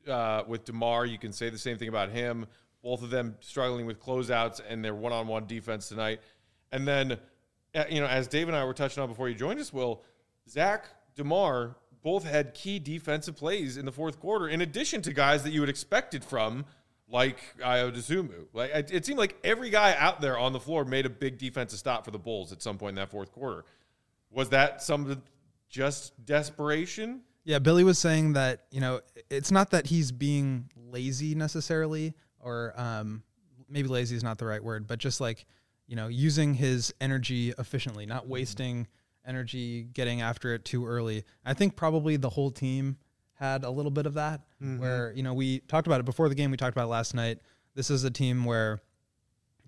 uh, 0.09 0.42
with 0.47 0.64
Demar. 0.64 1.07
You 1.07 1.18
can 1.18 1.33
say 1.33 1.51
the 1.51 1.59
same 1.59 1.79
thing 1.79 1.88
about 1.88 2.11
him. 2.11 2.47
Both 2.83 3.03
of 3.03 3.11
them 3.11 3.37
struggling 3.40 3.87
with 3.87 4.01
closeouts 4.01 4.61
and 4.68 4.85
their 4.85 4.94
one-on-one 4.94 5.47
defense 5.47 5.88
tonight. 5.88 6.21
And 6.71 6.87
then, 6.87 7.18
uh, 7.75 7.85
you 7.90 8.01
know, 8.01 8.07
as 8.07 8.29
Dave 8.29 8.47
and 8.47 8.57
I 8.57 8.64
were 8.64 8.73
touching 8.73 9.03
on 9.03 9.09
before 9.09 9.29
you 9.29 9.35
joined 9.35 9.59
us, 9.59 9.73
Will 9.73 10.03
Zach 10.49 10.87
Demar 11.16 11.75
both 12.02 12.24
had 12.24 12.54
key 12.54 12.78
defensive 12.78 13.37
plays 13.37 13.76
in 13.76 13.84
the 13.84 13.92
fourth 13.92 14.20
quarter, 14.20 14.48
in 14.48 14.61
addition 14.61 15.02
to 15.02 15.12
guys 15.12 15.42
that 15.42 15.50
you 15.50 15.61
would 15.61 15.68
expect 15.68 16.14
it 16.14 16.24
from, 16.24 16.64
like 17.11 17.38
Ayo 17.61 17.94
Dosunmu. 17.94 18.46
Like 18.52 18.70
it, 18.70 18.90
it 18.92 19.06
seemed 19.06 19.18
like 19.18 19.37
every 19.42 19.70
guy 19.70 19.94
out 19.98 20.20
there 20.20 20.38
on 20.38 20.52
the 20.52 20.61
floor 20.61 20.84
made 20.84 21.06
a 21.06 21.11
big 21.11 21.38
defensive 21.38 21.78
stop 21.78 22.04
for 22.04 22.11
the 22.11 22.18
Bulls 22.18 22.52
at 22.52 22.62
some 22.62 22.78
point 22.78 22.90
in 22.90 22.94
that 22.96 23.11
fourth 23.11 23.32
quarter. 23.32 23.64
Was 24.30 24.50
that 24.50 24.82
some 24.82 25.22
just 25.68 26.24
desperation? 26.24 27.22
Yeah, 27.44 27.58
Billy 27.58 27.84
was 27.84 27.98
saying 27.98 28.34
that 28.34 28.64
you 28.70 28.80
know 28.80 29.00
it's 29.30 29.50
not 29.50 29.70
that 29.70 29.87
he's 29.87 30.12
being 30.12 30.68
lazy 30.76 31.34
necessarily, 31.34 32.14
or 32.40 32.74
um, 32.76 33.22
maybe 33.68 33.88
lazy 33.88 34.16
is 34.16 34.22
not 34.22 34.38
the 34.38 34.46
right 34.46 34.62
word, 34.62 34.87
but 34.87 34.98
just 34.98 35.20
like 35.20 35.46
you 35.87 35.96
know 35.96 36.08
using 36.08 36.52
his 36.52 36.92
energy 37.00 37.54
efficiently, 37.58 38.04
not 38.04 38.28
wasting 38.28 38.87
energy 39.29 39.85
getting 39.93 40.23
after 40.23 40.55
it 40.55 40.64
too 40.64 40.87
early. 40.87 41.25
I 41.45 41.55
think 41.55 41.77
probably 41.77 42.17
the 42.17 42.31
whole 42.31 42.51
team 42.51 42.97
had 43.35 43.62
a 43.62 43.71
little 43.71 43.91
bit 43.91 44.07
of 44.07 44.14
that, 44.14 44.41
where 44.81 45.12
you 45.14 45.23
know 45.23 45.35
we 45.35 45.61
talked 45.61 45.87
about 45.87 46.01
it 46.01 46.07
before 46.07 46.29
the 46.29 46.35
game. 46.35 46.51
We 46.51 46.57
talked 46.57 46.77
about 46.77 46.87
it 46.87 46.91
last 46.91 47.14
night. 47.14 47.38
This 47.75 47.91
is 47.91 48.03
a 48.05 48.11
team 48.11 48.45
where 48.45 48.81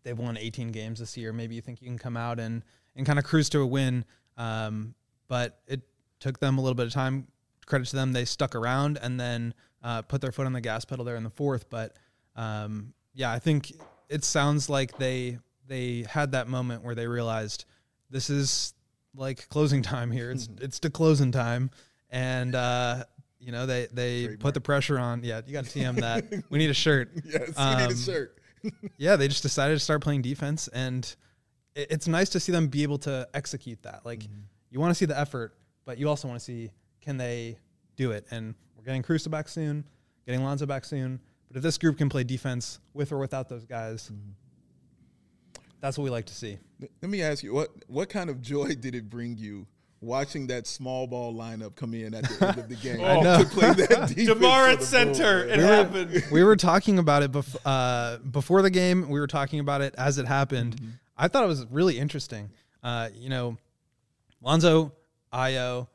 they've 0.03 0.19
won 0.19 0.37
18 0.37 0.73
games 0.73 0.99
this 0.99 1.17
year. 1.17 1.33
Maybe 1.33 1.55
you 1.55 1.61
think 1.61 1.81
you 1.81 1.87
can 1.87 1.99
come 1.99 2.17
out 2.17 2.41
and 2.41 2.65
and 2.97 3.07
kind 3.07 3.19
of 3.19 3.25
cruise 3.25 3.49
to 3.51 3.61
a 3.61 3.67
win, 3.67 4.05
um, 4.37 4.95
but 5.29 5.61
it 5.69 5.83
took 6.19 6.41
them 6.41 6.59
a 6.59 6.61
little 6.61 6.75
bit 6.75 6.87
of 6.87 6.93
time. 6.93 7.29
Credit 7.67 7.87
to 7.89 7.97
them, 7.97 8.13
they 8.13 8.25
stuck 8.25 8.57
around 8.57 8.99
and 9.01 9.21
then 9.21 9.55
uh, 9.85 10.03
put 10.03 10.21
their 10.21 10.33
foot 10.33 10.47
on 10.47 10.53
the 10.53 10.61
gas 10.61 10.85
pedal 10.85 11.05
there 11.05 11.17
in 11.17 11.23
the 11.23 11.31
fourth. 11.31 11.71
But 11.71 11.97
um, 12.35 12.93
yeah, 13.15 13.31
I 13.31 13.39
think 13.39 13.73
it 14.09 14.25
sounds 14.25 14.69
like 14.69 14.99
they 14.99 15.39
they 15.69 16.05
had 16.09 16.33
that 16.33 16.49
moment 16.49 16.83
where 16.83 16.97
they 16.97 17.07
realized 17.07 17.65
this 18.11 18.29
is 18.29 18.75
like 19.15 19.49
closing 19.49 19.83
time 19.83 20.11
here. 20.11 20.31
It's 20.31 20.49
it's 20.61 20.81
to 20.81 20.91
closing 20.91 21.33
time, 21.33 21.71
and 22.11 22.55
uh, 22.55 23.05
you 23.39 23.53
know 23.53 23.67
they 23.67 23.89
they 23.93 24.37
put 24.37 24.55
the 24.55 24.61
pressure 24.61 24.99
on. 24.99 25.23
Yeah, 25.25 25.41
you 25.47 25.53
got 25.53 25.65
to 25.67 25.79
TM 25.79 26.01
that. 26.01 26.45
we 26.51 26.59
need 26.59 26.71
a 26.71 26.75
shirt. 26.75 27.11
Yes, 27.25 27.35
we 27.35 27.39
need 27.41 27.55
Um, 27.57 27.91
a 27.91 27.97
shirt. 27.97 28.39
yeah, 28.99 29.17
they 29.17 29.29
just 29.29 29.43
decided 29.43 29.75
to 29.75 29.81
start 29.81 30.03
playing 30.03 30.23
defense, 30.23 30.69
and 30.69 31.05
it, 31.75 31.89
it's 31.91 32.09
nice 32.09 32.29
to 32.31 32.41
see 32.41 32.53
them 32.53 32.69
be 32.69 32.83
able 32.83 32.99
to 32.99 33.29
execute 33.35 33.83
that. 33.83 34.05
Like, 34.05 34.23
you 34.71 34.81
want 34.81 34.91
to 34.91 34.95
see 34.95 35.07
the 35.07 35.19
effort, 35.19 35.57
but 35.85 35.99
you 35.99 36.09
also 36.09 36.29
want 36.29 36.39
to 36.39 36.45
see 36.45 36.71
can 37.01 37.17
they 37.17 37.57
do 37.97 38.11
it. 38.11 38.27
And 38.31 38.55
we're 38.77 38.85
getting 38.85 39.03
Caruso 39.03 39.31
back 39.31 39.49
soon, 39.49 39.85
getting 40.27 40.45
Lonzo 40.45 40.67
back 40.67 40.85
soon. 40.85 41.19
But 41.49 41.57
if 41.57 41.63
this 41.63 41.79
group 41.79 41.97
can 41.99 42.09
play 42.11 42.23
defense 42.23 42.79
with 42.93 43.11
or 43.11 43.19
without 43.19 43.49
those 43.49 43.65
guys, 43.65 44.13
that's 45.81 45.97
what 45.99 46.05
we 46.05 46.11
like 46.11 46.27
to 46.27 46.35
see. 46.35 46.59
Let 47.03 47.11
me 47.11 47.23
ask 47.23 47.43
you, 47.43 47.53
what 47.55 47.71
what 47.87 48.09
kind 48.09 48.31
of 48.31 48.41
joy 48.41 48.69
did 48.75 48.95
it 48.95 49.09
bring 49.11 49.37
you 49.37 49.67
watching 50.03 50.47
that 50.47 50.67
small 50.67 51.07
ball 51.07 51.35
lineup 51.35 51.75
come 51.77 51.93
in 51.93 52.15
at 52.15 52.25
the 52.25 52.47
end 52.49 52.59
of 52.59 52.69
the 52.71 52.75
game 52.83 53.01
I 53.05 53.21
know. 53.21 53.39
to 53.43 53.45
play 53.45 53.71
that 53.73 54.09
defense 54.09 54.15
DeMar 54.15 54.69
at 54.69 54.83
center. 54.83 55.45
Bulls, 55.45 55.53
It 55.53 55.57
man? 55.59 55.85
happened. 55.85 56.25
we 56.33 56.43
were 56.43 56.57
talking 56.57 56.99
about 56.99 57.23
it 57.23 57.33
bef- 57.33 57.57
uh, 57.67 58.17
before 58.19 58.63
the 58.63 58.71
game. 58.71 59.11
We 59.11 59.21
were 59.21 59.27
talking 59.27 59.61
about 59.61 59.83
it 59.83 59.95
as 59.99 60.17
it 60.19 60.27
happened. 60.27 60.77
Mm-hmm. 60.77 60.89
I 61.19 61.29
thought 61.29 61.45
it 61.45 61.49
was 61.49 61.67
really 61.71 61.99
interesting. 61.99 62.51
Uh, 62.83 63.11
you 63.15 63.29
know, 63.29 63.59
Lonzo, 64.41 64.93
Ayo, 65.35 65.87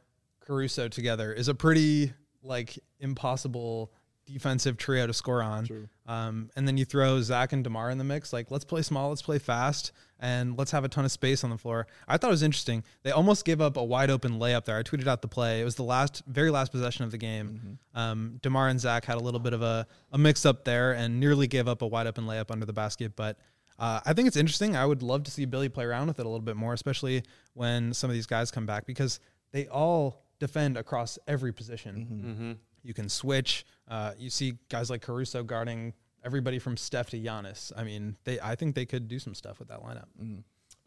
Caruso 0.41 0.87
together 0.87 1.33
is 1.33 1.47
a 1.47 1.55
pretty 1.55 2.13
like 2.43 2.77
impossible 2.99 3.91
defensive 4.25 4.77
trio 4.77 5.07
to 5.07 5.13
score 5.13 5.41
on. 5.41 5.65
Um, 6.07 6.49
and 6.55 6.67
then 6.67 6.77
you 6.77 6.85
throw 6.85 7.21
Zach 7.21 7.53
and 7.53 7.63
DeMar 7.63 7.89
in 7.91 7.97
the 7.97 8.03
mix. 8.03 8.33
Like, 8.33 8.51
let's 8.51 8.65
play 8.65 8.81
small, 8.81 9.09
let's 9.09 9.21
play 9.21 9.39
fast, 9.39 9.91
and 10.19 10.57
let's 10.57 10.71
have 10.71 10.83
a 10.83 10.89
ton 10.89 11.05
of 11.05 11.11
space 11.11 11.43
on 11.43 11.49
the 11.49 11.57
floor. 11.57 11.87
I 12.07 12.17
thought 12.17 12.27
it 12.27 12.31
was 12.31 12.43
interesting. 12.43 12.83
They 13.03 13.11
almost 13.11 13.45
gave 13.45 13.61
up 13.61 13.77
a 13.77 13.83
wide 13.83 14.09
open 14.09 14.39
layup 14.39 14.65
there. 14.65 14.77
I 14.77 14.83
tweeted 14.83 15.07
out 15.07 15.21
the 15.21 15.27
play. 15.27 15.61
It 15.61 15.63
was 15.63 15.75
the 15.75 15.83
last, 15.83 16.23
very 16.27 16.49
last 16.49 16.71
possession 16.71 17.05
of 17.05 17.11
the 17.11 17.17
game. 17.17 17.77
Um, 17.93 18.39
DeMar 18.41 18.67
and 18.69 18.79
Zach 18.79 19.05
had 19.05 19.17
a 19.17 19.21
little 19.21 19.39
bit 19.39 19.53
of 19.53 19.61
a, 19.61 19.87
a 20.11 20.17
mix 20.17 20.45
up 20.45 20.65
there 20.65 20.93
and 20.93 21.19
nearly 21.19 21.47
gave 21.47 21.67
up 21.67 21.81
a 21.81 21.87
wide 21.87 22.07
open 22.07 22.25
layup 22.25 22.51
under 22.51 22.65
the 22.65 22.73
basket. 22.73 23.15
But 23.15 23.37
uh, 23.77 23.99
I 24.05 24.13
think 24.13 24.27
it's 24.27 24.37
interesting. 24.37 24.75
I 24.75 24.85
would 24.85 25.03
love 25.03 25.23
to 25.23 25.31
see 25.31 25.45
Billy 25.45 25.69
play 25.69 25.85
around 25.85 26.07
with 26.07 26.19
it 26.19 26.25
a 26.25 26.29
little 26.29 26.45
bit 26.45 26.55
more, 26.55 26.73
especially 26.73 27.23
when 27.53 27.93
some 27.93 28.09
of 28.09 28.13
these 28.13 28.25
guys 28.25 28.51
come 28.51 28.65
back 28.65 28.85
because 28.85 29.19
they 29.51 29.67
all 29.67 30.23
defend 30.39 30.77
across 30.77 31.17
every 31.27 31.53
position. 31.53 32.57
You 32.85 32.93
can 32.93 33.09
switch. 33.09 33.65
Uh, 33.87 34.11
you 34.17 34.29
see 34.29 34.53
guys 34.69 34.89
like 34.89 35.01
Caruso 35.01 35.43
guarding 35.43 35.93
everybody 36.23 36.59
from 36.59 36.77
Steph 36.77 37.09
to 37.11 37.19
Giannis. 37.19 37.71
I 37.75 37.83
mean, 37.83 38.15
they. 38.23 38.39
I 38.39 38.55
think 38.55 38.75
they 38.75 38.85
could 38.85 39.07
do 39.07 39.19
some 39.19 39.33
stuff 39.35 39.59
with 39.59 39.67
that 39.69 39.81
lineup. 39.83 40.05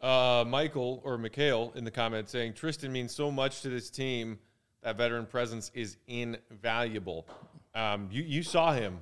Uh, 0.01 0.45
Michael 0.47 1.01
or 1.03 1.17
Mikhail 1.17 1.73
in 1.75 1.83
the 1.83 1.91
comments 1.91 2.31
saying 2.31 2.53
Tristan 2.53 2.91
means 2.91 3.13
so 3.13 3.29
much 3.31 3.61
to 3.61 3.69
this 3.69 3.89
team. 3.89 4.39
That 4.81 4.95
veteran 4.97 5.25
presence 5.25 5.71
is 5.73 5.97
invaluable. 6.07 7.27
Um, 7.75 8.07
you 8.11 8.23
you 8.23 8.43
saw 8.43 8.71
him, 8.73 8.99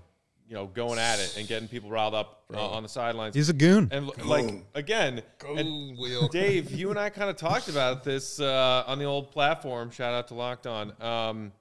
you 0.47 0.55
know, 0.55 0.65
going 0.67 0.97
at 0.99 1.19
it 1.19 1.35
and 1.37 1.47
getting 1.47 1.67
people 1.67 1.89
riled 1.89 2.15
up 2.15 2.43
uh, 2.53 2.69
on 2.71 2.81
the 2.83 2.89
sidelines. 2.89 3.35
He's 3.35 3.49
a 3.49 3.53
goon. 3.53 3.89
and 3.91 4.07
l- 4.07 4.13
like 4.25 4.63
again, 4.73 5.21
and 5.47 5.97
Dave, 6.31 6.71
you 6.71 6.89
and 6.89 6.97
I 6.99 7.09
kind 7.09 7.29
of 7.29 7.35
talked 7.35 7.67
about 7.69 8.03
this 8.03 8.39
uh, 8.39 8.83
on 8.87 8.97
the 8.99 9.05
old 9.05 9.31
platform. 9.31 9.91
Shout 9.91 10.13
out 10.13 10.27
to 10.29 10.33
Locked 10.33 10.65
On. 10.67 10.93
Um, 11.01 11.51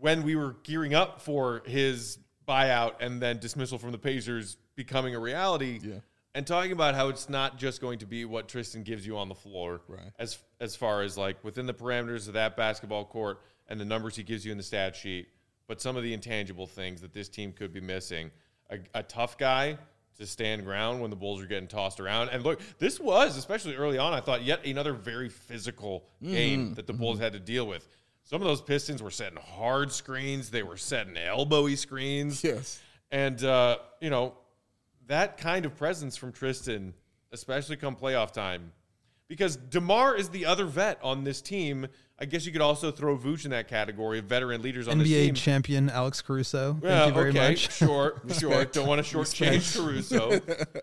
when 0.00 0.22
we 0.22 0.36
were 0.36 0.56
gearing 0.62 0.94
up 0.94 1.20
for 1.20 1.62
his 1.66 2.18
buyout 2.46 2.94
and 3.00 3.20
then 3.20 3.38
dismissal 3.38 3.78
from 3.78 3.92
the 3.92 3.98
Pacers 3.98 4.56
becoming 4.74 5.14
a 5.14 5.18
reality, 5.18 5.80
Yeah. 5.82 6.00
and 6.34 6.46
talking 6.46 6.72
about 6.72 6.94
how 6.94 7.08
it's 7.08 7.28
not 7.28 7.58
just 7.58 7.80
going 7.80 7.98
to 7.98 8.06
be 8.06 8.24
what 8.24 8.48
Tristan 8.48 8.82
gives 8.82 9.06
you 9.06 9.18
on 9.18 9.28
the 9.28 9.34
floor, 9.34 9.82
Right. 9.88 10.12
as 10.18 10.38
as 10.60 10.74
far 10.76 11.02
as 11.02 11.16
like 11.16 11.42
within 11.44 11.66
the 11.66 11.74
parameters 11.74 12.26
of 12.26 12.34
that 12.34 12.56
basketball 12.56 13.04
court 13.04 13.40
and 13.68 13.80
the 13.80 13.84
numbers 13.84 14.16
he 14.16 14.22
gives 14.22 14.44
you 14.44 14.52
in 14.52 14.58
the 14.58 14.64
stat 14.64 14.96
sheet, 14.96 15.28
but 15.66 15.80
some 15.80 15.96
of 15.96 16.02
the 16.02 16.12
intangible 16.12 16.66
things 16.66 17.00
that 17.02 17.12
this 17.12 17.28
team 17.28 17.52
could 17.52 17.72
be 17.72 17.80
missing. 17.80 18.30
A, 18.70 18.78
a 18.94 19.02
tough 19.02 19.38
guy 19.38 19.78
to 20.18 20.26
stand 20.26 20.64
ground 20.64 21.00
when 21.00 21.10
the 21.10 21.16
Bulls 21.16 21.40
are 21.40 21.46
getting 21.46 21.68
tossed 21.68 22.00
around. 22.00 22.28
And 22.30 22.42
look, 22.42 22.60
this 22.78 22.98
was, 22.98 23.36
especially 23.36 23.76
early 23.76 23.98
on, 23.98 24.12
I 24.12 24.20
thought 24.20 24.42
yet 24.42 24.66
another 24.66 24.92
very 24.92 25.28
physical 25.28 26.04
game 26.22 26.66
mm-hmm. 26.66 26.74
that 26.74 26.86
the 26.86 26.92
Bulls 26.92 27.16
mm-hmm. 27.16 27.24
had 27.24 27.32
to 27.34 27.40
deal 27.40 27.66
with. 27.66 27.86
Some 28.28 28.42
of 28.42 28.46
those 28.46 28.60
Pistons 28.60 29.02
were 29.02 29.10
setting 29.10 29.38
hard 29.38 29.90
screens, 29.90 30.50
they 30.50 30.62
were 30.62 30.76
setting 30.76 31.14
elbowy 31.14 31.78
screens. 31.78 32.44
Yes. 32.44 32.78
And, 33.10 33.42
uh, 33.42 33.78
you 34.02 34.10
know, 34.10 34.34
that 35.06 35.38
kind 35.38 35.64
of 35.64 35.74
presence 35.78 36.14
from 36.18 36.32
Tristan, 36.32 36.92
especially 37.32 37.76
come 37.76 37.96
playoff 37.96 38.32
time, 38.32 38.72
because 39.28 39.56
DeMar 39.56 40.16
is 40.16 40.30
the 40.30 40.46
other 40.46 40.64
vet 40.64 40.98
on 41.02 41.24
this 41.24 41.40
team. 41.42 41.86
I 42.18 42.24
guess 42.24 42.44
you 42.44 42.50
could 42.50 42.62
also 42.62 42.90
throw 42.90 43.16
Vooch 43.16 43.44
in 43.44 43.52
that 43.52 43.68
category 43.68 44.18
of 44.18 44.24
veteran 44.24 44.60
leaders 44.60 44.88
on 44.88 44.98
this 44.98 45.06
team. 45.06 45.16
NBA 45.16 45.26
team. 45.26 45.34
champion 45.34 45.90
Alex 45.90 46.20
Caruso. 46.20 46.72
Thank 46.72 46.84
Yeah, 46.84 47.06
you 47.06 47.12
very 47.12 47.30
okay, 47.30 47.50
much. 47.50 47.72
sure, 47.76 48.20
sure. 48.38 48.64
Don't 48.64 48.88
want 48.88 49.04
to 49.04 49.16
shortchange 49.16 49.76
Caruso. 49.76 50.40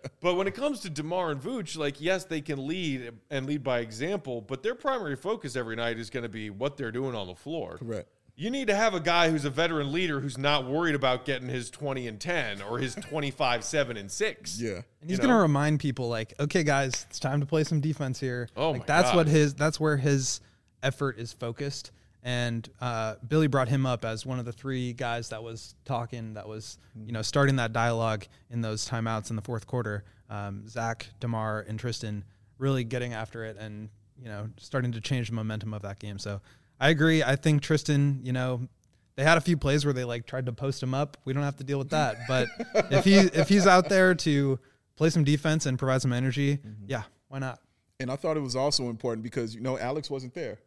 but 0.22 0.34
when 0.36 0.46
it 0.46 0.54
comes 0.54 0.80
to 0.80 0.90
DeMar 0.90 1.32
and 1.32 1.40
Vooch, 1.42 1.76
like, 1.76 2.00
yes, 2.00 2.24
they 2.24 2.40
can 2.40 2.66
lead 2.66 3.12
and 3.30 3.46
lead 3.46 3.62
by 3.62 3.80
example, 3.80 4.40
but 4.40 4.62
their 4.62 4.74
primary 4.74 5.16
focus 5.16 5.56
every 5.56 5.76
night 5.76 5.98
is 5.98 6.08
going 6.08 6.22
to 6.22 6.28
be 6.30 6.48
what 6.48 6.76
they're 6.78 6.92
doing 6.92 7.14
on 7.14 7.26
the 7.26 7.34
floor. 7.34 7.76
Correct. 7.76 8.08
You 8.38 8.50
need 8.50 8.68
to 8.68 8.74
have 8.74 8.92
a 8.92 9.00
guy 9.00 9.30
who's 9.30 9.46
a 9.46 9.50
veteran 9.50 9.92
leader 9.92 10.20
who's 10.20 10.36
not 10.36 10.66
worried 10.66 10.94
about 10.94 11.24
getting 11.24 11.48
his 11.48 11.70
20 11.70 12.06
and 12.06 12.20
10 12.20 12.60
or 12.60 12.78
his 12.78 12.94
25, 12.94 13.64
7 13.64 13.96
and 13.96 14.10
6. 14.10 14.60
Yeah. 14.60 14.70
And 14.74 14.84
he's 15.08 15.18
You 15.18 15.22
gonna 15.22 15.40
remind 15.40 15.80
people 15.80 16.08
like, 16.08 16.34
okay, 16.38 16.62
guys, 16.62 17.06
it's 17.08 17.18
time 17.18 17.40
to 17.40 17.46
play 17.46 17.64
some 17.64 17.80
defense 17.80 18.20
here. 18.20 18.48
Oh 18.54 18.72
like 18.72 18.80
my 18.80 18.86
that's 18.86 19.08
God. 19.08 19.16
what 19.16 19.26
his 19.28 19.54
that's 19.54 19.80
where 19.80 19.96
his 19.96 20.40
effort 20.82 21.18
is 21.18 21.32
focused. 21.32 21.92
And 22.22 22.68
uh, 22.80 23.14
Billy 23.26 23.46
brought 23.46 23.68
him 23.68 23.86
up 23.86 24.04
as 24.04 24.26
one 24.26 24.38
of 24.38 24.44
the 24.44 24.52
three 24.52 24.92
guys 24.92 25.28
that 25.30 25.42
was 25.42 25.74
talking, 25.84 26.34
that 26.34 26.46
was 26.46 26.76
you 27.06 27.12
know 27.12 27.22
starting 27.22 27.56
that 27.56 27.72
dialogue 27.72 28.26
in 28.50 28.60
those 28.60 28.86
timeouts 28.86 29.30
in 29.30 29.36
the 29.36 29.42
fourth 29.42 29.66
quarter. 29.66 30.04
Um, 30.28 30.68
Zach, 30.68 31.08
DeMar, 31.20 31.64
and 31.68 31.78
Tristan 31.78 32.24
really 32.58 32.84
getting 32.84 33.14
after 33.14 33.44
it 33.44 33.56
and 33.58 33.88
you 34.20 34.28
know 34.28 34.48
starting 34.58 34.92
to 34.92 35.00
change 35.00 35.28
the 35.28 35.34
momentum 35.34 35.72
of 35.72 35.82
that 35.82 35.98
game. 36.00 36.18
So 36.18 36.40
I 36.80 36.90
agree. 36.90 37.22
I 37.22 37.36
think 37.36 37.62
Tristan, 37.62 38.20
you 38.22 38.32
know, 38.32 38.68
they 39.16 39.24
had 39.24 39.38
a 39.38 39.40
few 39.40 39.56
plays 39.56 39.84
where 39.84 39.94
they 39.94 40.04
like 40.04 40.26
tried 40.26 40.46
to 40.46 40.52
post 40.52 40.82
him 40.82 40.94
up. 40.94 41.16
We 41.24 41.32
don't 41.32 41.42
have 41.42 41.56
to 41.56 41.64
deal 41.64 41.78
with 41.78 41.90
that. 41.90 42.16
But 42.28 42.48
if 42.90 43.04
he 43.04 43.14
if 43.14 43.48
he's 43.48 43.66
out 43.66 43.88
there 43.88 44.14
to 44.14 44.58
play 44.96 45.10
some 45.10 45.24
defense 45.24 45.66
and 45.66 45.78
provide 45.78 46.02
some 46.02 46.12
energy, 46.12 46.58
mm-hmm. 46.58 46.84
yeah, 46.86 47.02
why 47.28 47.38
not? 47.38 47.60
And 47.98 48.10
I 48.10 48.16
thought 48.16 48.36
it 48.36 48.40
was 48.40 48.56
also 48.56 48.90
important 48.90 49.22
because 49.22 49.54
you 49.54 49.62
know 49.62 49.78
Alex 49.78 50.10
wasn't 50.10 50.34
there, 50.34 50.58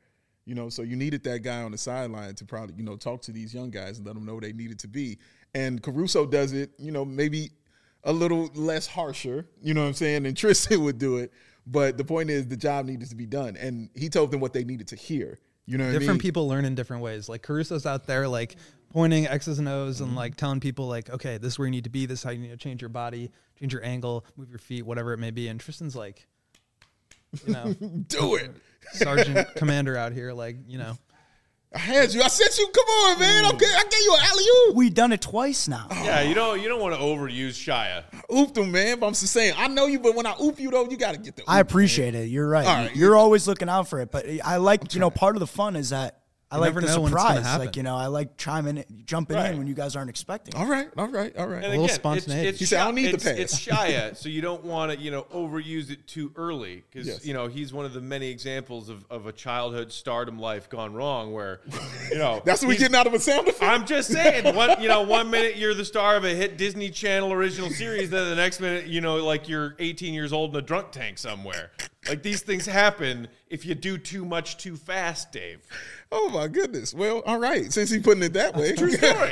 you 0.45 0.55
know, 0.55 0.69
so 0.69 0.81
you 0.81 0.95
needed 0.95 1.23
that 1.25 1.43
guy 1.43 1.61
on 1.61 1.71
the 1.71 1.77
sideline 1.77 2.33
to 2.35 2.45
probably 2.45 2.75
you 2.75 2.83
know 2.83 2.95
talk 2.95 3.21
to 3.23 3.31
these 3.31 3.53
young 3.53 3.69
guys 3.69 3.99
and 3.99 4.07
let 4.07 4.15
them 4.15 4.25
know 4.25 4.39
they 4.39 4.53
needed 4.53 4.79
to 4.79 4.87
be. 4.87 5.19
And 5.53 5.81
Caruso 5.81 6.25
does 6.25 6.53
it, 6.53 6.71
you 6.77 6.91
know, 6.91 7.05
maybe 7.05 7.51
a 8.03 8.13
little 8.13 8.49
less 8.55 8.87
harsher, 8.87 9.47
you 9.61 9.73
know 9.73 9.81
what 9.81 9.87
I'm 9.87 9.93
saying, 9.93 10.23
than 10.23 10.35
Tristan 10.35 10.83
would 10.83 10.97
do 10.97 11.17
it. 11.17 11.31
But 11.67 11.97
the 11.97 12.03
point 12.03 12.31
is, 12.31 12.47
the 12.47 12.57
job 12.57 12.85
needed 12.87 13.09
to 13.09 13.15
be 13.15 13.27
done, 13.27 13.55
and 13.57 13.91
he 13.93 14.09
told 14.09 14.31
them 14.31 14.39
what 14.39 14.53
they 14.53 14.63
needed 14.63 14.87
to 14.87 14.95
hear. 14.95 15.37
You 15.69 15.77
know, 15.77 15.83
what 15.83 15.89
I 15.91 15.99
Different 15.99 16.13
mean? 16.13 16.21
people 16.21 16.47
learn 16.47 16.65
in 16.65 16.73
different 16.73 17.03
ways. 17.03 17.29
Like 17.29 17.43
Caruso's 17.43 17.85
out 17.85 18.07
there 18.07 18.27
like 18.27 18.55
pointing 18.89 19.27
X's 19.27 19.59
and 19.59 19.67
O's 19.67 20.01
and 20.01 20.09
mm-hmm. 20.09 20.17
like 20.17 20.35
telling 20.35 20.59
people 20.59 20.87
like, 20.87 21.11
okay, 21.11 21.37
this 21.37 21.53
is 21.53 21.59
where 21.59 21.67
you 21.67 21.71
need 21.71 21.83
to 21.83 21.91
be. 21.91 22.07
This 22.07 22.19
is 22.19 22.23
how 22.23 22.31
you 22.31 22.39
need 22.39 22.49
to 22.49 22.57
change 22.57 22.81
your 22.81 22.89
body, 22.89 23.29
change 23.59 23.71
your 23.71 23.85
angle, 23.85 24.25
move 24.35 24.49
your 24.49 24.57
feet, 24.57 24.83
whatever 24.83 25.13
it 25.13 25.19
may 25.19 25.29
be. 25.29 25.47
And 25.47 25.59
Tristan's 25.59 25.95
like, 25.95 26.25
you 27.45 27.53
know, 27.53 27.73
do 28.07 28.33
it. 28.33 28.49
sergeant 28.93 29.47
commander 29.55 29.95
out 29.95 30.11
here, 30.11 30.33
like 30.33 30.57
you 30.67 30.79
know, 30.79 30.97
I 31.71 31.77
had 31.77 32.11
you. 32.13 32.21
I 32.23 32.27
sent 32.29 32.57
you. 32.57 32.67
Come 32.67 32.85
on, 32.87 33.19
man. 33.19 33.45
Okay, 33.53 33.67
I 33.67 33.83
gave 33.83 34.01
you 34.01 34.15
an 34.15 34.25
alley 34.25 34.43
oop. 34.43 34.75
We 34.75 34.89
done 34.89 35.11
it 35.11 35.21
twice 35.21 35.67
now. 35.67 35.85
Yeah, 35.91 36.21
you 36.21 36.33
don't 36.33 36.59
you 36.59 36.67
don't 36.67 36.81
want 36.81 36.95
to 36.95 36.99
overuse 36.99 37.49
Shia. 37.49 38.05
Ooped 38.31 38.57
him, 38.57 38.71
man. 38.71 38.99
But 38.99 39.05
I'm 39.05 39.13
just 39.13 39.31
saying, 39.31 39.53
I 39.55 39.67
know 39.67 39.85
you, 39.85 39.99
but 39.99 40.15
when 40.15 40.25
I 40.25 40.33
oop 40.41 40.59
you 40.59 40.71
though, 40.71 40.89
you 40.89 40.97
got 40.97 41.13
to 41.13 41.19
get 41.19 41.35
the. 41.35 41.43
I 41.47 41.59
oop, 41.59 41.69
appreciate 41.69 42.15
it. 42.15 42.25
You're 42.25 42.49
right. 42.49 42.65
All 42.65 42.75
right. 42.75 42.95
You're 42.95 43.15
always 43.15 43.47
looking 43.47 43.69
out 43.69 43.87
for 43.87 43.99
it. 44.01 44.11
But 44.11 44.25
I 44.43 44.57
like, 44.57 44.95
you 44.95 44.99
know, 44.99 45.11
part 45.11 45.35
of 45.35 45.41
the 45.41 45.47
fun 45.47 45.75
is 45.75 45.91
that 45.91 46.18
I 46.51 46.55
You 46.55 46.61
like 46.61 46.69
never 46.73 46.81
the 46.81 46.87
know 46.87 47.01
when 47.01 47.13
it's 47.13 47.21
surprise. 47.21 47.59
Like, 47.59 47.75
you 47.75 47.83
know, 47.83 47.95
I 47.95 48.07
like 48.07 48.35
chiming, 48.35 48.77
in, 48.77 48.85
jumping 49.05 49.35
Right. 49.37 49.51
in 49.51 49.59
when 49.59 49.67
you 49.67 49.75
guys 49.75 49.95
aren't 49.95 50.09
expecting. 50.09 50.55
All 50.55 50.65
right, 50.65 50.89
all 50.97 51.07
right, 51.07 51.35
all 51.37 51.47
right. 51.47 51.57
And 51.57 51.65
A 51.65 51.69
little 51.69 51.85
again, 51.85 51.95
spontaneity. 51.95 52.47
It's, 52.49 52.61
it's 52.61 52.69
said, 52.71 52.79
"I 52.81 52.85
don't 52.85 52.95
need 52.95 53.05
the 53.11 53.13
it's, 53.13 53.23
pass." 53.23 53.37
It's 53.37 53.59
Shia, 53.67 54.15
so 54.17 54.29
you 54.29 54.41
don't 54.41 54.63
want 54.63 54.91
to, 54.91 54.97
you 54.97 55.11
know, 55.11 55.23
overuse 55.31 55.91
it 55.91 56.07
too 56.07 56.31
early 56.35 56.83
because 56.89 57.07
Yes. 57.07 57.23
you 57.25 57.35
know 57.35 57.45
he's 57.47 57.71
one 57.71 57.85
of 57.85 57.93
the 57.93 58.01
many 58.01 58.29
examples 58.29 58.89
of, 58.89 59.05
of 59.11 59.27
a 59.27 59.31
childhood 59.31 59.91
stardom 59.91 60.39
life 60.39 60.69
gone 60.71 60.93
wrong, 60.95 61.33
where 61.33 61.61
you 62.11 62.17
know 62.17 62.41
That's 62.45 62.63
what 62.63 62.69
we're 62.69 62.79
getting 62.79 62.95
out 62.95 63.05
of 63.05 63.13
a 63.13 63.19
sound 63.19 63.47
effect. 63.47 63.63
I'm 63.71 63.85
just 63.85 64.11
saying, 64.11 64.55
one 64.55 64.81
you 64.81 64.87
know, 64.87 65.01
one 65.03 65.29
minute 65.29 65.55
you're 65.55 65.75
the 65.75 65.85
star 65.85 66.15
of 66.15 66.23
a 66.23 66.33
hit 66.33 66.57
Disney 66.57 66.89
Channel 66.89 67.31
original 67.31 67.69
series, 67.69 68.09
then 68.09 68.27
the 68.27 68.35
next 68.35 68.59
minute, 68.59 68.87
you 68.87 69.01
know, 69.01 69.17
like 69.17 69.47
you're 69.47 69.75
18 69.77 70.15
years 70.15 70.33
old 70.33 70.55
in 70.55 70.55
a 70.55 70.61
drunk 70.63 70.89
tank 70.91 71.19
somewhere. 71.19 71.69
Like 72.07 72.23
these 72.23 72.41
things 72.41 72.65
happen 72.65 73.27
if 73.49 73.65
you 73.65 73.75
do 73.75 73.97
too 73.97 74.25
much 74.25 74.57
too 74.57 74.77
fast, 74.77 75.31
Dave. 75.31 75.59
Oh 76.11 76.29
my 76.29 76.47
goodness. 76.47 76.93
Well, 76.93 77.21
all 77.25 77.37
right. 77.39 77.71
Since 77.71 77.91
he 77.91 77.99
putting 77.99 78.23
it 78.23 78.33
that 78.33 78.55
way, 78.55 78.73
True 78.75 78.91
story. 78.91 79.29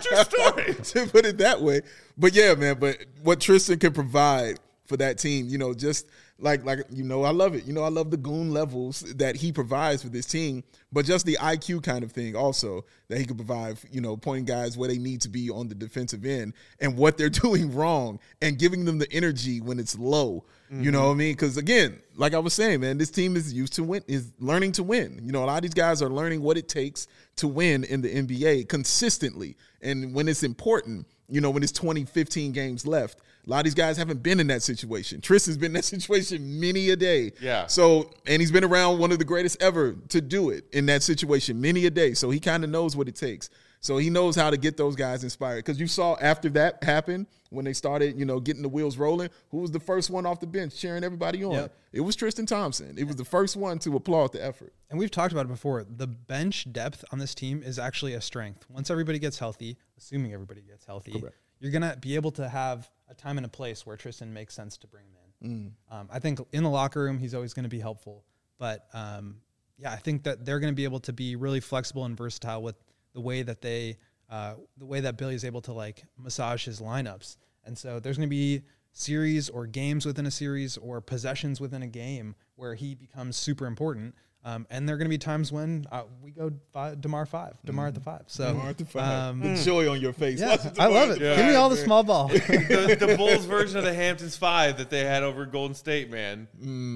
True 0.00 0.16
story. 0.16 0.74
to 1.06 1.06
put 1.10 1.24
it 1.24 1.38
that 1.38 1.62
way. 1.62 1.80
But 2.18 2.34
yeah, 2.34 2.54
man. 2.54 2.78
But 2.78 2.98
what 3.22 3.40
Tristan 3.40 3.78
can 3.78 3.92
provide 3.92 4.58
for 4.86 4.96
that 4.98 5.18
team, 5.18 5.48
you 5.48 5.56
know, 5.56 5.72
just 5.72 6.06
like 6.40 6.64
like 6.64 6.80
you 6.90 7.04
know, 7.04 7.22
I 7.22 7.30
love 7.30 7.54
it. 7.54 7.64
You 7.64 7.72
know, 7.72 7.82
I 7.84 7.88
love 7.88 8.10
the 8.10 8.16
goon 8.16 8.52
levels 8.52 9.00
that 9.16 9.36
he 9.36 9.52
provides 9.52 10.02
for 10.02 10.08
this 10.08 10.26
team. 10.26 10.64
But 10.92 11.04
just 11.04 11.24
the 11.24 11.38
IQ 11.40 11.82
kind 11.84 12.02
of 12.02 12.10
thing, 12.10 12.34
also 12.34 12.84
that 13.08 13.18
he 13.18 13.24
could 13.24 13.36
provide. 13.36 13.78
You 13.90 14.00
know, 14.00 14.16
pointing 14.16 14.44
guys 14.46 14.76
where 14.76 14.88
they 14.88 14.98
need 14.98 15.20
to 15.22 15.28
be 15.28 15.50
on 15.50 15.68
the 15.68 15.74
defensive 15.74 16.24
end 16.24 16.54
and 16.80 16.96
what 16.96 17.16
they're 17.18 17.28
doing 17.44 17.74
wrong, 17.74 18.18
and 18.42 18.58
giving 18.58 18.84
them 18.84 18.98
the 18.98 19.10
energy 19.12 19.60
when 19.60 19.78
it's 19.78 19.98
low. 19.98 20.44
You 20.72 20.92
know 20.92 21.06
what 21.06 21.14
I 21.14 21.16
mean? 21.16 21.32
Because 21.32 21.56
again, 21.56 22.00
like 22.14 22.32
I 22.32 22.38
was 22.38 22.54
saying, 22.54 22.78
man, 22.80 22.96
this 22.96 23.10
team 23.10 23.34
is 23.34 23.52
used 23.52 23.72
to 23.72 23.82
win, 23.82 24.04
is 24.06 24.30
learning 24.38 24.70
to 24.72 24.84
win. 24.84 25.20
You 25.20 25.32
know, 25.32 25.42
a 25.42 25.46
lot 25.46 25.56
of 25.56 25.62
these 25.62 25.74
guys 25.74 26.00
are 26.00 26.08
learning 26.08 26.42
what 26.42 26.56
it 26.56 26.68
takes 26.68 27.08
to 27.36 27.48
win 27.48 27.82
in 27.82 28.02
the 28.02 28.08
NBA 28.08 28.68
consistently, 28.68 29.56
and 29.82 30.14
when 30.14 30.28
it's 30.28 30.44
important. 30.44 31.06
you 31.28 31.40
know, 31.40 31.50
when 31.50 31.62
it's 31.64 31.72
20, 31.72 32.04
15 32.04 32.52
games 32.52 32.86
left. 32.86 33.20
A 33.50 33.54
lot 33.54 33.58
of 33.58 33.64
these 33.64 33.74
guys 33.74 33.96
haven't 33.96 34.22
been 34.22 34.38
in 34.38 34.46
that 34.46 34.62
situation. 34.62 35.20
Tristan's 35.20 35.56
been 35.56 35.70
in 35.70 35.72
that 35.72 35.84
situation 35.96 36.60
many 36.60 36.90
a 36.90 36.96
day. 36.96 37.32
Yeah. 37.40 37.66
So, 37.66 38.12
and 38.26 38.40
he's 38.40 38.52
been 38.52 38.62
around 38.62 39.00
one 39.00 39.10
of 39.10 39.18
the 39.18 39.24
greatest 39.24 39.60
ever 39.60 39.94
to 40.10 40.20
do 40.20 40.50
it 40.50 40.66
in 40.72 40.86
that 40.86 41.02
situation 41.02 41.60
many 41.60 41.86
a 41.86 41.90
day. 41.90 42.14
So 42.14 42.30
he 42.30 42.38
kind 42.38 42.62
of 42.62 42.70
knows 42.70 42.94
what 42.94 43.08
it 43.08 43.16
takes. 43.16 43.50
So 43.80 43.96
he 43.96 44.08
knows 44.08 44.36
how 44.36 44.50
to 44.50 44.56
get 44.56 44.76
those 44.76 44.94
guys 44.94 45.24
inspired. 45.24 45.64
Because 45.64 45.80
you 45.80 45.88
saw 45.88 46.16
after 46.20 46.48
that 46.50 46.84
happened, 46.84 47.26
when 47.48 47.64
they 47.64 47.72
started, 47.72 48.16
you 48.16 48.24
know, 48.24 48.38
getting 48.38 48.62
the 48.62 48.68
wheels 48.68 48.96
rolling, 48.96 49.28
who 49.50 49.58
was 49.58 49.72
the 49.72 49.80
first 49.80 50.10
one 50.10 50.24
off 50.26 50.38
the 50.38 50.46
bench 50.46 50.76
cheering 50.76 51.02
everybody 51.02 51.42
on? 51.42 51.54
Yep. 51.54 51.76
It 51.92 52.00
was 52.02 52.14
Tristan 52.14 52.46
Thompson. 52.46 52.94
It 52.96 53.04
was 53.04 53.16
the 53.16 53.24
first 53.24 53.56
one 53.56 53.80
to 53.80 53.96
applaud 53.96 54.32
the 54.32 54.44
effort. 54.44 54.72
And 54.90 54.98
we've 54.98 55.10
talked 55.10 55.32
about 55.32 55.46
it 55.46 55.48
before. 55.48 55.84
The 55.84 56.06
bench 56.06 56.72
depth 56.72 57.04
on 57.10 57.18
this 57.18 57.34
team 57.34 57.64
is 57.64 57.80
actually 57.80 58.14
a 58.14 58.20
strength. 58.20 58.64
Once 58.68 58.90
everybody 58.90 59.18
gets 59.18 59.40
healthy, 59.40 59.76
assuming 59.98 60.32
everybody 60.32 60.62
gets 60.62 60.84
healthy, 60.84 61.20
you're 61.58 61.72
gonna 61.72 61.96
be 62.00 62.14
able 62.14 62.30
to 62.32 62.48
have 62.48 62.88
a 63.10 63.14
time 63.14 63.36
and 63.36 63.44
a 63.44 63.50
place 63.50 63.84
where 63.84 63.96
Tristan 63.96 64.32
makes 64.32 64.54
sense 64.54 64.76
to 64.78 64.86
bring 64.86 65.06
him 65.06 65.16
in. 65.42 65.48
Um, 65.90 66.08
I 66.10 66.18
think 66.18 66.40
in 66.52 66.62
the 66.62 66.70
locker 66.70 67.02
room, 67.02 67.18
he's 67.18 67.34
always 67.34 67.52
going 67.54 67.64
to 67.64 67.70
be 67.70 67.80
helpful. 67.80 68.24
But 68.58 68.86
um, 68.92 69.36
yeah, 69.78 69.92
I 69.92 69.96
think 69.96 70.24
that 70.24 70.44
they're 70.44 70.60
going 70.60 70.72
to 70.72 70.76
be 70.76 70.84
able 70.84 71.00
to 71.00 71.12
be 71.12 71.36
really 71.36 71.60
flexible 71.60 72.04
and 72.04 72.16
versatile 72.16 72.62
with 72.62 72.76
the 73.14 73.20
way 73.20 73.42
that 73.42 73.60
they, 73.60 73.98
uh, 74.30 74.54
the 74.76 74.86
way 74.86 75.00
that 75.00 75.16
Billy 75.16 75.34
is 75.34 75.44
able 75.44 75.62
to 75.62 75.72
like 75.72 76.04
massage 76.18 76.64
his 76.64 76.80
lineups. 76.80 77.36
And 77.64 77.76
so 77.76 78.00
there's 78.00 78.16
going 78.16 78.28
to 78.28 78.30
be 78.30 78.62
series 78.92 79.48
or 79.48 79.66
games 79.66 80.04
within 80.04 80.26
a 80.26 80.30
series 80.30 80.76
or 80.76 81.00
possessions 81.00 81.60
within 81.60 81.82
a 81.82 81.86
game 81.86 82.34
where 82.56 82.74
he 82.74 82.94
becomes 82.94 83.36
super 83.36 83.66
important. 83.66 84.14
Um, 84.42 84.66
and 84.70 84.88
there 84.88 84.94
are 84.94 84.98
going 84.98 85.04
to 85.04 85.10
be 85.10 85.18
times 85.18 85.52
when 85.52 85.84
uh, 85.92 86.04
we 86.22 86.30
go 86.30 86.50
five, 86.72 86.98
DeMar 87.02 87.26
five, 87.26 87.58
DeMar 87.66 87.88
at 87.88 87.94
the 87.94 88.00
five. 88.00 88.22
So 88.26 88.46
DeMar 88.48 88.68
at 88.70 88.78
the 88.78 88.86
five. 88.86 89.30
um, 89.32 89.40
the 89.40 89.62
joy 89.62 89.90
on 89.90 90.00
your 90.00 90.14
face. 90.14 90.40
yeah, 90.40 90.56
I 90.78 90.86
love 90.86 91.10
it. 91.10 91.18
the 91.18 91.34
Give 91.36 91.44
me 91.46 91.54
all 91.56 91.68
the 91.68 91.76
small 91.76 92.02
ball. 92.02 92.28
the, 92.28 92.96
the 92.98 93.16
Bulls 93.18 93.44
version 93.44 93.76
of 93.76 93.84
the 93.84 93.92
Hamptons 93.92 94.38
Five 94.38 94.78
that 94.78 94.88
they 94.88 95.04
had 95.04 95.22
over 95.24 95.44
Golden 95.44 95.74
State, 95.74 96.10
man. 96.10 96.48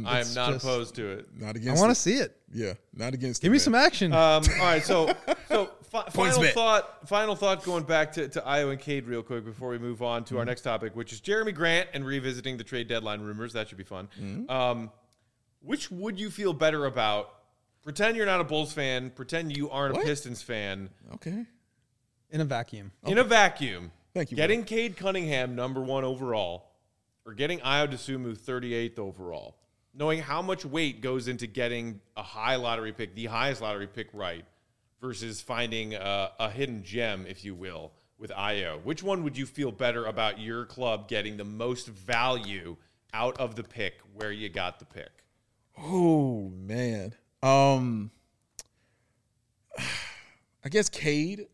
I 0.06 0.20
am 0.20 0.34
not 0.34 0.54
opposed 0.54 0.94
to 0.94 1.06
it. 1.06 1.28
Not 1.38 1.56
against. 1.56 1.82
I 1.82 1.84
want 1.84 1.94
to 1.94 2.00
see 2.00 2.14
it. 2.14 2.34
Yeah, 2.50 2.74
not 2.94 3.12
against. 3.12 3.42
Give 3.42 3.50
it, 3.50 3.52
me 3.52 3.56
man. 3.56 3.60
some 3.60 3.74
action. 3.74 4.12
Um, 4.14 4.42
all 4.58 4.64
right, 4.64 4.82
so 4.82 5.12
so 5.48 5.70
fi- 5.90 6.08
final 6.10 6.40
bet. 6.40 6.54
thought. 6.54 7.08
Final 7.10 7.36
thought. 7.36 7.62
Going 7.62 7.84
back 7.84 8.12
to 8.12 8.26
to 8.28 8.40
Ayo 8.40 8.70
and 8.70 8.80
Cade 8.80 9.04
real 9.06 9.22
quick 9.22 9.44
before 9.44 9.68
we 9.68 9.78
move 9.78 10.00
on 10.02 10.22
Mm-hmm. 10.22 10.34
to 10.34 10.38
our 10.38 10.46
next 10.46 10.62
topic, 10.62 10.96
which 10.96 11.12
is 11.12 11.20
Jerami 11.20 11.54
Grant 11.54 11.90
and 11.92 12.06
revisiting 12.06 12.56
the 12.56 12.64
trade 12.64 12.88
deadline 12.88 13.20
rumors. 13.20 13.52
That 13.52 13.68
should 13.68 13.76
be 13.76 13.84
fun. 13.84 14.08
Mm-hmm. 14.18 14.50
Um, 14.50 14.90
which 15.60 15.90
would 15.90 16.18
you 16.20 16.30
feel 16.30 16.52
better 16.52 16.84
about? 16.86 17.30
Pretend 17.84 18.16
you're 18.16 18.26
not 18.26 18.40
a 18.40 18.44
Bulls 18.44 18.72
fan. 18.72 19.10
Pretend 19.10 19.56
you 19.56 19.70
aren't 19.70 19.94
What? 19.94 20.02
a 20.04 20.06
Pistons 20.06 20.42
fan. 20.42 20.88
Okay. 21.14 21.44
in 22.30 22.40
a 22.40 22.44
vacuum. 22.44 22.90
In 23.06 23.18
a 23.18 23.24
vacuum, 23.24 23.92
Thank 24.14 24.30
you, 24.30 24.36
Getting 24.36 24.64
Cade 24.64 24.96
Cunningham 24.96 25.54
number 25.54 25.80
one 25.82 26.02
overall, 26.04 26.70
or 27.26 27.34
getting 27.34 27.58
Ayo 27.60 27.86
Dosunmu 27.90 28.36
38th 28.38 28.98
overall, 28.98 29.56
knowing 29.92 30.20
how 30.20 30.40
much 30.42 30.64
weight 30.64 31.00
goes 31.02 31.28
into 31.28 31.46
getting 31.46 32.00
a 32.16 32.22
high 32.22 32.56
lottery 32.56 32.92
pick, 32.92 33.14
the 33.14 33.26
highest 33.26 33.60
lottery 33.60 33.86
pick 33.86 34.08
right, 34.12 34.44
versus 35.00 35.40
finding 35.42 35.94
a, 35.94 36.30
a 36.40 36.50
hidden 36.50 36.82
gem, 36.82 37.26
if 37.28 37.44
you 37.44 37.54
will, 37.54 37.92
with 38.18 38.30
Ayo. 38.30 38.82
Which 38.82 39.02
one 39.02 39.22
would 39.24 39.36
you 39.36 39.44
feel 39.46 39.70
better 39.72 40.06
about 40.06 40.38
your 40.40 40.64
club 40.64 41.08
getting 41.08 41.36
the 41.36 41.44
most 41.44 41.88
value 41.88 42.76
out 43.12 43.36
of 43.38 43.54
the 43.56 43.62
pick 43.64 43.94
where 44.14 44.32
you 44.32 44.48
got 44.48 44.78
the 44.78 44.86
pick? 44.86 45.10
Oh 45.78 46.48
man. 46.50 47.14
Um 47.46 48.10
I 50.64 50.68
guess 50.70 50.88
Cade, 50.88 51.46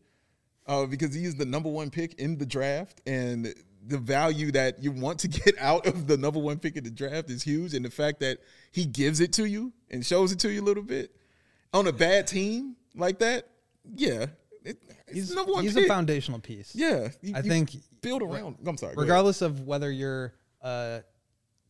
uh, 0.67 0.85
because 0.85 1.13
he 1.13 1.25
is 1.25 1.35
the 1.35 1.45
number 1.45 1.69
one 1.69 1.89
pick 1.89 2.13
in 2.15 2.37
the 2.37 2.45
draft, 2.45 3.01
and 3.05 3.53
the 3.85 3.97
value 3.97 4.51
that 4.53 4.81
you 4.81 4.91
want 4.91 5.19
to 5.19 5.27
get 5.27 5.55
out 5.59 5.85
of 5.85 6.07
the 6.07 6.15
number 6.17 6.39
one 6.39 6.59
pick 6.59 6.77
in 6.77 6.83
the 6.83 6.91
draft 6.91 7.29
is 7.29 7.43
huge. 7.43 7.73
And 7.73 7.83
the 7.83 7.89
fact 7.91 8.19
that 8.21 8.37
he 8.71 8.85
gives 8.85 9.19
it 9.19 9.33
to 9.33 9.45
you 9.45 9.73
and 9.89 10.05
shows 10.05 10.31
it 10.31 10.39
to 10.39 10.49
you 10.51 10.61
a 10.61 10.63
little 10.63 10.83
bit 10.83 11.13
on 11.73 11.87
a 11.87 11.91
bad 11.91 12.27
team 12.27 12.75
like 12.95 13.19
that, 13.19 13.47
yeah. 13.95 14.27
It, 14.63 14.77
it's 15.07 15.13
He's, 15.13 15.35
number 15.35 15.51
one 15.53 15.63
he's 15.63 15.73
pick. 15.73 15.85
a 15.85 15.87
foundational 15.87 16.39
piece. 16.39 16.73
Yeah. 16.75 17.09
you- 17.21 17.33
I 17.35 17.41
think 17.41 17.71
build 18.01 18.21
around. 18.21 18.57
I'm 18.65 18.77
sorry. 18.77 18.93
regardless 18.95 19.41
of 19.41 19.61
whether 19.67 19.91
you're 19.91 20.33
a 20.61 21.01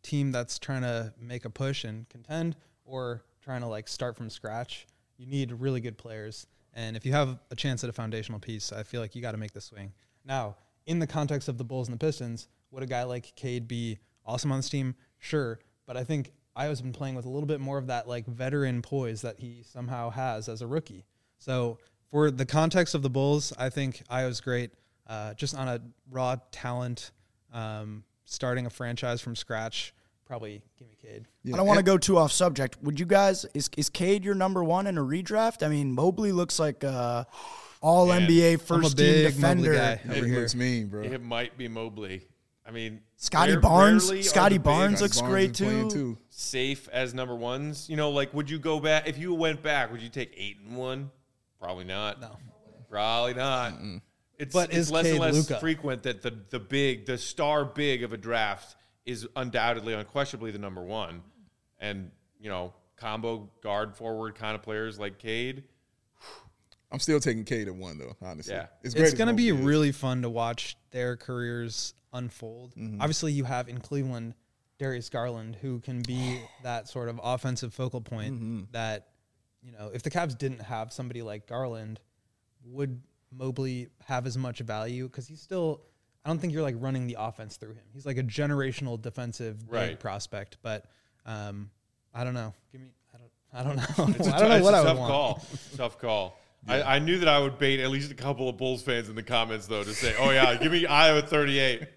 team 0.04 0.32
that's 0.32 0.60
trying 0.60 0.82
to 0.84 1.14
make 1.20 1.46
a 1.46 1.50
push 1.50 1.86
and 1.86 2.08
contend 2.10 2.56
or 2.86 3.24
trying 3.42 3.62
to 3.62 3.68
like 3.68 3.88
start 3.88 4.16
from 4.16 4.30
scratch, 4.30 4.88
you 5.18 5.26
need 5.26 5.52
really 5.52 5.82
good 5.82 5.98
players. 5.98 6.48
And 6.74 6.96
if 6.96 7.06
you 7.06 7.12
have 7.12 7.40
a 7.50 7.56
chance 7.56 7.84
at 7.84 7.90
a 7.90 7.94
foundational 7.94 8.40
piece, 8.40 8.72
I 8.72 8.84
feel 8.84 9.02
like 9.02 9.16
you 9.16 9.22
got 9.22 9.32
to 9.32 9.38
make 9.38 9.52
the 9.52 9.62
swing. 9.62 9.92
Now, 10.26 10.56
in 10.86 11.00
the 11.00 11.08
context 11.08 11.48
of 11.48 11.58
the 11.58 11.64
Bulls 11.64 11.88
and 11.88 12.00
the 12.00 12.06
Pistons, 12.06 12.48
would 12.72 12.84
a 12.84 12.88
guy 12.88 13.04
like 13.04 13.36
Cade 13.36 13.68
be 13.68 14.00
awesome 14.26 14.52
on 14.52 14.60
this 14.60 14.70
team? 14.70 14.96
Sure, 15.20 15.60
but 15.86 15.98
I 15.98 16.04
think 16.04 16.32
Ayo's 16.58 16.82
been 16.82 16.94
playing 16.94 17.16
with 17.16 17.26
a 17.26 17.30
little 17.30 17.48
bit 17.48 17.60
more 17.60 17.78
of 17.78 17.88
that 17.88 18.08
like 18.08 18.26
veteran 18.26 18.82
poise 18.82 19.22
that 19.22 19.40
he 19.40 19.64
somehow 19.64 20.10
has 20.10 20.50
as 20.50 20.62
a 20.62 20.68
rookie. 20.68 21.06
So 21.38 21.78
for 22.10 22.30
the 22.32 22.46
context 22.46 22.96
of 22.96 23.02
the 23.02 23.10
Bulls, 23.10 23.54
I 23.58 23.70
think 23.70 24.04
Ayo's 24.10 24.42
great. 24.42 24.72
Uh, 25.08 25.34
just 25.34 25.56
on 25.56 25.68
a 25.68 25.82
raw 26.10 26.38
talent, 26.52 27.12
um, 27.54 28.04
starting 28.26 28.66
a 28.66 28.70
franchise 28.70 29.20
from 29.20 29.36
scratch, 29.36 29.94
probably 30.32 30.62
give 30.80 30.88
me 30.88 30.96
Cade. 31.02 31.26
I 31.54 31.58
don't 31.58 31.68
want 31.68 31.80
to 31.80 31.84
go 31.84 31.98
too 31.98 32.18
off 32.18 32.32
subject. 32.32 32.78
Would 32.84 32.98
you 33.02 33.06
guys 33.06 33.46
is 33.54 33.70
is 33.76 33.90
Cade 33.90 34.24
your 34.24 34.34
number 34.34 34.64
one 34.64 34.88
in 34.88 34.98
a 34.98 35.02
redraft? 35.02 35.62
I 35.62 35.68
mean, 35.68 35.92
Mobley 35.92 36.32
looks 36.32 36.58
like 36.58 36.86
uh, 36.86 37.26
all 37.82 38.08
NBA 38.08 38.48
I'm 38.54 38.56
a 38.56 38.58
first 38.58 38.98
team 38.98 39.24
defender. 39.26 39.74
guy 39.74 40.00
It 40.06 40.24
here. 40.24 40.40
looks 40.40 40.56
mean, 40.56 40.88
bro. 40.88 41.02
It 41.04 41.22
might 41.22 41.58
be 41.58 41.68
Mobley. 41.68 42.22
I 42.66 42.72
mean, 42.72 43.02
Scottie 43.18 43.58
Barnes, 43.58 44.06
Scottie 44.26 44.56
the 44.56 44.60
bigs- 44.60 44.64
Barnes 44.64 45.02
looks 45.02 45.20
Barnes 45.20 45.34
great 45.34 45.52
is 45.52 45.68
playing 45.68 45.90
too. 45.90 46.18
safe 46.30 46.88
as 46.94 47.14
number 47.14 47.36
ones? 47.36 47.90
You 47.90 47.98
know, 47.98 48.12
like 48.12 48.34
would 48.34 48.50
you 48.50 48.58
go 48.58 48.80
back 48.80 49.10
if 49.10 49.18
you 49.18 49.34
went 49.34 49.62
back? 49.62 49.92
Would 49.92 50.02
you 50.02 50.08
take 50.10 50.34
eight 50.38 50.60
and 50.66 50.78
one? 50.78 51.12
Probably 51.60 51.84
not. 51.84 52.22
No. 52.22 52.38
probably 52.90 53.34
not. 53.34 53.74
It's 54.40 54.54
But 54.54 54.70
it's 54.70 54.78
is 54.78 54.92
less 54.92 55.08
and 55.08 55.20
less 55.20 55.34
Luka? 55.34 55.60
frequent 55.60 56.04
that 56.04 56.22
the 56.22 56.34
the 56.52 56.60
big 56.60 57.06
the 57.06 57.18
star 57.18 57.66
big 57.66 58.02
of 58.04 58.14
a 58.14 58.18
draft 58.18 58.78
is 59.06 59.28
undoubtedly 59.36 59.94
unquestionably 59.94 60.52
the 60.52 60.60
number 60.60 60.82
one, 60.82 61.22
and 61.80 62.12
you 62.40 62.50
know 62.50 62.74
combo 62.96 63.50
guard 63.62 63.96
forward 63.96 64.36
kind 64.36 64.56
of 64.56 64.62
players 64.62 65.00
like 65.00 65.18
Cade. 65.18 65.64
I'm 66.92 67.00
still 67.00 67.20
taking 67.20 67.46
Cade 67.46 67.68
at 67.68 67.76
one 67.76 67.98
though, 67.98 68.16
honestly. 68.22 68.54
Yeah. 68.54 68.68
As 68.84 68.94
great 68.94 69.06
It's 69.06 69.14
going 69.14 69.30
to 69.30 69.34
be 69.34 69.52
really 69.52 69.92
fun 69.92 70.24
to 70.24 70.30
watch 70.30 70.76
their 70.92 71.16
careers 71.16 71.94
unfold. 72.14 72.76
Mm-hmm. 72.76 73.02
Obviously, 73.02 73.32
you 73.32 73.46
have 73.46 73.70
in 73.70 73.80
Cleveland 73.80 74.36
Darius 74.78 75.10
Garland, 75.10 75.56
who 75.62 75.80
can 75.80 76.02
be 76.02 76.42
that 76.64 76.90
sort 76.90 77.08
of 77.08 77.20
offensive 77.24 77.74
focal 77.74 78.02
point 78.02 78.36
Mm-hmm. 78.36 78.62
that, 78.72 79.08
you 79.62 79.72
know, 79.72 79.92
if 79.94 80.04
the 80.04 80.10
Cavs 80.12 80.38
didn't 80.38 80.62
have 80.62 80.92
somebody 80.92 81.22
like 81.22 81.48
Garland, 81.48 82.00
would 82.66 83.02
Mobley 83.32 83.90
have 84.06 84.28
as 84.28 84.38
much 84.38 84.60
value? 84.60 85.08
Because 85.08 85.28
he's 85.28 85.42
still, 85.42 85.82
I 86.24 86.30
don't 86.30 86.40
think 86.40 86.54
you're 86.54 86.62
like 86.62 86.76
running 86.80 87.08
the 87.08 87.18
offense 87.20 87.58
through 87.58 87.74
him. 87.74 87.84
He's 87.94 88.06
like 88.06 88.18
a 88.18 88.24
generational 88.24 89.02
defensive 89.02 89.58
Right. 89.68 90.00
prospect, 90.00 90.58
but 90.62 90.86
um, 91.26 91.70
I 92.14 92.24
don't 92.24 92.34
know. 92.36 92.54
Give 92.72 92.82
me, 92.82 92.88
I 93.14 93.18
don't, 93.18 93.32
I 93.54 93.64
don't 93.64 93.76
know. 94.08 94.16
It's 94.18 94.28
a 94.28 94.32
I 94.36 94.40
don't 94.40 94.50
know 94.50 94.58
tou- 94.60 94.64
what 94.64 94.74
it's 94.74 94.84
would 94.84 94.88
tough 94.90 94.98
want. 94.98 95.12
call. 95.12 95.44
Tough 95.78 95.98
call. 96.00 96.38
I, 96.68 96.82
I 96.84 97.00
knew 97.00 97.18
that 97.20 97.28
I 97.28 97.40
would 97.40 97.58
bait 97.58 97.80
at 97.80 97.90
least 97.90 98.12
a 98.12 98.16
couple 98.16 98.48
of 98.48 98.56
Bulls 98.58 98.84
fans 98.84 99.10
in 99.10 99.16
the 99.16 99.24
comments 99.24 99.66
though 99.66 99.84
to 99.84 99.94
say, 99.96 100.14
"Oh 100.20 100.30
yeah, 100.30 100.56
give 100.58 100.72
me 100.72 100.86
Iowa 100.86 101.24
38." 101.24 101.88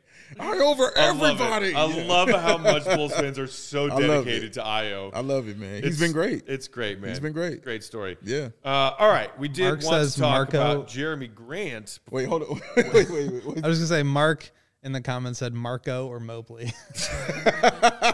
I 0.41 0.59
over 0.59 0.93
I 0.97 1.11
love 1.11 1.41
it. 1.41 1.43
everybody. 1.43 1.74
I 1.74 1.85
love 2.07 2.28
how 2.30 2.59
much 2.59 2.85
Bulls 2.85 3.12
fans 3.14 3.39
are 3.39 3.47
so 3.47 3.85
love 3.87 4.01
it. 4.01 4.07
dedicated 4.09 4.53
to 4.55 4.61
Ayo. 4.61 5.11
I 5.14 5.20
love 5.20 5.49
it, 5.49 5.59
man. 5.59 5.76
He's 5.82 5.95
It's- 5.95 6.01
been 6.01 6.12
great. 6.12 6.45
It's 6.47 6.68
great, 6.68 7.01
man. 7.01 7.11
He's 7.11 7.20
been 7.20 7.32
great. 7.32 7.62
Great 7.62 7.82
story. 7.85 8.16
Yeah. 8.22 8.49
Uh, 8.64 8.93
all 8.99 9.09
right, 9.09 9.37
we 9.39 9.49
did 9.49 9.64
Mark 9.64 9.82
want 9.85 9.95
says 10.03 10.14
to 10.14 10.20
talk 10.20 10.30
Marco- 10.53 10.61
about 10.61 10.89
Jeremy 10.89 11.28
Grant. 11.28 11.99
Wait, 12.11 12.26
hold 12.28 12.43
on. 12.43 12.61
wait, 12.76 12.93
wait, 12.95 13.11
wait. 13.11 13.45
wait. 13.47 13.64
I 13.64 13.68
was 13.68 13.78
gonna 13.78 13.87
say 13.89 14.03
Mark 14.03 14.51
in 14.82 14.93
the 14.93 15.01
comments 15.01 15.39
said 15.39 15.55
Marko 15.55 16.07
or 16.09 16.20
Mobley. 16.20 16.72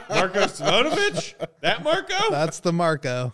Marko 0.08 0.46
Simonovic? 0.46 1.34
That 1.62 1.82
Marko? 1.82 2.30
That's 2.30 2.60
the 2.60 2.72
Marko. 2.72 3.32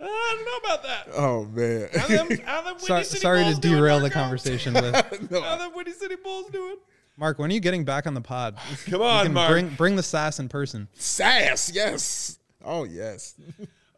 I 0.00 0.04
don't 0.04 0.44
know 0.44 0.68
about 0.68 0.82
that. 0.82 1.08
Oh 1.16 1.44
man. 1.44 1.88
How 1.94 2.06
them, 2.08 2.38
how 2.44 2.62
them 2.62 2.72
Windy 2.74 2.86
Sorry, 2.86 3.04
City 3.04 3.20
sorry 3.20 3.38
to 3.40 3.44
Bulls 3.46 3.58
doing, 3.60 3.74
derail 3.76 3.96
the 3.98 4.02
Marko? 4.02 4.14
conversation 4.14 4.74
with 4.74 4.94
How 5.30 5.56
them 5.56 5.72
Windy 5.76 5.92
City 5.92 6.16
Bulls 6.16 6.48
doing? 6.50 6.76
Mark. 7.22 7.38
When 7.38 7.52
are 7.52 7.54
you 7.54 7.60
getting 7.60 7.84
back 7.84 8.08
on 8.08 8.14
the 8.14 8.20
pod? 8.20 8.58
Come 8.86 9.00
on, 9.00 9.32
Mark. 9.32 9.48
bring 9.48 9.68
bring 9.68 9.94
the 9.94 10.02
sass 10.02 10.40
in 10.40 10.48
person. 10.48 10.88
Sass, 10.94 11.70
yes. 11.72 12.38
Oh 12.64 12.84
yes. 12.84 13.34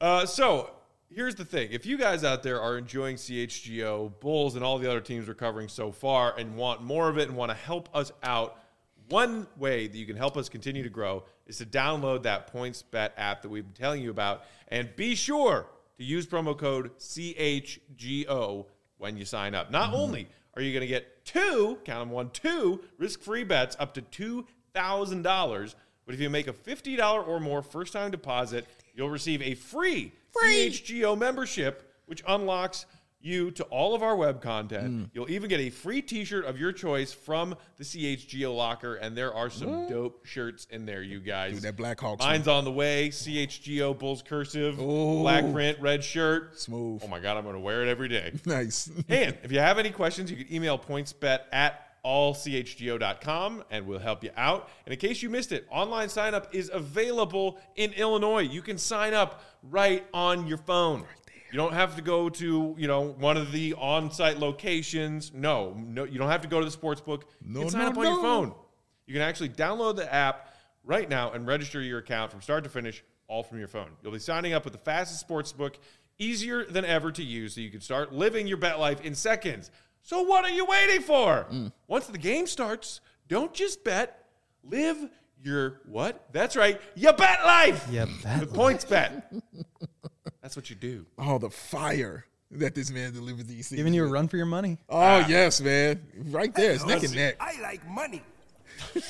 Uh, 0.01 0.27
so 0.27 0.71
here's 1.09 1.35
the 1.35 1.45
thing: 1.47 1.71
if 1.71 1.87
you 1.87 1.97
guys 1.97 2.25
out 2.25 2.43
there 2.43 2.61
are 2.61 2.77
enjoying 2.77 3.17
CHGO 3.17 4.13
Bulls 4.21 4.55
and 4.55 4.63
all 4.63 4.77
the 4.77 4.91
other 4.91 5.01
teams 5.01 5.27
we're 5.27 5.33
covering 5.33 5.69
so 5.69 5.91
far, 5.93 6.37
and 6.37 6.57
want 6.57 6.83
more 6.83 7.09
of 7.09 7.17
it, 7.17 7.29
and 7.29 7.39
want 7.39 7.51
to 7.51 7.57
help 7.57 7.89
us 7.95 8.13
out, 8.23 8.59
one 9.09 9.47
way 9.57 9.87
that 9.87 9.97
you 9.97 10.05
can 10.05 10.17
help 10.17 10.37
us 10.37 10.51
continue 10.51 10.83
to 10.83 10.91
grow 10.91 11.23
is 11.47 11.57
to 11.59 11.65
download 11.65 12.25
that 12.25 12.53
PointsBet 12.53 13.13
app 13.17 13.41
that 13.41 13.49
we've 13.49 13.65
been 13.65 13.73
telling 13.73 14.03
you 14.03 14.11
about, 14.11 14.43
and 14.69 14.95
be 14.95 15.15
sure 15.15 15.69
to 15.97 16.05
use 16.05 16.27
promo 16.27 16.59
code 16.59 16.91
CHGO 16.99 18.67
when 18.99 19.17
you 19.17 19.25
sign 19.25 19.55
up. 19.55 19.71
Not 19.71 19.95
only 19.95 20.29
are 20.57 20.63
you 20.63 20.73
going 20.73 20.83
to 20.83 20.87
get 20.87 21.25
two, 21.25 21.79
count 21.85 22.01
them 22.01 22.11
one, 22.11 22.31
two 22.31 22.81
risk 22.99 23.21
free 23.21 23.45
bets 23.45 23.77
up 23.79 23.95
to 23.95 24.03
$2,000. 24.75 25.75
But 26.07 26.15
if 26.15 26.21
you 26.21 26.31
make 26.31 26.49
a 26.49 26.53
$50 26.53 27.27
or 27.29 27.41
more 27.41 27.63
first 27.63 27.93
time 27.93 28.11
deposit, 28.11 28.67
you'll 28.95 29.11
receive 29.11 29.43
a 29.43 29.55
free, 29.55 30.13
free. 30.33 30.71
CHGO 30.71 31.17
membership, 31.19 31.93
which 32.07 32.23
unlocks 32.29 32.87
you 33.25 33.51
to 33.53 33.65
all 33.65 33.95
of 33.95 34.03
our 34.03 34.17
web 34.17 34.43
content. 34.43 34.91
Mm. 34.91 35.11
You'll 35.13 35.31
even 35.31 35.49
get 35.49 35.61
a 35.61 35.71
free 35.71 36.03
t 36.03 36.25
shirt 36.25 36.45
of 36.45 36.59
your 36.59 36.73
choice 36.73 37.13
from 37.13 37.57
the 37.77 37.85
CHGO 37.85 38.55
locker. 38.55 38.97
And 38.97 39.17
there 39.17 39.33
are 39.35 39.51
some 39.51 39.89
dope 39.89 40.27
shirts 40.27 40.67
in 40.71 40.87
there, 40.87 41.03
you 41.03 41.21
guys. 41.21 41.55
Dude, 41.55 41.63
that 41.63 41.77
Blackhawks 41.77 42.21
Mine's 42.21 42.49
on 42.49 42.65
the 42.65 42.73
way. 42.73 43.09
CHGO 43.09 43.99
Bulls 43.99 44.23
cursive, 44.23 44.77
black 44.77 45.51
print, 45.53 45.79
red 45.81 46.05
shirt. 46.05 46.59
Smooth. 46.59 47.03
Oh 47.05 47.09
my 47.09 47.21
God, 47.21 47.37
I'm 47.37 47.45
going 47.45 47.55
to 47.55 47.61
wear 47.61 47.83
it 47.83 47.89
every 47.89 48.09
day. 48.09 48.33
Nice. 48.47 48.91
And 49.09 49.37
if 49.43 49.51
you 49.51 49.59
have 49.59 49.79
any 49.79 49.91
questions, 49.91 50.31
you 50.31 50.37
can 50.37 50.53
email 50.53 50.79
pointsbet 50.79 51.41
at 51.51 51.85
allchgo.com 52.05 53.65
and 53.71 53.87
we'll 53.87 53.99
help 53.99 54.23
you 54.23 54.31
out. 54.37 54.69
And 54.85 54.93
in 54.93 55.01
case 55.01 55.23
you 55.23 55.31
missed 55.31 55.51
it, 55.51 55.67
online 55.71 56.09
sign 56.09 56.35
up 56.35 56.55
is 56.55 56.71
available 56.73 57.59
in 57.77 57.93
Illinois. 57.95 58.43
You 58.43 58.63
can 58.63 58.79
sign 58.79 59.15
up 59.15 59.43
right 59.63 60.07
on 60.13 60.47
your 60.47 60.59
phone. 60.59 61.05
You 61.55 61.59
don't 61.59 61.75
have 61.75 61.95
to 61.95 62.03
go 62.03 62.29
to, 62.31 62.75
you 62.77 62.89
know, 62.89 63.03
one 63.13 63.37
of 63.37 63.53
the 63.53 63.75
on-site 63.75 64.41
locations. 64.41 65.33
No, 65.33 65.73
no, 65.79 66.03
you 66.03 66.19
don't 66.19 66.29
have 66.29 66.43
to 66.43 66.49
go 66.49 66.59
to 66.59 66.65
the 66.65 66.71
sports 66.73 67.01
book. 67.01 67.27
You 67.47 67.55
No, 67.55 67.61
can 67.61 67.71
sign 67.71 67.83
no, 67.83 67.89
up 67.91 67.97
on 67.97 68.05
your 68.07 68.21
phone. 68.21 68.55
You 69.07 69.13
can 69.13 69.23
actually 69.23 69.51
download 69.51 69.95
the 69.95 70.13
app 70.13 70.53
right 70.83 71.09
now 71.09 71.31
and 71.31 71.47
register 71.47 71.81
your 71.81 72.01
account 72.01 72.33
from 72.33 72.41
start 72.43 72.65
to 72.65 72.71
finish, 72.71 73.05
all 73.29 73.45
from 73.45 73.61
your 73.61 73.69
phone. 73.69 73.91
You'll 74.03 74.11
be 74.11 74.19
signing 74.19 74.53
up 74.53 74.65
with 74.65 74.73
the 74.73 74.81
fastest 74.81 75.21
sports 75.21 75.53
book, 75.53 75.79
easier 76.19 76.65
than 76.65 76.85
ever 76.85 77.13
to 77.13 77.23
use, 77.23 77.55
so 77.55 77.61
you 77.61 77.71
can 77.71 77.81
start 77.81 78.13
living 78.13 78.49
your 78.49 78.57
bet 78.57 78.81
life 78.81 79.01
in 79.03 79.15
seconds. 79.15 79.71
So 80.03 80.23
what 80.23 80.45
are 80.45 80.51
you 80.51 80.65
waiting 80.65 81.03
for? 81.03 81.47
Mm. 81.53 81.71
Once 81.87 82.09
the 82.09 82.19
game 82.19 82.49
starts, 82.49 83.01
don't 83.29 83.55
just 83.55 83.85
bet, 83.85 84.27
live 84.65 84.99
your 85.41 85.83
what? 85.87 86.27
That's 86.33 86.57
right, 86.57 86.81
your 86.97 87.13
bet 87.13 87.45
life. 87.45 87.87
Yeah, 87.89 88.07
bet 88.25 88.41
With 88.41 88.53
points 88.53 88.85
bet. 88.85 89.33
That's 90.43 90.57
what 90.57 90.71
you 90.71 90.77
do. 90.77 91.07
Oh, 91.19 91.39
the 91.39 91.51
fire 91.51 92.27
that 92.53 92.75
this 92.75 92.91
man 92.91 93.13
delivered 93.13 93.49
these 93.49 93.67
seasons. 93.67 93.79
Giving 93.79 93.95
you 93.95 94.05
a 94.05 94.09
run 94.09 94.29
for 94.29 94.37
your 94.37 94.47
money. 94.47 94.79
Oh 94.89 94.99
ah. 94.99 95.27
yes, 95.29 95.61
man. 95.61 96.01
Right 96.27 96.55
there. 96.55 96.73
It's 96.73 96.87
neck 96.87 97.03
and 97.03 97.15
neck. 97.15 97.37
I 97.41 97.61
like 97.61 97.87
money. 97.89 98.23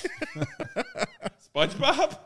SpongeBob? 1.55 2.19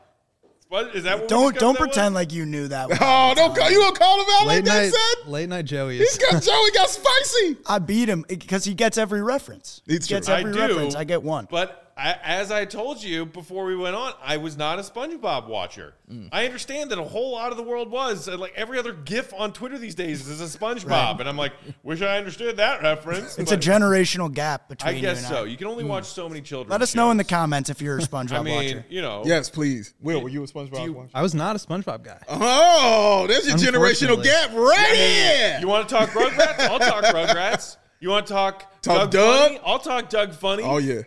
Sponge, 0.60 0.94
is 0.94 1.04
that 1.04 1.20
what 1.20 1.28
Don't 1.28 1.58
don't 1.58 1.74
that 1.74 1.80
pretend 1.80 2.14
like 2.14 2.32
you 2.32 2.44
knew 2.44 2.68
that. 2.68 2.88
one. 2.90 2.98
Oh, 3.00 3.32
don't 3.34 3.56
call 3.56 3.70
you 3.70 3.80
gonna 3.80 3.96
call 3.96 4.20
him 4.20 4.26
out 4.32 4.46
like 4.46 4.56
Late 4.56 4.64
that, 4.66 4.82
night, 4.82 4.92
son? 4.92 5.32
late 5.32 5.48
night 5.48 5.64
Joey 5.64 5.98
He's 5.98 6.18
got 6.18 6.42
Joey 6.42 6.70
got 6.72 6.90
spicy. 6.90 7.56
I 7.66 7.78
beat 7.78 8.08
him 8.08 8.24
because 8.28 8.64
he 8.64 8.74
gets 8.74 8.98
every 8.98 9.22
reference. 9.22 9.80
It's 9.86 10.06
he 10.06 10.14
gets 10.14 10.26
true. 10.26 10.36
every 10.36 10.50
I 10.52 10.54
do, 10.54 10.60
reference. 10.74 10.94
I 10.94 11.04
get 11.04 11.22
one. 11.22 11.48
But 11.50 11.87
I, 11.98 12.16
as 12.22 12.52
I 12.52 12.64
told 12.64 13.02
you 13.02 13.26
before 13.26 13.64
we 13.64 13.74
went 13.74 13.96
on, 13.96 14.12
I 14.22 14.36
was 14.36 14.56
not 14.56 14.78
a 14.78 14.82
SpongeBob 14.82 15.48
watcher. 15.48 15.94
Mm. 16.08 16.28
I 16.30 16.44
understand 16.46 16.90
that 16.92 16.98
a 16.98 17.02
whole 17.02 17.32
lot 17.32 17.50
of 17.50 17.56
the 17.56 17.64
world 17.64 17.90
was. 17.90 18.28
Uh, 18.28 18.38
Like 18.38 18.52
every 18.54 18.78
other 18.78 18.92
GIF 18.92 19.34
on 19.34 19.52
Twitter 19.52 19.76
these 19.78 19.96
days 19.96 20.28
is 20.28 20.40
a 20.40 20.58
SpongeBob, 20.58 21.18
and 21.18 21.28
I'm 21.28 21.36
like, 21.36 21.52
wish 21.82 22.00
I 22.00 22.16
understood 22.18 22.56
that 22.58 22.82
reference. 22.82 23.36
It's 23.38 23.50
a 23.50 23.56
generational 23.56 24.32
gap 24.32 24.68
between 24.68 24.88
I 24.94 24.96
you 24.96 25.00
guess 25.02 25.18
and 25.18 25.26
so. 25.26 25.42
I. 25.42 25.46
You 25.46 25.56
can 25.56 25.66
only 25.66 25.82
watch 25.84 26.04
so 26.06 26.28
many 26.28 26.40
children. 26.40 26.70
Let 26.70 26.82
us 26.82 26.94
know 26.94 27.10
in 27.10 27.16
the 27.16 27.24
comments 27.24 27.68
if 27.68 27.82
you're 27.82 27.98
a 27.98 28.00
SpongeBob 28.08 28.32
I 28.38 28.42
mean, 28.42 28.54
watcher. 28.76 28.84
you 28.88 29.02
know, 29.02 29.22
Yes, 29.26 29.50
please. 29.50 29.92
Will, 30.00 30.22
were 30.22 30.28
you 30.28 30.44
a 30.44 30.46
SpongeBob 30.46 30.84
you- 30.84 30.92
watcher? 30.92 31.10
I 31.14 31.22
was 31.22 31.34
not 31.34 31.56
a 31.56 31.58
SpongeBob 31.58 32.04
guy. 32.04 32.20
Oh, 32.28 33.26
there's 33.28 33.46
your 33.48 33.56
generational 33.56 34.22
gap 34.22 34.52
right 34.54 34.94
here. 34.94 35.58
You 35.60 35.66
want 35.68 35.88
to 35.88 35.94
talk 35.94 36.10
Rugrats? 36.10 36.60
I'll 36.60 36.78
talk 36.78 37.04
Rugrats. 37.14 37.76
You 38.00 38.10
want 38.10 38.26
to 38.28 38.32
talk, 38.32 38.80
Talk 38.82 39.10
Doug, 39.10 39.10
Doug? 39.10 39.46
Funny? 39.48 39.60
I'll 39.66 39.78
talk 39.80 40.08
Doug 40.08 40.32
Funnie. 40.32 40.62
Oh 40.62 40.78
yeah. 40.78 41.02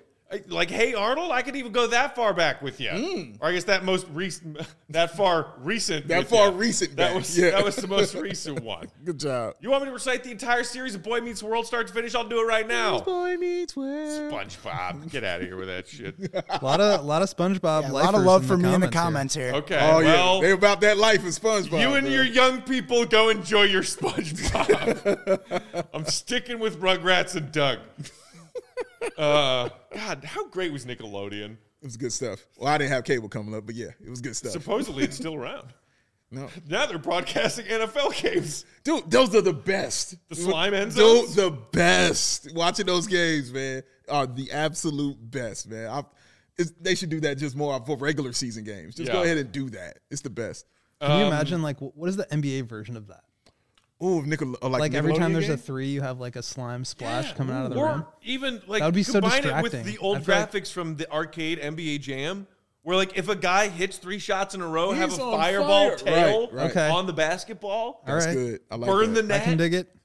Like, 0.48 0.70
hey 0.70 0.94
Arnold, 0.94 1.32
I 1.32 1.42
could 1.42 1.56
even 1.56 1.72
go 1.72 1.88
that 1.88 2.16
far 2.16 2.34
back 2.34 2.62
with 2.62 2.80
you. 2.80 3.34
Or 3.42 3.50
I 3.50 3.54
guess 3.54 3.66
that 3.66 3.84
most 3.84 4.08
recent, 4.14 4.58
that 4.90 5.16
far 5.18 5.54
recent. 5.60 6.06
Mm. 6.06 6.10
That 6.10 6.28
far 6.28 6.52
ya. 6.52 6.58
recent 6.58 6.96
That 6.96 7.08
back, 7.10 7.16
was 7.16 7.38
yeah. 7.38 7.52
that 7.52 7.64
was 7.66 7.76
the 7.76 7.88
most 7.88 8.16
recent 8.16 8.64
one. 8.64 8.88
Good 9.04 9.20
job. 9.20 9.56
You 9.60 9.70
want 9.70 9.84
me 9.84 9.88
to 9.90 9.94
recite 9.94 10.24
the 10.24 10.32
entire 10.32 10.64
series 10.64 10.96
of 10.96 11.04
Boy 11.04 11.20
Meets 11.22 11.44
World, 11.44 11.66
start 11.68 11.88
to 11.88 11.94
finish? 11.94 12.16
I'll 12.16 12.28
do 12.28 12.40
it 12.42 12.46
right 12.46 12.68
now. 12.68 13.00
Boy 13.02 13.36
meets 13.38 13.76
world. 13.76 14.32
SpongeBob, 14.32 15.12
get 15.12 15.24
out 15.24 15.42
of 15.42 15.48
here 15.48 15.58
with 15.58 15.68
that 15.68 15.88
shit. 15.88 16.16
A 16.50 16.64
lot 16.64 16.80
of, 16.80 17.02
a 17.02 17.04
lot 17.04 17.22
of 17.22 17.30
SpongeBob. 17.36 17.84
Yeah, 17.84 17.92
a 17.92 17.94
lot 17.94 18.16
of 18.16 18.22
love 18.24 18.46
for 18.46 18.58
me 18.58 18.74
in 18.74 18.82
the 18.82 18.88
comments 18.88 19.36
here. 19.36 19.48
here. 19.52 19.56
Okay, 19.56 19.80
Oh 19.82 19.98
well, 20.00 20.36
yeah, 20.36 20.42
they 20.42 20.52
about 20.52 20.82
that 20.82 20.98
life 20.98 21.20
of 21.26 21.32
SpongeBob. 21.32 21.82
you 21.82 21.96
and 21.96 22.06
man. 22.06 22.14
your 22.14 22.24
young 22.24 22.62
people 22.62 23.06
go 23.06 23.30
enjoy 23.30 23.64
your 23.64 23.84
SpongeBob. 23.84 25.86
I'm 25.94 26.06
sticking 26.06 26.60
with 26.60 26.80
Rugrats 26.80 27.36
and 27.36 27.52
Doug. 27.52 27.80
Uh, 29.18 29.70
God, 29.94 30.24
how 30.24 30.48
great 30.48 30.72
was 30.72 30.86
Nickelodeon? 30.86 31.52
It 31.82 31.86
was 31.86 31.98
good 31.98 32.14
stuff. 32.14 32.46
Well, 32.58 32.72
I 32.72 32.78
didn't 32.78 32.92
have 32.92 33.04
cable 33.04 33.30
coming 33.30 33.56
up, 33.56 33.66
but 33.66 33.76
yeah, 33.76 33.90
it 34.04 34.10
was 34.10 34.22
good 34.22 34.36
stuff. 34.36 34.52
Supposedly, 34.52 35.04
it's 35.04 35.16
still 35.24 35.36
around. 35.36 35.68
no, 36.32 36.48
Now 36.70 36.86
they're 36.86 36.98
broadcasting 37.00 37.66
NFL 37.66 38.22
games. 38.22 38.66
dude, 38.84 39.10
those 39.10 39.36
are 39.36 39.42
the 39.42 39.54
best. 39.54 40.16
The 40.30 40.36
slime 40.36 40.74
end 40.74 40.94
Dude, 40.96 41.30
the 41.30 41.52
best. 41.72 42.54
Watching 42.54 42.86
those 42.86 43.08
games, 43.08 43.52
man, 43.52 43.84
are 44.10 44.28
the 44.28 44.52
absolute 44.52 45.18
best, 45.32 45.70
man. 45.70 45.88
I, 45.90 46.04
it's, 46.58 46.72
they 46.80 46.96
should 46.96 47.10
do 47.10 47.20
that 47.22 47.38
just 47.38 47.56
more 47.56 47.84
for 47.86 47.98
regular 47.98 48.34
season 48.34 48.64
games. 48.64 48.96
Just 48.96 49.12
go 49.12 49.24
ahead 49.24 49.38
and 49.38 49.52
do 49.52 49.70
that. 49.72 50.00
It's 50.12 50.22
the 50.22 50.30
best. 50.30 50.66
Can 51.02 51.12
Um, 51.12 51.20
you 51.22 51.26
imagine 51.26 51.62
like 51.64 51.80
what 51.80 52.08
is 52.10 52.16
the 52.16 52.26
NBA 52.26 52.68
version 52.70 52.96
of 52.96 53.08
that? 53.08 53.24
Ooh, 54.04 54.24
Nickel, 54.24 54.56
uh, 54.62 54.68
like, 54.70 54.80
Like 54.82 54.94
every 54.96 55.14
time 55.14 55.30
Nickelodeon 55.30 55.34
there's 55.34 55.50
a 55.50 55.58
three, 55.58 55.88
you 55.88 56.02
have 56.02 56.20
like 56.20 56.36
a 56.36 56.42
slime 56.44 56.84
splash 56.86 57.34
coming 57.34 57.56
out 57.56 57.66
of 57.66 57.72
the 57.74 57.78
or 57.78 57.86
rim. 57.88 58.06
even 58.24 58.62
like 58.68 58.80
That 58.80 58.88
would 58.88 58.96
be 58.96 59.04
so 59.04 59.22
combine 59.22 59.46
it 59.46 59.62
with 59.62 59.84
the 59.84 59.98
old 60.00 60.18
I 60.18 60.22
feel 60.22 60.36
like- 60.36 60.52
graphics 60.52 60.72
from 60.72 60.96
the 60.96 61.12
arcade 61.12 61.60
NBA 61.60 62.00
Jam, 62.02 62.48
where 62.82 62.96
like 62.98 63.16
if 63.18 63.30
a 63.30 63.36
guy 63.36 63.68
hits 63.68 63.98
three 63.98 64.18
shots 64.18 64.56
in 64.56 64.62
a 64.62 64.68
row, 64.68 64.92
have 64.92 65.14
a 65.14 65.18
fireball 65.18 65.90
fire. 65.92 65.98
tail 65.98 66.48
Right, 66.48 66.54
right. 66.54 66.72
Okay. 66.72 66.90
on 66.90 67.06
the 67.06 67.14
basketball, 67.14 68.04
That's 68.08 68.26
right, 68.26 68.34
good. 68.34 68.60
I 68.72 68.76
like 68.78 68.90
burn 68.90 69.14
that. 69.14 69.28
the 69.28 69.36
I 69.36 69.40
can 69.40 69.58
dig 69.58 69.74
it. 69.76 69.96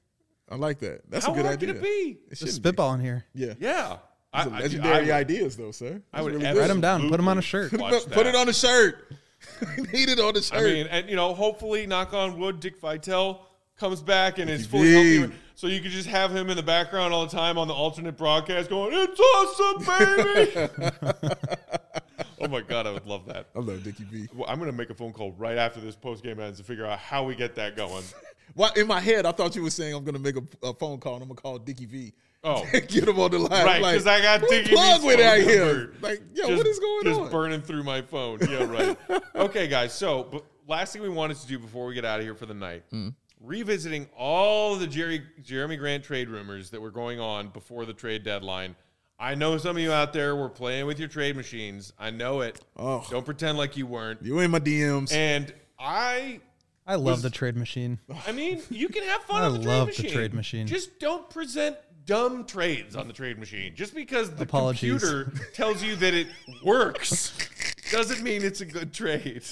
I 0.49 0.55
like 0.55 0.79
that. 0.79 1.01
That's 1.09 1.25
How 1.25 1.31
a 1.33 1.35
good 1.35 1.45
hard 1.45 1.57
idea. 1.57 1.73
can 1.73 1.77
it 1.77 1.83
be? 1.83 2.19
It 2.31 2.37
Just 2.37 2.53
shouldn't 2.55 2.77
spitballing 2.77 3.01
here. 3.01 3.25
Yeah. 3.33 3.55
Yeah, 3.59 3.97
I, 4.31 4.43
I- 4.43 4.45
legendary 4.61 4.93
I 4.95 4.99
would- 5.01 5.09
ideas, 5.09 5.57
though, 5.57 5.71
sir. 5.71 6.01
I 6.13 6.21
would 6.21 6.33
That's 6.35 6.43
really 6.43 6.45
absolutely 6.45 6.53
good. 6.53 6.59
Write 6.59 6.69
'em 6.69 6.81
down. 6.81 7.09
Put 7.09 7.19
'em 7.19 7.27
on 7.27 7.37
a 7.39 7.41
shirt. 7.41 7.71
Put, 7.71 7.79
watch 7.81 7.93
it- 7.95 8.11
put 8.11 8.27
it 8.27 8.35
on 8.35 8.47
a 8.47 8.53
shirt. 8.53 9.11
Need 9.77 10.09
it 10.09 10.19
on 10.19 10.35
a 10.37 10.41
shirt. 10.41 10.57
I 10.59 10.63
mean, 10.63 10.87
and 10.87 11.09
you 11.09 11.15
know, 11.15 11.33
hopefully, 11.33 11.85
knock 11.87 12.13
on 12.13 12.37
wood, 12.39 12.59
Dick 12.59 12.79
Vitale 12.79 13.46
comes 13.77 14.01
back 14.01 14.37
and 14.39 14.49
is 14.49 14.65
fully 14.65 14.91
healthy. 15.19 15.33
So 15.55 15.67
you 15.67 15.81
could 15.81 15.91
just 15.91 16.07
have 16.07 16.35
him 16.35 16.49
in 16.49 16.55
the 16.57 16.63
background 16.63 17.13
all 17.13 17.25
the 17.25 17.35
time 17.35 17.57
on 17.57 17.67
the 17.67 17.73
alternate 17.73 18.15
broadcast, 18.17 18.69
going, 18.69 18.91
"It's 18.93 19.19
awesome, 19.19 19.85
baby!" 19.85 21.11
oh 22.41 22.47
my 22.47 22.61
god, 22.61 22.85
I 22.87 22.91
would 22.91 23.05
love 23.07 23.25
that. 23.27 23.47
I 23.55 23.59
love 23.59 23.83
Dickie 23.83 24.03
V. 24.03 24.27
Well, 24.35 24.45
I'm 24.49 24.59
gonna 24.59 24.71
make 24.71 24.89
a 24.89 24.93
phone 24.93 25.13
call 25.13 25.31
right 25.33 25.57
after 25.57 25.79
this 25.79 25.95
post 25.95 26.23
game 26.23 26.39
ends 26.39 26.59
to 26.59 26.63
figure 26.63 26.85
out 26.85 26.99
how 26.99 27.23
we 27.23 27.35
get 27.35 27.55
that 27.55 27.75
going. 27.75 28.03
Well, 28.55 28.71
in 28.75 28.87
my 28.87 28.99
head, 28.99 29.27
I 29.27 29.33
thought 29.33 29.55
you 29.55 29.61
were 29.61 29.69
saying 29.69 29.93
I'm 29.93 30.03
going 30.03 30.15
to 30.15 30.19
make 30.21 30.35
a, 30.35 30.67
a 30.69 30.73
phone 30.73 30.99
call 30.99 31.15
and 31.15 31.21
I'm 31.21 31.27
going 31.27 31.35
to 31.35 31.41
call 31.43 31.59
Dickie 31.59 31.85
V. 31.85 32.13
Oh. 32.43 32.65
Get 32.87 33.07
him 33.07 33.19
on 33.19 33.29
the 33.29 33.37
line. 33.37 33.65
Right, 33.65 33.81
Like, 33.81 33.97
'cause 33.97 34.07
I 34.07 34.19
got 34.19 34.41
Dickie 34.49 34.73
plug 34.73 35.03
with 35.03 35.19
out 35.19 35.37
here. 35.41 35.93
Like, 36.01 36.21
yo, 36.33 36.47
just, 36.47 36.57
what 36.57 36.65
is 36.65 36.79
going 36.79 36.97
on? 36.99 37.03
just 37.05 37.19
on? 37.19 37.29
burning 37.29 37.61
through 37.61 37.83
my 37.83 38.01
phone. 38.01 38.39
Yeah, 38.49 38.63
right. 38.63 38.97
okay, 39.35 39.67
guys. 39.67 39.93
So, 39.93 40.23
but 40.31 40.43
last 40.65 40.93
thing 40.93 41.03
we 41.03 41.09
wanted 41.09 41.37
to 41.37 41.45
do 41.45 41.59
before 41.59 41.85
we 41.85 41.93
get 41.93 42.03
out 42.05 42.19
of 42.19 42.25
here 42.25 42.33
for 42.33 42.47
the 42.47 42.53
night, 42.55 42.83
Hmm. 42.89 43.09
Revisiting 43.39 44.07
all 44.17 44.75
the 44.77 44.87
Jerry 44.87 45.21
Jerami 45.41 45.77
Grant 45.77 46.03
trade 46.03 46.27
rumors 46.29 46.71
that 46.71 46.81
were 46.81 46.91
going 46.91 47.19
on 47.19 47.49
before 47.49 47.85
the 47.85 47.93
trade 47.93 48.23
deadline. 48.23 48.75
I 49.19 49.35
know 49.35 49.57
some 49.57 49.77
of 49.77 49.81
you 49.81 49.91
out 49.91 50.13
there 50.13 50.35
were 50.35 50.49
playing 50.49 50.85
with 50.85 50.99
your 50.99 51.07
trade 51.07 51.35
machines. 51.35 51.93
I 51.99 52.09
know 52.11 52.41
it. 52.41 52.59
Oh. 52.75 53.05
Don't 53.09 53.25
pretend 53.25 53.57
like 53.57 53.77
you 53.77 53.85
weren't. 53.87 54.21
You 54.23 54.39
in 54.39 54.51
my 54.51 54.59
DMs. 54.59 55.11
And 55.13 55.53
I 55.79 56.39
I 56.85 56.95
love 56.95 57.05
Was- 57.05 57.21
the 57.23 57.29
trade 57.29 57.55
machine. 57.57 57.99
I 58.27 58.31
mean, 58.31 58.61
you 58.69 58.89
can 58.89 59.03
have 59.03 59.21
fun 59.23 59.41
I 59.43 59.45
on 59.45 59.53
the 59.53 59.59
trade 59.59 59.67
love 59.67 59.87
the 59.95 60.09
trade 60.09 60.33
machine. 60.33 60.67
Just 60.67 60.99
don't 60.99 61.29
present 61.29 61.77
dumb 62.05 62.45
trades 62.45 62.95
on 62.95 63.07
the 63.07 63.13
trade 63.13 63.37
machine. 63.37 63.75
Just 63.75 63.93
because 63.93 64.31
the 64.31 64.43
Apologies. 64.43 65.01
computer 65.01 65.31
tells 65.53 65.83
you 65.83 65.95
that 65.97 66.13
it 66.13 66.27
works 66.63 67.37
doesn't 67.91 68.23
mean 68.23 68.43
it's 68.43 68.61
a 68.61 68.65
good 68.65 68.93
trade. 68.93 69.43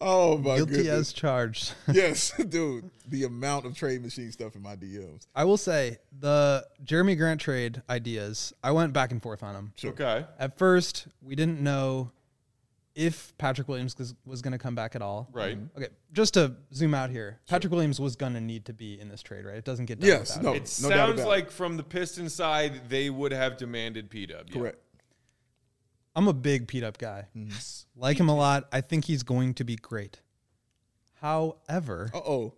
Oh, 0.00 0.38
my 0.38 0.56
Guilty 0.58 0.72
goodness. 0.76 0.88
as 1.08 1.12
charged. 1.12 1.72
yes, 1.92 2.30
dude. 2.48 2.88
The 3.08 3.24
amount 3.24 3.66
of 3.66 3.74
trade 3.76 4.02
machine 4.02 4.30
stuff 4.30 4.54
in 4.54 4.62
my 4.62 4.76
DMs. 4.76 5.26
I 5.34 5.44
will 5.44 5.56
say 5.56 5.98
the 6.20 6.64
Jerami 6.84 7.16
Grant 7.18 7.40
trade 7.40 7.82
ideas. 7.90 8.52
I 8.62 8.70
went 8.70 8.92
back 8.92 9.10
and 9.10 9.20
forth 9.22 9.42
on 9.42 9.54
them. 9.54 9.72
Okay. 9.84 10.24
At 10.38 10.56
first, 10.56 11.08
we 11.20 11.34
didn't 11.34 11.60
know 11.60 12.12
if 12.94 13.36
Patrick 13.38 13.68
Williams 13.68 13.96
was, 13.98 14.14
was 14.26 14.42
going 14.42 14.52
to 14.52 14.58
come 14.58 14.74
back 14.74 14.94
at 14.96 15.02
all. 15.02 15.28
Right. 15.32 15.56
Mm-hmm. 15.56 15.78
Okay, 15.78 15.92
just 16.12 16.34
to 16.34 16.54
zoom 16.74 16.94
out 16.94 17.10
here, 17.10 17.38
Patrick 17.48 17.72
Williams 17.72 18.00
was 18.00 18.16
going 18.16 18.34
to 18.34 18.40
need 18.40 18.64
to 18.66 18.72
be 18.72 18.98
in 19.00 19.08
this 19.08 19.22
trade, 19.22 19.44
right? 19.44 19.54
It 19.56 19.64
doesn't 19.64 19.86
get 19.86 20.00
done 20.00 20.08
Yes, 20.08 20.36
no. 20.40 20.50
him. 20.50 20.56
It 20.62 20.78
no 20.82 20.88
doubt 20.90 20.96
sounds 21.08 21.20
about 21.20 21.26
it. 21.26 21.28
like 21.28 21.50
from 21.50 21.76
the 21.76 21.84
Piston 21.84 22.28
side, 22.28 22.88
they 22.88 23.08
would 23.08 23.32
have 23.32 23.56
demanded 23.56 24.10
PW. 24.10 24.30
Yeah. 24.30 24.52
Correct. 24.52 24.78
I'm 26.18 26.26
a 26.26 26.32
big 26.32 26.66
P 26.66 26.80
Dub 26.80 26.98
guy. 26.98 27.26
Mm. 27.36 27.84
Like 27.94 28.18
him 28.18 28.28
a 28.28 28.34
lot. 28.34 28.66
I 28.72 28.80
think 28.80 29.04
he's 29.04 29.22
going 29.22 29.54
to 29.54 29.62
be 29.62 29.76
great. 29.76 30.20
However, 31.20 32.10
oh. 32.12 32.52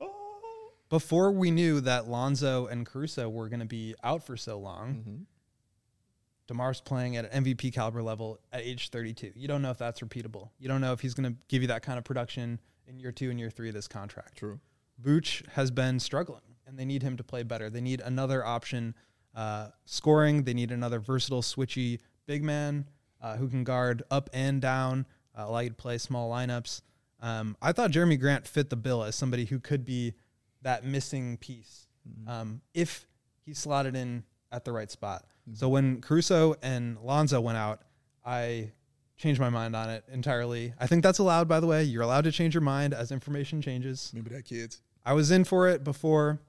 before 0.89 1.31
we 1.31 1.51
knew 1.51 1.83
that 1.83 2.09
Lonzo 2.09 2.69
and 2.69 2.87
Caruso 2.87 3.29
were 3.29 3.51
going 3.51 3.61
to 3.61 3.67
be 3.67 3.95
out 4.03 4.23
for 4.23 4.39
so 4.39 4.59
long, 4.59 4.95
Mm-hmm. 4.95 5.23
DeMar's 6.49 6.81
playing 6.81 7.17
at 7.17 7.33
an 7.33 7.45
MVP 7.45 7.73
caliber 7.75 8.03
level 8.03 8.41
at 8.51 8.63
age 8.63 8.89
32. 8.89 9.33
You 9.37 9.47
don't 9.47 9.63
know 9.63 9.71
if 9.71 9.79
that's 9.79 10.01
repeatable. 10.01 10.49
You 10.59 10.67
don't 10.67 10.81
know 10.81 10.93
if 10.93 11.01
he's 11.01 11.15
going 11.15 11.31
to 11.31 11.39
give 11.47 11.63
you 11.63 11.69
that 11.69 11.83
kind 11.83 11.97
of 11.99 12.05
production 12.05 12.59
in 12.89 12.99
year 12.99 13.13
two 13.13 13.31
and 13.31 13.39
year 13.39 13.51
three 13.51 13.69
of 13.69 13.75
this 13.75 13.87
contract. 13.87 14.39
True. 14.39 14.59
Vooch 15.01 15.47
has 15.51 15.71
been 15.71 16.01
struggling, 16.01 16.57
and 16.67 16.79
they 16.79 16.87
need 16.87 17.03
him 17.03 17.19
to 17.19 17.23
play 17.23 17.43
better. 17.45 17.71
They 17.71 17.83
need 17.83 18.01
another 18.01 18.45
option 18.45 18.97
uh, 19.35 19.69
scoring. 19.85 20.43
They 20.45 20.55
need 20.55 20.73
another 20.73 20.99
versatile, 20.99 21.43
switchy 21.43 22.01
big 22.27 22.43
man 22.43 22.87
uh, 23.21 23.37
who 23.37 23.49
can 23.49 23.65
guard 23.65 24.03
up 24.11 24.31
and 24.33 24.61
down, 24.61 25.07
uh, 25.39 25.45
allow 25.47 25.61
you 25.61 25.71
to 25.71 25.75
play 25.75 25.99
small 25.99 26.31
lineups. 26.31 26.83
Um, 27.21 27.57
I 27.61 27.73
thought 27.73 27.91
Jerami 27.91 28.19
Grant 28.19 28.47
fit 28.47 28.71
the 28.71 28.77
bill 28.77 29.03
as 29.05 29.15
somebody 29.15 29.45
who 29.45 29.61
could 29.61 29.85
be 29.85 30.15
that 30.63 30.85
missing 30.85 31.37
piece 31.37 31.87
um, 32.27 32.61
if 32.75 33.07
he 33.45 33.55
slotted 33.55 33.95
in 33.95 34.25
at 34.53 34.65
the 34.65 34.73
right 34.73 34.91
spot. 34.91 35.25
So 35.55 35.69
when 35.69 36.01
Caruso 36.01 36.55
and 36.63 36.99
Lonzo 37.03 37.41
went 37.41 37.59
out, 37.59 37.83
I 38.25 38.73
changed 39.17 39.41
my 39.41 39.51
mind 39.51 39.77
on 39.77 39.91
it 39.91 40.05
entirely. 40.11 40.73
I 40.79 40.87
think 40.87 41.03
that's 41.03 41.19
allowed, 41.19 41.49
by 41.49 41.61
the 41.61 41.67
way. 41.67 41.83
You're 41.85 42.03
allowed 42.03 42.25
to 42.25 42.33
change 42.33 42.55
your 42.55 42.63
mind 42.63 42.95
as 42.95 43.11
information 43.11 43.61
changes. 43.61 44.11
Remember 44.15 44.35
that, 44.35 44.45
kids? 44.45 44.81
I 45.05 45.13
was 45.13 45.31
in 45.31 45.45
for 45.45 45.69
it 45.69 45.85
before. 45.85 46.41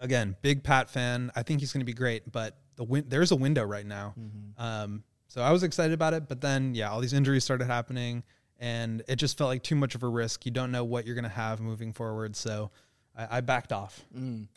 Again, 0.00 0.36
big 0.42 0.62
Pat 0.62 0.88
fan. 0.88 1.32
I 1.34 1.42
think 1.42 1.60
he's 1.60 1.72
going 1.72 1.80
to 1.80 1.86
be 1.86 1.94
great, 1.94 2.30
but 2.30 2.56
the 2.76 2.84
win- 2.84 3.06
there's 3.08 3.32
a 3.32 3.36
window 3.36 3.64
right 3.64 3.86
now. 3.86 4.14
Um, 4.56 5.02
so 5.28 5.42
I 5.42 5.52
was 5.52 5.62
excited 5.62 5.92
about 5.92 6.14
it, 6.14 6.28
but 6.28 6.40
then 6.40 6.74
yeah, 6.74 6.90
all 6.90 7.00
these 7.00 7.12
injuries 7.12 7.44
started 7.44 7.66
happening, 7.66 8.24
and 8.58 9.02
it 9.08 9.16
just 9.16 9.38
felt 9.38 9.48
like 9.48 9.62
too 9.62 9.76
much 9.76 9.94
of 9.94 10.02
a 10.02 10.08
risk. 10.08 10.44
You 10.46 10.52
don't 10.52 10.72
know 10.72 10.84
what 10.84 11.06
you're 11.06 11.14
going 11.14 11.24
to 11.24 11.28
have 11.28 11.60
moving 11.60 11.92
forward, 11.92 12.34
so 12.34 12.70
I, 13.16 13.38
I 13.38 13.40
backed 13.40 13.72
off. 13.72 14.04
Mm. 14.16 14.48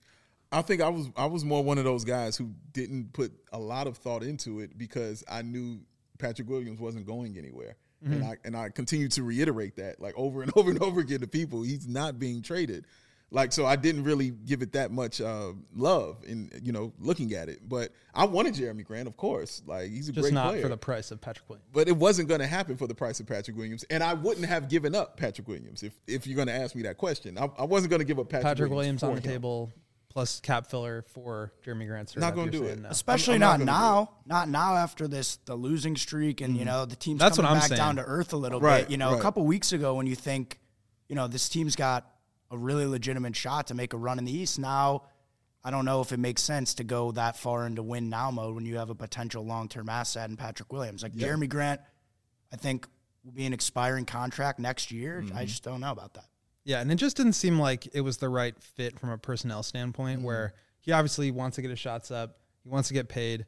I 0.52 0.62
think 0.62 0.82
I 0.82 0.90
was 0.90 1.10
I 1.16 1.26
was 1.26 1.46
more 1.46 1.64
one 1.64 1.78
of 1.78 1.84
those 1.84 2.04
guys 2.04 2.36
who 2.36 2.52
didn't 2.74 3.14
put 3.14 3.32
a 3.54 3.60
lot 3.60 3.88
of 3.88 3.98
thought 3.98 4.24
into 4.24 4.60
it 4.60 4.78
because 4.78 5.24
I 5.30 5.42
knew 5.42 5.80
Patrick 6.20 6.50
Williams 6.50 6.80
wasn't 6.80 7.06
going 7.06 7.38
anywhere. 7.38 7.78
And 8.04 8.16
mm-hmm. 8.16 8.32
I 8.32 8.36
and 8.44 8.58
I 8.58 8.70
continue 8.70 9.08
to 9.10 9.24
reiterate 9.24 9.76
that 9.76 10.00
like 10.02 10.14
over 10.18 10.42
and 10.42 10.52
over 10.58 10.72
and 10.72 10.82
over 10.82 11.00
again 11.02 11.20
to 11.22 11.28
people. 11.28 11.62
He's 11.64 11.88
not 11.88 12.20
being 12.20 12.42
traded. 12.42 12.86
Like 13.34 13.54
so 13.54 13.66
I 13.66 13.78
didn't 13.78 14.04
really 14.04 14.32
give 14.32 14.62
it 14.62 14.74
that 14.74 14.92
much 14.92 15.22
uh, 15.22 15.54
love 15.74 16.18
in 16.28 16.52
you 16.62 16.74
know 16.74 16.92
looking 17.00 17.34
at 17.34 17.48
it. 17.48 17.68
But 17.68 17.92
I 18.14 18.26
wanted 18.26 18.56
Jerami 18.56 18.84
Grant, 18.86 19.08
of 19.08 19.16
course. 19.16 19.62
Like 19.66 19.90
he's 19.90 20.10
a 20.10 20.12
Just 20.12 20.24
great 20.26 20.34
not 20.34 20.50
player. 20.50 20.62
for 20.64 20.68
the 20.68 20.76
price 20.78 21.12
of 21.12 21.22
Patrick 21.22 21.48
Williams. 21.50 21.70
but 21.72 21.88
it 21.88 21.96
wasn't 21.96 22.28
going 22.28 22.42
to 22.42 22.48
happen 22.48 22.76
for 22.76 22.88
the 22.88 22.96
price 22.96 23.22
of 23.22 23.28
Patrick 23.28 23.56
Williams, 23.56 23.86
and 23.90 24.04
I 24.04 24.14
wouldn't 24.16 24.46
have 24.48 24.68
given 24.68 24.94
up 24.96 25.16
Patrick 25.16 25.48
Williams 25.48 25.82
if 25.82 25.94
if 26.08 26.28
you're 26.28 26.36
going 26.36 26.50
to 26.50 26.54
ask 26.54 26.76
me 26.76 26.82
that 26.84 26.98
question. 26.98 27.38
I, 27.38 27.50
I 27.58 27.64
wasn't 27.64 27.90
going 27.92 28.02
to 28.02 28.06
give 28.06 28.20
up 28.20 28.28
Patrick, 28.30 28.44
Patrick 28.44 28.72
Williams 28.72 29.02
on 29.02 29.16
the 29.16 29.22
him. 29.22 29.32
table 29.32 29.72
plus 30.10 30.42
cap 30.42 30.68
filler 30.70 31.06
for 31.14 31.54
Jerami 31.66 31.88
Grant. 31.88 32.18
Not 32.18 32.36
gonna 32.36 32.52
do 32.52 32.66
it. 32.66 32.80
Especially 32.90 33.36
I'm 33.36 33.40
not, 33.40 33.60
not 33.60 33.66
now. 33.66 34.10
Not 34.26 34.50
now 34.50 34.76
after 34.76 35.08
this 35.08 35.38
the 35.46 35.56
losing 35.56 35.96
streak 35.96 36.42
and 36.42 36.58
you 36.58 36.66
know 36.66 36.84
the 36.86 36.98
team's 36.98 37.22
That's 37.22 37.38
coming 37.38 37.50
what 37.50 37.56
I'm 37.56 37.62
back 37.62 37.70
saying. 37.70 37.78
down 37.78 37.96
to 37.96 38.04
earth 38.04 38.34
a 38.34 38.36
little 38.38 38.60
Right, 38.60 38.82
bit. 38.82 38.92
You 38.92 38.98
know, 38.98 39.12
right. 39.12 39.20
a 39.20 39.22
couple 39.22 39.46
weeks 39.46 39.72
ago 39.72 39.96
when 39.96 40.08
you 40.08 40.16
think, 40.16 40.60
you 41.08 41.16
know, 41.16 41.30
this 41.30 41.48
team's 41.48 41.78
got 41.78 42.11
a 42.52 42.58
really 42.58 42.86
legitimate 42.86 43.36
shot 43.36 43.68
to 43.68 43.74
make 43.74 43.94
a 43.94 43.98
run 43.98 44.20
in 44.20 44.26
the 44.26 44.32
East. 44.38 44.60
Now, 44.60 45.04
I 45.64 45.72
don't 45.72 45.86
know 45.86 46.02
if 46.02 46.12
it 46.12 46.20
makes 46.20 46.42
sense 46.44 46.74
to 46.76 46.84
go 46.84 47.12
that 47.14 47.38
far 47.38 47.66
into 47.66 47.82
win 47.82 48.10
now 48.10 48.30
mode 48.32 48.56
when 48.56 48.66
you 48.66 48.78
have 48.78 48.90
a 48.90 48.96
potential 48.96 49.46
long 49.46 49.70
term 49.70 49.90
asset 49.90 50.30
in 50.30 50.38
Patrick 50.38 50.72
Williams. 50.74 51.04
Like 51.04 51.14
Jerami 51.14 51.48
Grant, 51.48 51.82
I 52.52 52.58
think 52.58 52.88
will 53.24 53.32
be 53.32 53.46
an 53.46 53.54
expiring 53.54 54.06
contract 54.06 54.60
next 54.60 54.92
year. 54.92 55.22
Mm-hmm. 55.24 55.38
I 55.38 55.46
just 55.46 55.64
don't 55.64 55.80
know 55.80 55.92
about 55.92 56.14
that. 56.16 56.26
Yeah, 56.64 56.82
and 56.82 56.92
it 56.92 56.96
just 56.96 57.18
didn't 57.18 57.34
seem 57.34 57.60
like 57.60 57.88
it 57.94 58.02
was 58.02 58.18
the 58.18 58.30
right 58.30 58.56
fit 58.62 59.00
from 59.00 59.10
a 59.10 59.18
personnel 59.18 59.64
standpoint 59.64 60.20
Mm-hmm. 60.20 60.28
where 60.28 60.54
he 60.80 60.92
obviously 60.92 61.32
wants 61.32 61.56
to 61.56 61.62
get 61.62 61.70
his 61.70 61.80
shots 61.80 62.12
up. 62.12 62.38
He 62.64 62.70
wants 62.70 62.88
to 62.90 62.94
get 62.94 63.08
paid. 63.08 63.46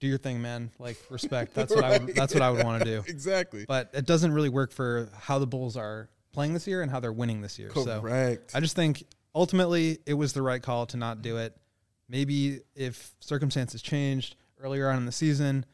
Do 0.00 0.08
your 0.08 0.18
thing, 0.18 0.42
man. 0.42 0.70
Like 0.80 0.96
respect. 1.08 1.54
That's 1.54 1.72
what 1.74 1.84
I 1.84 1.98
would, 1.98 2.16
that's 2.16 2.34
what 2.34 2.42
I 2.42 2.50
would 2.50 2.64
want 2.64 2.82
to 2.82 2.84
do. 2.84 3.04
Exactly. 3.08 3.64
But 3.66 3.90
it 3.92 4.04
doesn't 4.06 4.32
really 4.32 4.48
work 4.48 4.72
for 4.72 5.08
how 5.16 5.38
the 5.38 5.46
Bulls 5.46 5.76
are 5.76 6.08
playing 6.32 6.54
this 6.54 6.66
year 6.66 6.82
and 6.82 6.90
how 6.90 7.00
they're 7.00 7.12
winning 7.12 7.40
this 7.40 7.58
year. 7.58 7.70
So 7.74 8.00
Correct. 8.00 8.52
I 8.54 8.60
just 8.60 8.76
think 8.76 9.04
ultimately 9.34 9.98
it 10.06 10.14
was 10.14 10.32
the 10.32 10.42
right 10.42 10.62
call 10.62 10.86
to 10.86 10.96
not 10.96 11.22
do 11.22 11.36
it. 11.38 11.56
Maybe 12.08 12.60
if 12.74 13.14
circumstances 13.20 13.80
changed 13.82 14.36
earlier 14.60 14.90
on 14.90 14.98
in 14.98 15.06
the 15.06 15.12
season, 15.12 15.64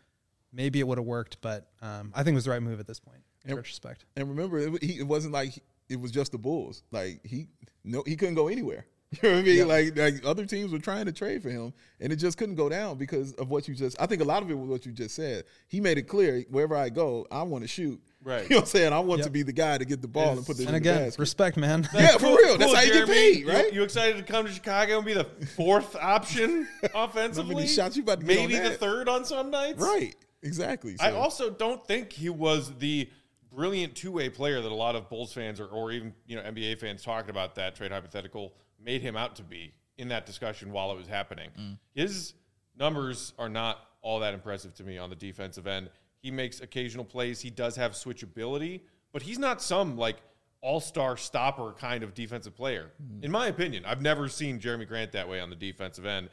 maybe 0.53 0.81
it 0.81 0.87
would 0.87 0.99
have 0.99 1.07
worked. 1.07 1.41
But 1.41 1.69
um, 1.83 2.13
I 2.15 2.23
think 2.23 2.35
it 2.35 2.37
was 2.37 2.45
the 2.45 2.51
right 2.51 2.63
move 2.63 2.81
at 2.81 2.87
this 2.87 3.01
point. 3.01 3.23
In 3.45 3.51
Yep. 3.51 3.57
retrospect. 3.59 4.05
And 4.17 4.29
remember, 4.29 4.59
it, 4.59 4.83
he, 4.83 4.99
it 4.99 5.07
wasn't 5.07 5.33
like 5.33 5.63
it 5.89 5.99
was 5.99 6.11
just 6.11 6.33
the 6.33 6.39
Bulls. 6.39 6.83
Like 6.91 7.21
he 7.25 7.47
no, 7.85 8.03
he 8.07 8.17
couldn't 8.17 8.35
go 8.35 8.49
anywhere. 8.49 8.85
You 9.23 9.29
know 9.31 9.37
what 9.37 9.41
I 9.41 9.43
mean? 9.43 9.69
Like 9.69 9.97
like 9.97 10.27
other 10.27 10.45
teams 10.45 10.71
were 10.71 10.79
trying 10.79 11.07
to 11.07 11.13
trade 11.13 11.43
for 11.43 11.49
him, 11.49 11.73
and 11.99 12.13
it 12.13 12.17
just 12.17 12.37
couldn't 12.37 12.57
go 12.57 12.69
down 12.69 12.99
because 12.99 13.33
of 13.35 13.49
what 13.49 13.67
you 13.67 13.75
just. 13.75 13.99
I 13.99 14.05
think 14.05 14.21
a 14.21 14.25
lot 14.25 14.43
of 14.43 14.51
it 14.51 14.55
was 14.55 14.69
what 14.69 14.85
you 14.85 14.93
just 14.93 15.15
said. 15.15 15.45
He 15.67 15.81
made 15.81 15.97
it 15.97 16.03
clear 16.03 16.45
wherever 16.51 16.77
I 16.77 16.91
go, 16.91 17.27
I 17.31 17.43
want 17.45 17.65
to 17.65 17.69
shoot. 17.69 18.03
Right. 18.23 18.43
You 18.49 18.49
know 18.51 18.57
what 18.57 18.61
I'm 18.63 18.67
saying? 18.67 18.93
I 18.93 18.99
want 19.01 19.19
Yep. 19.21 19.27
to 19.27 19.31
be 19.31 19.43
the 19.43 19.53
guy 19.53 19.79
to 19.79 19.85
get 19.85 20.03
the 20.03 20.09
ball 20.09 20.37
and 20.37 20.45
put 20.45 20.57
it 20.57 20.61
And 20.61 20.69
in 20.69 20.73
the 20.73 20.77
again, 20.79 21.05
basket. 21.05 21.21
respect, 21.21 21.57
man. 21.57 21.89
yeah, 21.95 22.17
for 22.19 22.27
real. 22.37 22.59
That's 22.59 22.71
Cool, 22.73 22.75
how 22.77 22.83
you 22.83 22.93
get 22.93 23.07
paid, 23.09 23.47
right? 23.47 23.73
You, 23.73 23.83
excited 23.85 24.17
to 24.19 24.31
come 24.33 24.45
to 24.47 24.53
Chicago 24.53 24.97
and 24.97 25.07
be 25.07 25.15
the 25.15 25.25
fourth 25.57 25.95
option 25.97 26.69
offensively? 26.95 27.67
shots 27.67 27.97
you 27.97 28.03
about 28.03 28.21
to 28.21 28.27
get 28.27 28.39
on 28.39 28.43
Maybe 28.49 28.55
the 28.63 28.71
that. 28.71 28.81
third 28.81 29.09
on 29.09 29.25
some 29.25 29.51
nights. 29.51 29.81
right. 29.81 30.15
Exactly. 30.43 30.95
I 31.01 31.13
also 31.13 31.51
don't 31.51 31.85
think 31.87 32.13
he 32.13 32.29
was 32.31 32.73
the 32.79 33.09
brilliant 33.53 33.97
two-way 33.97 34.29
player 34.29 34.61
that 34.61 34.71
a 34.71 34.75
lot 34.75 34.95
of 34.95 35.09
Bulls 35.09 35.33
fans 35.33 35.59
or, 35.59 35.67
or 35.67 35.91
even 35.91 36.15
you 36.27 36.37
know 36.37 36.43
NBA 36.43 36.79
fans 36.79 37.03
talking 37.03 37.31
about 37.31 37.57
that 37.57 37.75
trade 37.75 37.91
hypothetical 37.91 38.53
made 38.81 39.01
him 39.03 39.17
out 39.17 39.35
to 39.37 39.43
be 39.43 39.73
in 39.97 40.09
that 40.09 40.27
discussion 40.27 40.71
while 40.71 40.93
it 40.93 40.97
was 40.97 41.09
happening. 41.09 41.51
Mm. 41.59 41.79
His 41.93 42.35
numbers 42.79 43.33
are 43.37 43.49
not 43.49 43.81
all 44.01 44.21
that 44.21 44.33
impressive 44.33 44.75
to 44.77 44.85
me 44.85 44.97
on 44.97 45.11
the 45.11 45.17
defensive 45.17 45.67
end. 45.67 45.91
He 46.23 46.31
makes 46.31 46.61
occasional 46.61 47.05
plays. 47.05 47.41
He 47.41 47.51
does 47.51 47.77
have 47.77 47.93
switchability, 47.93 48.81
but 49.13 49.23
he's 49.23 49.39
not 49.39 49.63
some 49.63 49.97
like 49.97 50.17
all-star 50.61 51.17
stopper 51.17 51.73
kind 51.79 52.03
of 52.03 52.15
defensive 52.15 52.57
player. 52.57 52.91
In 53.23 53.31
my 53.31 53.47
opinion, 53.47 53.85
I've 53.85 54.03
never 54.03 54.29
seen 54.29 54.59
Jerami 54.59 54.89
Grant 54.89 55.13
that 55.13 55.29
way 55.29 55.41
on 55.41 55.51
the 55.51 55.57
defensive 55.57 56.05
end. 56.05 56.29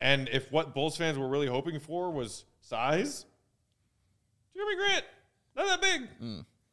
And 0.00 0.28
if 0.30 0.50
what 0.50 0.74
Bulls 0.74 0.96
fans 0.96 1.18
were 1.18 1.28
really 1.28 1.48
hoping 1.48 1.78
for 1.78 2.10
was 2.10 2.44
size, 2.60 3.26
Jerami 4.56 4.76
Grant, 4.76 5.04
not 5.54 5.66
that 5.66 5.82
big. 5.82 6.08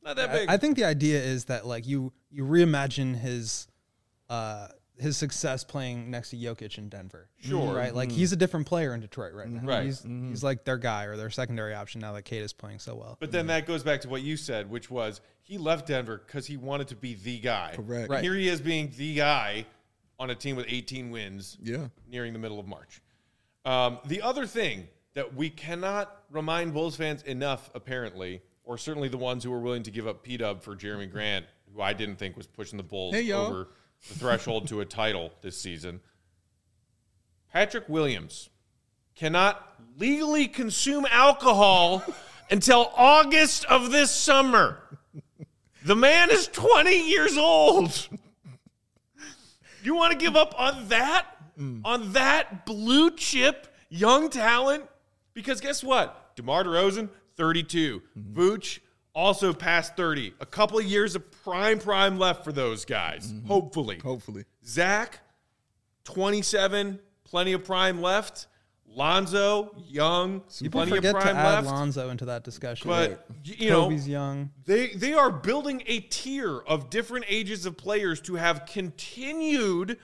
Not 0.04 0.16
that 0.16 0.32
big. 0.32 0.50
I, 0.50 0.54
I 0.54 0.58
think 0.58 0.78
the 0.78 0.86
idea 0.86 1.20
is 1.20 1.46
that 1.46 1.66
like 1.66 1.86
you 1.88 2.14
you 2.32 2.46
reimagine 2.46 3.16
his 3.16 3.68
uh 4.30 4.68
his 4.98 5.18
success 5.18 5.64
playing 5.64 6.10
next 6.10 6.30
to 6.30 6.38
Jokic 6.38 6.78
in 6.78 6.88
Denver. 6.90 7.28
Sure. 7.42 7.74
Right? 7.76 7.94
Like 7.94 8.12
he's 8.12 8.32
a 8.32 8.36
different 8.36 8.66
player 8.66 8.94
in 8.94 9.02
Detroit 9.02 9.34
right 9.34 9.50
now. 9.50 9.62
Right. 9.64 9.86
He's 9.86 10.02
he's 10.04 10.44
like 10.44 10.64
their 10.66 10.78
guy 10.78 11.04
or 11.06 11.18
their 11.18 11.30
secondary 11.30 11.74
option 11.74 12.02
now 12.02 12.14
that 12.14 12.24
Cade 12.24 12.44
is 12.44 12.54
playing 12.54 12.80
so 12.80 12.96
well. 12.96 13.18
but 13.20 13.32
then 13.32 13.48
that 13.48 13.66
goes 13.66 13.84
back 13.84 14.02
to 14.02 14.10
what 14.10 14.22
you 14.22 14.38
said, 14.38 14.70
which 14.70 14.90
was 14.90 15.22
he 15.42 15.58
left 15.58 15.88
Denver 15.88 16.22
because 16.26 16.46
he 16.48 16.58
wanted 16.58 16.88
to 16.90 16.96
be 16.96 17.16
the 17.16 17.40
guy. 17.40 17.74
Correct. 17.76 18.10
Right. 18.10 18.24
Here 18.24 18.34
he 18.36 18.48
is 18.48 18.62
being 18.62 18.92
the 18.98 19.16
guy 19.16 19.66
on 20.18 20.30
a 20.30 20.36
team 20.36 20.56
with 20.56 20.66
18 20.70 21.12
wins 21.12 21.58
Yeah. 21.62 21.88
nearing 22.10 22.32
the 22.34 22.40
middle 22.40 22.60
of 22.60 22.68
March. 22.68 23.02
Um, 23.66 24.00
the 24.06 24.22
other 24.22 24.46
thing 24.46 24.88
that 25.14 25.36
we 25.36 25.50
cannot 25.50 26.24
remind 26.32 26.74
Bulls 26.74 26.96
fans 26.96 27.22
enough, 27.24 27.70
apparently, 27.76 28.42
or 28.64 28.78
certainly 28.78 29.08
the 29.10 29.18
ones 29.18 29.44
who 29.44 29.52
were 29.52 29.60
willing 29.60 29.84
to 29.84 29.92
give 29.92 30.08
up 30.08 30.24
P 30.24 30.38
Dub 30.38 30.62
for 30.62 30.76
Jerami 30.76 31.12
Grant, 31.12 31.46
who 31.74 31.82
I 31.82 31.94
didn't 31.94 32.16
think 32.18 32.38
was 32.38 32.48
pushing 32.48 32.78
the 32.78 32.84
Bulls 32.84 33.14
Hey, 33.16 33.22
y'all. 33.24 33.48
over 33.48 33.68
the 34.08 34.20
threshold 34.20 34.68
to 34.68 34.82
a 34.82 34.86
title 34.86 35.32
this 35.42 35.60
season. 35.60 36.02
Patrick 37.52 37.88
Williams 37.88 38.50
cannot 39.16 39.76
legally 39.98 40.48
consume 40.48 41.06
alcohol 41.10 42.04
until 42.52 42.92
August 42.96 43.66
of 43.66 43.92
this 43.92 44.12
summer. 44.12 44.82
The 45.86 45.96
man 45.96 46.32
is 46.32 46.48
20 46.48 47.10
years 47.10 47.38
old. 47.38 48.08
You 49.84 49.96
want 49.96 50.12
to 50.12 50.18
give 50.18 50.36
up 50.36 50.54
on 50.60 50.88
that? 50.88 51.28
Mm. 51.60 51.82
On 51.86 52.12
that 52.14 52.66
blue 52.66 53.12
chip 53.12 53.68
young 53.90 54.30
talent? 54.30 54.84
Because 55.34 55.62
guess 55.62 55.84
what? 55.84 56.36
DeMar 56.36 56.64
DeRozan, 56.64 57.10
32. 57.38 58.02
Mm-hmm. 58.18 58.40
Vooch, 58.40 58.80
also 59.16 59.54
past 59.54 59.96
30. 59.96 60.34
A 60.40 60.46
couple 60.46 60.78
of 60.78 60.86
years 60.86 61.16
of 61.16 61.32
prime 61.44 61.80
prime 61.80 62.20
left 62.20 62.44
for 62.44 62.52
those 62.52 62.86
guys, 62.86 63.32
mm-hmm. 63.32 63.48
hopefully. 63.48 64.00
Hopefully. 64.00 64.46
Zach, 64.66 65.22
27, 66.04 67.00
plenty 67.24 67.54
of 67.54 67.64
prime 67.64 68.02
left. 68.02 68.48
Lonzo, 68.88 69.76
young, 69.90 70.42
People 70.62 70.80
plenty 70.80 70.92
of 70.92 70.98
forget 70.98 71.16
to 71.16 71.22
prime 71.22 71.36
add 71.36 71.56
left. 71.56 71.68
Lonzo 71.68 72.10
into 72.10 72.26
that 72.26 72.46
discussion. 72.46 72.88
but 72.88 73.26
you 73.44 73.70
know, 73.70 73.90
Coby's 73.90 74.08
young. 74.08 74.52
they 74.66 74.94
they 74.94 75.14
are 75.14 75.30
building 75.30 75.84
a 75.86 76.00
tier 76.00 76.60
of 76.60 76.90
different 76.90 77.26
ages 77.28 77.66
of 77.66 77.76
players 77.76 78.22
to 78.22 78.36
have 78.36 78.66
continued 78.66 79.98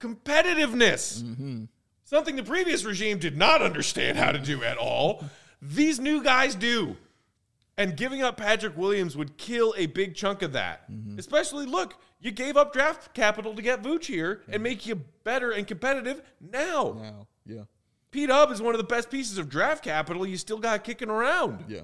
competitiveness. 0.00 1.22
Mm-hmm. 1.22 1.64
Something 2.02 2.34
the 2.34 2.42
previous 2.42 2.84
regime 2.84 3.18
did 3.18 3.36
not 3.36 3.62
understand 3.62 4.18
how 4.18 4.32
to 4.32 4.38
do 4.40 4.64
at 4.64 4.78
all. 4.78 5.24
These 5.62 6.00
new 6.00 6.22
guys 6.22 6.56
do. 6.56 6.96
And 7.76 7.96
giving 7.96 8.22
up 8.22 8.36
Patrick 8.36 8.76
Williams 8.76 9.16
would 9.16 9.36
kill 9.36 9.74
a 9.76 9.86
big 9.86 10.14
chunk 10.14 10.42
of 10.42 10.52
that. 10.52 10.90
Mm-hmm. 10.90 11.18
Especially, 11.18 11.66
look, 11.66 11.94
you 12.20 12.30
gave 12.30 12.56
up 12.56 12.72
draft 12.72 13.14
capital 13.14 13.54
to 13.54 13.62
get 13.62 13.82
Vooch 13.82 14.04
here 14.06 14.42
and 14.48 14.62
make 14.62 14.86
you 14.86 14.96
better 15.24 15.50
and 15.50 15.66
competitive 15.66 16.22
now. 16.40 16.86
Wow. 16.90 17.26
Yeah. 17.44 17.62
P 18.12 18.26
Dub 18.26 18.52
is 18.52 18.62
one 18.62 18.74
of 18.74 18.78
the 18.78 18.84
best 18.86 19.10
pieces 19.10 19.38
of 19.38 19.48
draft 19.48 19.82
capital 19.82 20.24
you 20.24 20.36
still 20.36 20.58
got 20.58 20.84
kicking 20.84 21.10
around. 21.10 21.64
Yeah. 21.68 21.80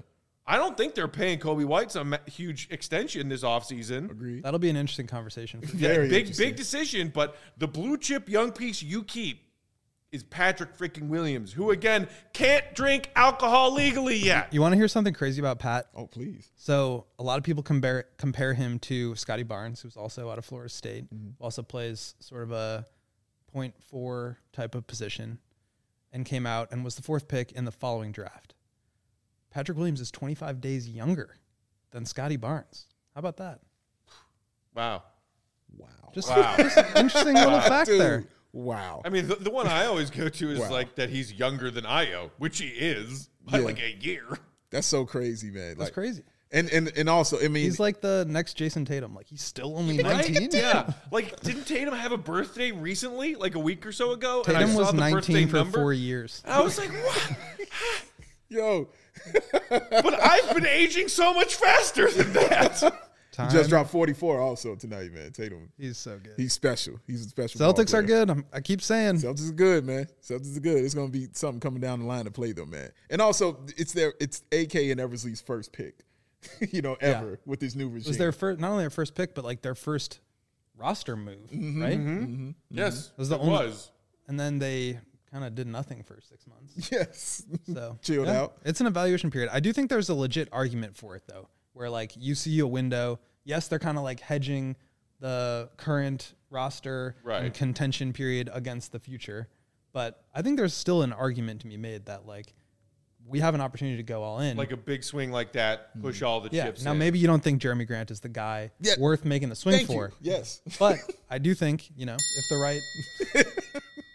I 0.47 0.57
don't 0.57 0.75
think 0.77 0.95
they're 0.95 1.07
paying 1.09 1.39
Coby 1.39 1.65
White 1.65 1.91
some 1.91 2.15
huge 2.25 2.67
extension 2.71 3.29
this 3.29 3.43
offseason. 3.43 4.09
Agreed. 4.09 4.43
That'll 4.43 4.59
be 4.59 4.69
an 4.69 4.75
interesting 4.77 5.07
conversation. 5.07 5.61
For 5.61 5.75
Yeah, 5.75 5.89
Very 5.89 6.07
big, 6.07 6.19
interesting. 6.21 6.47
big 6.47 6.55
decision, 6.55 7.11
but 7.13 7.35
the 7.57 7.67
blue 7.67 7.97
chip 7.97 8.27
young 8.29 8.51
piece 8.51 8.81
you 8.81 9.03
keep 9.03 9.43
is 10.11 10.23
Patrick 10.23 10.77
freaking 10.77 11.07
Williams, 11.07 11.53
who 11.53 11.71
again 11.71 12.07
can't 12.33 12.65
drink 12.75 13.09
alcohol 13.15 13.73
legally 13.73 14.17
yet. 14.17 14.53
you 14.53 14.59
want 14.61 14.73
to 14.73 14.77
hear 14.77 14.87
something 14.87 15.13
crazy 15.13 15.39
about 15.39 15.59
Pat? 15.59 15.87
Oh, 15.95 16.05
please. 16.07 16.51
So 16.57 17.05
a 17.17 17.23
lot 17.23 17.37
of 17.37 17.43
people 17.43 17.63
compare 17.63 18.05
compare 18.17 18.53
him 18.53 18.77
to 18.79 19.15
Scottie 19.15 19.43
Barnes, 19.43 19.81
who's 19.81 19.95
also 19.95 20.29
out 20.29 20.37
of 20.37 20.45
Florida 20.45 20.69
State, 20.69 21.05
Mm-hmm. 21.13 21.27
who 21.39 21.43
also 21.43 21.61
plays 21.63 22.15
sort 22.19 22.43
of 22.43 22.51
a 22.51 22.85
point 23.53 23.73
four 23.89 24.37
type 24.53 24.75
of 24.75 24.85
position, 24.85 25.39
and 26.11 26.25
came 26.25 26.45
out 26.45 26.71
and 26.71 26.83
was 26.83 26.95
the 26.95 27.01
fourth 27.01 27.27
pick 27.27 27.51
in 27.53 27.63
the 27.65 27.71
following 27.71 28.11
draft. 28.11 28.53
Patrick 29.49 29.77
Williams 29.77 29.99
is 30.01 30.11
25 30.11 30.61
days 30.61 30.87
younger 30.89 31.37
than 31.91 32.05
Scottie 32.05 32.37
Barnes. 32.37 32.85
How 33.13 33.19
about 33.19 33.37
that? 33.37 33.59
Wow. 34.75 35.03
Wow. 35.77 35.87
Just 36.13 36.29
Wow. 36.29 36.55
interesting 36.95 37.33
little 37.35 37.59
fact 37.61 37.89
Dude, 37.89 37.99
there. 37.99 38.23
Wow. 38.53 39.01
I 39.05 39.09
mean, 39.09 39.27
the, 39.27 39.35
the 39.35 39.49
one 39.49 39.67
I 39.67 39.85
always 39.85 40.09
go 40.09 40.27
to 40.29 40.49
is 40.51 40.59
Wow. 40.59 40.71
like 40.71 40.95
that 40.95 41.09
he's 41.09 41.31
younger 41.33 41.71
than 41.71 41.85
Ayo, 41.85 42.31
which 42.37 42.59
he 42.59 42.67
is 42.67 43.29
by 43.41 43.59
Yeah. 43.59 43.65
like 43.65 43.79
a 43.79 43.91
year. 43.99 44.25
That's 44.71 44.87
so 44.87 45.05
crazy, 45.05 45.51
man. 45.51 45.69
That's 45.77 45.79
Like, 45.79 45.93
crazy. 45.93 46.23
And 46.53 46.69
and 46.69 46.91
and 46.97 47.07
also, 47.07 47.37
I 47.39 47.47
mean, 47.47 47.63
He's 47.63 47.79
like 47.79 48.01
the 48.01 48.25
next 48.27 48.57
Jayson 48.57 48.83
Tatum. 48.85 49.15
Like 49.15 49.27
he's 49.27 49.41
still 49.41 49.77
only 49.77 50.03
Right? 50.03 50.29
19. 50.29 50.49
Yeah. 50.51 50.91
Like, 51.11 51.39
didn't 51.39 51.63
Tatum 51.65 51.93
have 51.93 52.11
a 52.11 52.17
birthday 52.17 52.71
recently, 52.73 53.35
like 53.35 53.55
a 53.55 53.59
week 53.59 53.85
or 53.85 53.93
so 53.93 54.11
ago? 54.11 54.43
and 54.45 54.57
I 54.57 54.61
Tatum 54.61 54.73
saw 54.75 54.79
was 54.81 54.91
the 54.91 54.97
19 54.97 55.47
for 55.47 55.55
number, 55.57 55.77
four 55.79 55.93
years. 55.93 56.41
and 56.43 56.53
I 56.53 56.61
was 56.61 56.77
like, 56.77 56.89
what? 56.91 57.31
yo, 58.49 58.89
But 59.69 60.19
I've 60.21 60.53
been 60.53 60.65
aging 60.65 61.07
so 61.07 61.33
much 61.33 61.55
faster 61.55 62.11
than 62.11 62.33
that. 62.33 62.81
Time. 63.31 63.49
just 63.49 63.69
dropped 63.69 63.89
44 63.91 64.39
also 64.41 64.75
tonight, 64.75 65.11
man. 65.13 65.31
Tatum, 65.31 65.69
He's 65.77 65.97
so 65.97 66.19
good. 66.21 66.33
he's 66.35 66.51
special. 66.53 66.99
He's 67.07 67.25
a 67.25 67.29
special. 67.29 67.61
Celtics 67.61 67.93
are 67.93 68.03
good. 68.03 68.29
I'm, 68.29 68.45
I 68.51 68.59
keep 68.59 68.81
saying. 68.81 69.15
Celtics 69.15 69.39
is 69.39 69.51
good, 69.51 69.85
man. 69.85 70.05
Celtics 70.21 70.47
is 70.51 70.59
good. 70.59 70.83
It's 70.83 70.93
gonna 70.93 71.07
be 71.07 71.27
something 71.33 71.59
coming 71.61 71.79
down 71.81 71.99
the 71.99 72.05
line 72.05 72.25
to 72.25 72.31
play 72.31 72.51
them, 72.51 72.71
man. 72.71 72.89
And 73.09 73.21
also, 73.21 73.59
it's 73.77 73.93
their 73.93 74.13
it's 74.19 74.43
AK 74.51 74.75
and 74.75 74.99
Eversley's 74.99 75.39
first 75.39 75.71
pick, 75.71 76.03
you 76.71 76.81
know, 76.81 76.97
ever 76.99 77.39
with 77.45 77.59
this 77.61 77.73
new 77.75 77.87
regime. 77.87 78.07
It 78.07 78.09
was 78.09 78.17
their 78.17 78.31
first, 78.33 78.59
not 78.59 78.71
only 78.71 78.83
their 78.83 78.89
first 78.89 79.15
pick, 79.15 79.33
but 79.33 79.45
like 79.45 79.61
their 79.61 79.75
first 79.75 80.19
roster 80.77 81.15
move, 81.15 81.49
Mm-hmm. 81.53 81.81
right? 81.81 81.97
Mm-hmm. 81.97 82.09
Mm-hmm. 82.17 82.33
Mm-hmm. 82.49 82.49
yes, 82.77 83.11
Was 83.17 83.29
the 83.29 83.35
it 83.35 83.41
only- 83.41 83.51
was. 83.51 83.91
And 84.27 84.39
then 84.39 84.59
they 84.59 84.99
kind 85.31 85.43
of 85.45 85.55
did 85.55 85.67
nothing 85.67 86.03
for 86.03 86.19
six 86.21 86.45
months. 86.47 86.89
yes, 86.91 87.43
So 87.71 87.97
Chilled 88.01 88.27
out. 88.27 88.57
It's 88.65 88.81
an 88.81 88.87
evaluation 88.87 89.31
period. 89.31 89.49
I 89.53 89.59
do 89.61 89.71
think 89.73 89.89
there's 89.89 90.09
a 90.09 90.13
legit 90.15 90.49
argument 90.51 90.95
for 90.97 91.15
it 91.15 91.23
though, 91.27 91.47
where 91.73 91.89
like 91.89 92.13
you 92.17 92.35
see 92.35 92.59
a 92.59 92.67
window. 92.67 93.19
Yes, 93.43 93.67
they're 93.67 93.79
kind 93.79 93.97
of 93.97 94.03
like 94.03 94.19
hedging 94.19 94.75
the 95.19 95.69
current 95.77 96.33
roster 96.49 97.15
Right. 97.23 97.43
and 97.43 97.53
contention 97.53 98.13
period 98.13 98.49
against 98.53 98.91
the 98.91 98.99
future, 98.99 99.47
but 99.93 100.23
I 100.33 100.41
think 100.41 100.57
there's 100.57 100.73
still 100.73 101.01
an 101.03 101.13
argument 101.13 101.61
to 101.61 101.67
be 101.67 101.77
made 101.77 102.05
that 102.07 102.25
like 102.25 102.53
we 103.27 103.39
have 103.39 103.53
an 103.53 103.61
opportunity 103.61 103.97
to 103.97 104.03
go 104.03 104.23
all 104.23 104.39
in. 104.39 104.57
Like 104.57 104.71
a 104.71 104.77
big 104.77 105.03
swing 105.03 105.31
like 105.31 105.53
that, 105.53 105.99
push 106.01 106.21
all 106.23 106.41
the 106.41 106.49
yeah. 106.51 106.65
chips. 106.65 106.83
Now 106.83 106.91
in. 106.93 106.97
maybe 106.97 107.19
you 107.19 107.27
don't 107.27 107.41
think 107.43 107.61
Jerami 107.61 107.85
Grant 107.85 108.09
is 108.09 108.19
the 108.19 108.29
guy 108.29 108.71
Yeah. 108.79 108.95
worth 108.99 109.25
making 109.25 109.49
the 109.49 109.55
swing 109.55 109.75
Thank 109.77 109.87
for. 109.87 110.11
you. 110.21 110.31
Yes, 110.31 110.61
But 110.79 110.97
I 111.29 111.37
do 111.37 111.53
think, 111.53 111.91
you 111.95 112.07
know, 112.07 112.15
if 112.15 112.49
the 112.49 112.57
right, 112.57 113.45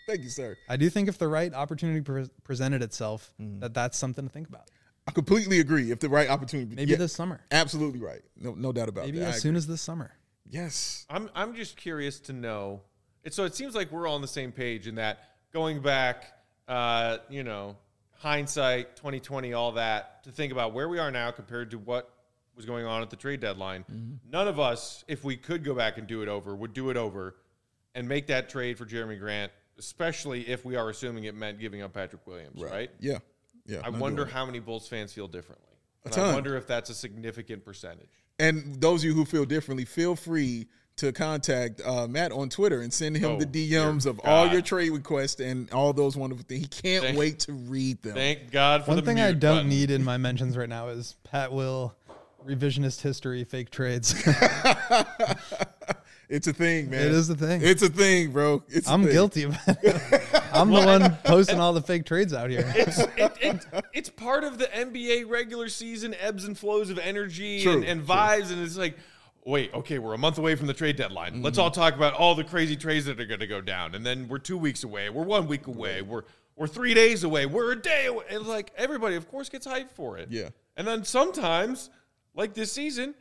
thank 0.08 0.22
you, 0.22 0.28
sir. 0.28 0.56
I 0.68 0.76
do 0.76 0.90
think 0.90 1.08
if 1.08 1.18
the 1.18 1.28
right 1.28 1.54
opportunity 1.54 2.00
pre- 2.00 2.28
presented 2.42 2.82
itself, 2.82 3.32
Mm-hmm. 3.40 3.60
that 3.60 3.74
that's 3.74 3.96
something 3.96 4.26
to 4.26 4.32
think 4.32 4.48
about. 4.48 4.68
I 5.06 5.12
completely 5.12 5.60
agree. 5.60 5.90
If 5.90 6.00
the 6.00 6.08
right 6.08 6.28
opportunity, 6.28 6.74
Maybe 6.74 6.92
yeah, 6.92 6.96
this 6.98 7.12
summer. 7.12 7.40
absolutely 7.50 8.00
right. 8.00 8.22
No, 8.36 8.54
no 8.54 8.72
doubt 8.72 8.88
about 8.88 9.04
Maybe 9.06 9.18
that. 9.20 9.26
I 9.26 9.28
as 9.30 9.40
soon 9.42 9.56
as 9.56 9.66
this 9.66 9.80
summer. 9.80 10.12
yes, 10.48 11.06
I'm 11.08 11.30
I'm 11.34 11.54
just 11.54 11.76
curious 11.76 12.18
to 12.20 12.32
know. 12.32 12.82
It, 13.24 13.34
so 13.34 13.44
it 13.44 13.54
seems 13.54 13.74
like 13.74 13.90
we're 13.92 14.06
all 14.06 14.14
on 14.16 14.22
the 14.22 14.28
same 14.28 14.52
page 14.52 14.86
in 14.86 14.96
that 14.96 15.18
going 15.52 15.80
back, 15.80 16.24
uh, 16.68 17.18
you 17.28 17.42
know, 17.44 17.76
hindsight, 18.18 18.96
2020, 18.96 19.52
all 19.52 19.72
that, 19.72 20.22
to 20.24 20.30
think 20.30 20.52
about 20.52 20.72
where 20.72 20.88
we 20.88 20.98
are 20.98 21.10
now 21.10 21.30
compared 21.30 21.70
to 21.72 21.78
what 21.78 22.10
was 22.54 22.64
going 22.64 22.86
on 22.86 23.02
at 23.02 23.10
the 23.10 23.16
trade 23.16 23.40
deadline. 23.40 23.84
None 24.30 24.48
of 24.48 24.58
us, 24.60 25.04
if 25.08 25.24
we 25.24 25.36
could 25.36 25.62
go 25.64 25.74
back 25.74 25.98
and 25.98 26.06
do 26.06 26.22
it 26.22 26.28
over, 26.28 26.54
would 26.54 26.72
do 26.72 26.90
it 26.90 26.96
over 26.96 27.36
and 27.94 28.08
make 28.08 28.28
that 28.28 28.48
trade 28.48 28.78
for 28.78 28.86
Jerami 28.86 29.18
Grant, 29.18 29.52
especially 29.78 30.48
if 30.48 30.64
we 30.64 30.76
are 30.76 30.88
assuming 30.88 31.24
it 31.24 31.34
meant 31.34 31.58
giving 31.58 31.82
up 31.82 31.92
Patrick 31.92 32.26
Williams, 32.26 32.62
right? 32.62 32.90
yeah, 33.00 33.18
yeah. 33.66 33.80
I 33.84 33.90
wonder 33.90 34.24
how 34.26 34.46
many 34.46 34.58
Bulls 34.60 34.86
fans 34.88 35.12
feel 35.12 35.28
differently. 35.28 35.66
And 36.04 36.12
ton. 36.12 36.30
I 36.30 36.34
wonder 36.34 36.56
if 36.56 36.66
that's 36.66 36.88
a 36.90 36.94
significant 36.94 37.64
percentage. 37.64 38.08
And 38.38 38.80
those 38.80 39.00
of 39.02 39.06
you 39.08 39.14
who 39.14 39.24
feel 39.24 39.44
differently, 39.44 39.84
feel 39.84 40.14
free 40.14 40.66
to 40.96 41.12
contact 41.12 41.80
uh, 41.84 42.06
Matt 42.06 42.32
on 42.32 42.48
Twitter 42.48 42.80
and 42.80 42.92
send 42.92 43.16
him 43.16 43.32
Oh, 43.32 43.38
the 43.38 43.44
DMs 43.46 44.02
dear 44.04 44.10
of 44.12 44.20
all 44.20 44.44
God. 44.46 44.52
your 44.52 44.62
trade 44.62 44.90
requests 44.90 45.40
and 45.40 45.70
all 45.72 45.92
those 45.92 46.16
wonderful 46.16 46.44
things. 46.48 46.62
He 46.62 46.68
can't 46.68 47.04
Thank- 47.04 47.18
wait 47.18 47.38
to 47.40 47.52
read 47.52 48.00
them. 48.02 48.14
Thank 48.14 48.50
God 48.50 48.84
for 48.84 48.94
the 48.94 48.96
best. 48.96 48.96
One 48.96 48.96
the 48.96 49.02
thing 49.02 49.20
I 49.20 49.30
mute 49.32 49.40
don't 49.40 49.56
button. 49.56 49.68
need 49.68 49.90
in 49.90 50.04
my 50.04 50.16
mentions 50.16 50.56
right 50.56 50.68
now 50.68 50.88
is 50.88 51.16
Pat 51.24 51.52
Will 51.52 51.94
revisionist 52.46 53.00
history 53.02 53.42
fake 53.44 53.70
trades. 53.70 54.14
It's 56.28 56.46
a 56.48 56.52
thing, 56.52 56.90
man. 56.90 57.06
It 57.06 57.12
is 57.12 57.30
a 57.30 57.36
thing. 57.36 57.60
It's 57.62 57.82
a 57.82 57.88
thing, 57.88 58.32
bro. 58.32 58.62
It's 58.68 58.88
a 58.88 58.92
I'm 58.92 59.04
thing. 59.04 59.12
guilty 59.12 59.42
of 59.44 59.56
it. 59.68 60.42
I'm 60.52 60.70
the 60.70 60.84
one 60.84 61.16
posting 61.24 61.60
all 61.60 61.72
the 61.72 61.82
fake 61.82 62.04
trades 62.04 62.32
out 62.34 62.50
here. 62.50 62.64
it's 62.74 62.98
it, 62.98 63.32
it, 63.40 63.66
it's 63.92 64.08
part 64.10 64.42
of 64.42 64.58
the 64.58 64.64
NBA 64.66 65.28
regular 65.28 65.68
season 65.68 66.14
ebbs 66.20 66.44
and 66.44 66.58
flows 66.58 66.90
of 66.90 66.98
energy 66.98 67.62
True, 67.62 67.74
and, 67.74 67.84
and 67.84 68.04
true. 68.06 68.14
vibes, 68.14 68.50
and 68.50 68.60
it's 68.60 68.76
like, 68.76 68.96
wait, 69.44 69.72
okay, 69.72 69.98
we're 70.00 70.14
a 70.14 70.18
month 70.18 70.38
away 70.38 70.56
from 70.56 70.66
the 70.66 70.74
trade 70.74 70.96
deadline. 70.96 71.34
Mm-hmm. 71.34 71.42
Let's 71.42 71.58
all 71.58 71.70
talk 71.70 71.94
about 71.94 72.14
all 72.14 72.34
the 72.34 72.44
crazy 72.44 72.74
trades 72.76 73.04
that 73.06 73.20
are 73.20 73.26
going 73.26 73.40
to 73.40 73.46
go 73.46 73.60
down, 73.60 73.94
and 73.94 74.04
then 74.04 74.26
we're 74.26 74.38
two 74.38 74.58
weeks 74.58 74.82
away, 74.82 75.08
we're 75.10 75.24
one 75.24 75.46
week 75.46 75.66
away, 75.68 76.02
we're 76.02 76.22
we're 76.56 76.66
three 76.66 76.94
days 76.94 77.22
away, 77.22 77.46
we're 77.46 77.72
a 77.72 77.80
day 77.80 78.06
away. 78.06 78.24
And 78.30 78.46
like 78.46 78.72
everybody, 78.76 79.14
of 79.14 79.28
course, 79.28 79.48
gets 79.48 79.66
hyped 79.66 79.90
for 79.92 80.16
it. 80.18 80.28
Yeah. 80.30 80.48
and 80.76 80.88
then 80.88 81.04
sometimes, 81.04 81.90
like 82.34 82.54
this 82.54 82.72
season. 82.72 83.14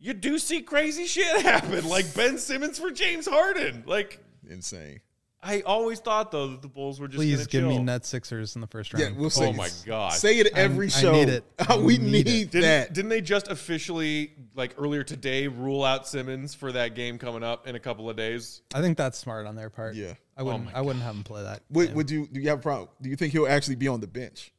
You 0.00 0.14
do 0.14 0.38
see 0.38 0.62
crazy 0.62 1.06
shit 1.06 1.42
happen, 1.42 1.88
like 1.88 2.14
Ben 2.14 2.38
Simmons 2.38 2.78
for 2.78 2.90
James 2.90 3.26
Harden. 3.26 3.84
Like 3.86 4.20
Insane. 4.48 5.00
I 5.40 5.60
always 5.60 6.00
thought 6.00 6.32
though 6.32 6.48
that 6.48 6.62
the 6.62 6.68
Bulls 6.68 6.98
were 6.98 7.06
just 7.06 7.18
Please 7.18 7.36
gonna 7.36 7.48
give 7.48 7.64
me 7.64 7.74
chill. 7.76 7.84
net 7.84 8.04
Sixers 8.04 8.56
in 8.56 8.60
the 8.60 8.66
first 8.66 8.92
round. 8.92 9.14
Yeah, 9.14 9.20
we'll 9.20 9.30
say 9.30 9.46
Oh 9.48 9.52
my 9.52 9.68
God. 9.86 10.12
Say 10.14 10.38
it 10.40 10.48
every 10.56 10.86
I 10.88 10.90
show. 10.90 11.12
need 11.12 11.28
it. 11.28 11.44
I 11.68 11.76
we 11.78 11.96
need 11.98 12.26
need, 12.26 12.26
it. 12.26 12.50
Didn't, 12.50 12.62
that. 12.62 12.92
didn't 12.92 13.08
they 13.08 13.20
just 13.20 13.46
officially, 13.48 14.32
like 14.56 14.74
earlier 14.78 15.04
today, 15.04 15.46
rule 15.46 15.84
out 15.84 16.08
Simmons 16.08 16.54
for 16.54 16.72
that 16.72 16.94
game 16.96 17.18
coming 17.18 17.44
up 17.44 17.68
in 17.68 17.76
a 17.76 17.80
couple 17.80 18.10
of 18.10 18.16
days? 18.16 18.62
I 18.74 18.80
think 18.80 18.96
that's 18.98 19.16
smart 19.16 19.46
on 19.46 19.54
their 19.54 19.70
part. 19.70 19.94
Yeah. 19.94 20.14
I 20.36 20.42
wouldn't. 20.42 20.62
Oh 20.68 20.70
my 20.72 20.78
I 20.78 20.80
wouldn't 20.80 21.04
have 21.04 21.14
him 21.14 21.22
play 21.24 21.42
that. 21.44 21.62
would, 21.70 21.94
would 21.94 22.10
you 22.10 22.26
do 22.32 22.40
you 22.40 22.48
have 22.48 22.58
a 22.58 22.62
problem? 22.62 22.88
Do 23.00 23.08
you 23.08 23.14
think 23.16 23.32
he'll 23.32 23.46
actually 23.46 23.76
be 23.76 23.86
on 23.88 24.00
the 24.00 24.06
bench? 24.08 24.52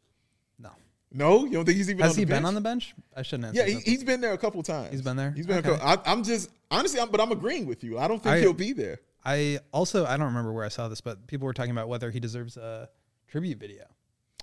No. 1.12 1.40
No, 1.40 1.46
you 1.46 1.52
don't 1.54 1.66
think 1.66 1.78
he's 1.78 1.90
even 1.90 2.02
Has 2.04 2.14
on 2.14 2.18
he 2.20 2.26
bench? 2.26 2.38
been 2.40 2.46
on 2.46 2.54
the 2.56 2.62
bench? 2.62 2.94
I 3.16 3.22
shouldn't 3.24 3.48
answer. 3.48 3.62
Yeah, 3.62 3.68
he, 3.68 3.74
that. 3.76 3.84
he's 3.84 4.04
been 4.04 4.22
there 4.22 4.34
a 4.34 4.38
couple 4.38 4.62
times. 4.64 4.92
He's 4.92 5.02
been 5.02 5.18
there? 5.18 5.32
He's 5.32 5.48
been. 5.48 5.58
Okay. 5.60 5.70
A 5.74 5.78
couple, 5.78 5.88
I, 6.06 6.12
I'm 6.12 6.24
just 6.24 6.50
honestly, 6.72 7.00
I'm, 7.00 7.10
but 7.10 7.20
I'm 7.20 7.32
agreeing 7.32 7.66
with 7.68 7.84
you. 7.84 7.98
I 7.98 8.08
don't 8.08 8.22
think 8.22 8.36
I- 8.36 8.40
he'll 8.40 8.54
be 8.54 8.74
there. 8.74 9.00
I 9.26 9.60
also 9.74 10.06
I 10.06 10.16
don't 10.18 10.28
remember 10.28 10.54
where 10.54 10.64
I 10.64 10.70
saw 10.70 10.88
this, 10.88 11.02
but 11.02 11.28
people 11.28 11.46
were 11.46 11.54
talking 11.54 11.72
about 11.72 11.90
whether 11.90 12.10
he 12.10 12.20
deserves 12.22 12.56
a 12.56 12.90
tribute 13.28 13.60
video, 13.60 13.84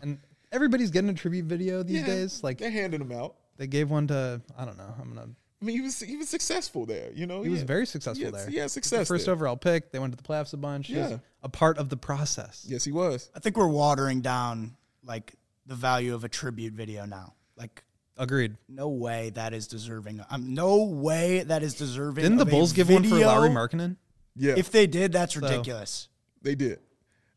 and 0.02 0.18
everybody's 0.52 0.90
getting 0.90 1.08
a 1.10 1.14
tribute 1.14 1.46
video 1.46 1.82
these 1.82 2.00
Yeah, 2.00 2.06
days. 2.06 2.42
Like 2.44 2.58
they're 2.58 2.70
handing 2.70 3.00
him 3.00 3.10
out. 3.12 3.36
they 3.56 3.66
gave 3.66 3.90
one 3.90 4.06
to 4.08 4.42
I 4.56 4.64
don't 4.66 4.76
know. 4.76 4.94
I'm 5.00 5.14
gonna. 5.14 5.28
I 5.62 5.64
mean, 5.64 5.76
he 5.76 5.80
was 5.82 5.98
he 6.00 6.16
was 6.18 6.28
successful 6.28 6.84
there. 6.84 7.10
You 7.14 7.26
know, 7.26 7.42
He 7.42 7.48
was 7.48 7.60
had- 7.60 7.68
very 7.68 7.86
successful 7.86 8.26
had- 8.26 8.34
there. 8.34 8.50
Yeah, 8.50 8.62
had 8.62 8.70
success. 8.70 9.08
First 9.08 9.24
there. 9.24 9.34
overall 9.34 9.56
pick. 9.56 9.92
They 9.92 9.98
went 9.98 10.12
to 10.12 10.16
the 10.18 10.22
playoffs 10.22 10.52
a 10.52 10.58
bunch. 10.58 10.88
He 10.88 10.96
was 10.96 11.12
Yeah. 11.12 11.18
a 11.42 11.48
part 11.48 11.78
of 11.78 11.88
the 11.88 11.96
process. 11.96 12.66
Yes, 12.68 12.84
he 12.84 12.92
was. 12.92 13.30
I 13.34 13.38
think 13.40 13.56
we're 13.56 13.66
watering 13.68 14.20
down 14.20 14.76
like 15.02 15.34
the 15.66 15.74
value 15.74 16.14
of 16.14 16.24
a 16.24 16.28
tribute 16.28 16.72
video 16.72 17.04
now. 17.04 17.34
Like 17.56 17.84
Agreed. 18.16 18.56
no 18.68 18.88
way 18.88 19.30
that 19.30 19.52
is 19.52 19.66
deserving. 19.66 20.24
Um, 20.30 20.54
no 20.54 20.84
way 20.84 21.40
that 21.42 21.62
is 21.62 21.74
deserving. 21.74 22.22
Didn't 22.22 22.38
the 22.38 22.42
of 22.42 22.48
a 22.48 22.50
Bulls 22.50 22.72
give 22.72 22.88
one 22.88 23.02
for 23.02 23.10
video. 23.10 23.26
Lauri 23.28 23.50
Markkanen? 23.50 23.96
Yeah, 24.34 24.54
If 24.56 24.70
they 24.70 24.86
did, 24.86 25.12
that's 25.12 25.36
ridiculous. 25.36 26.08
they 26.42 26.54
did. 26.54 26.80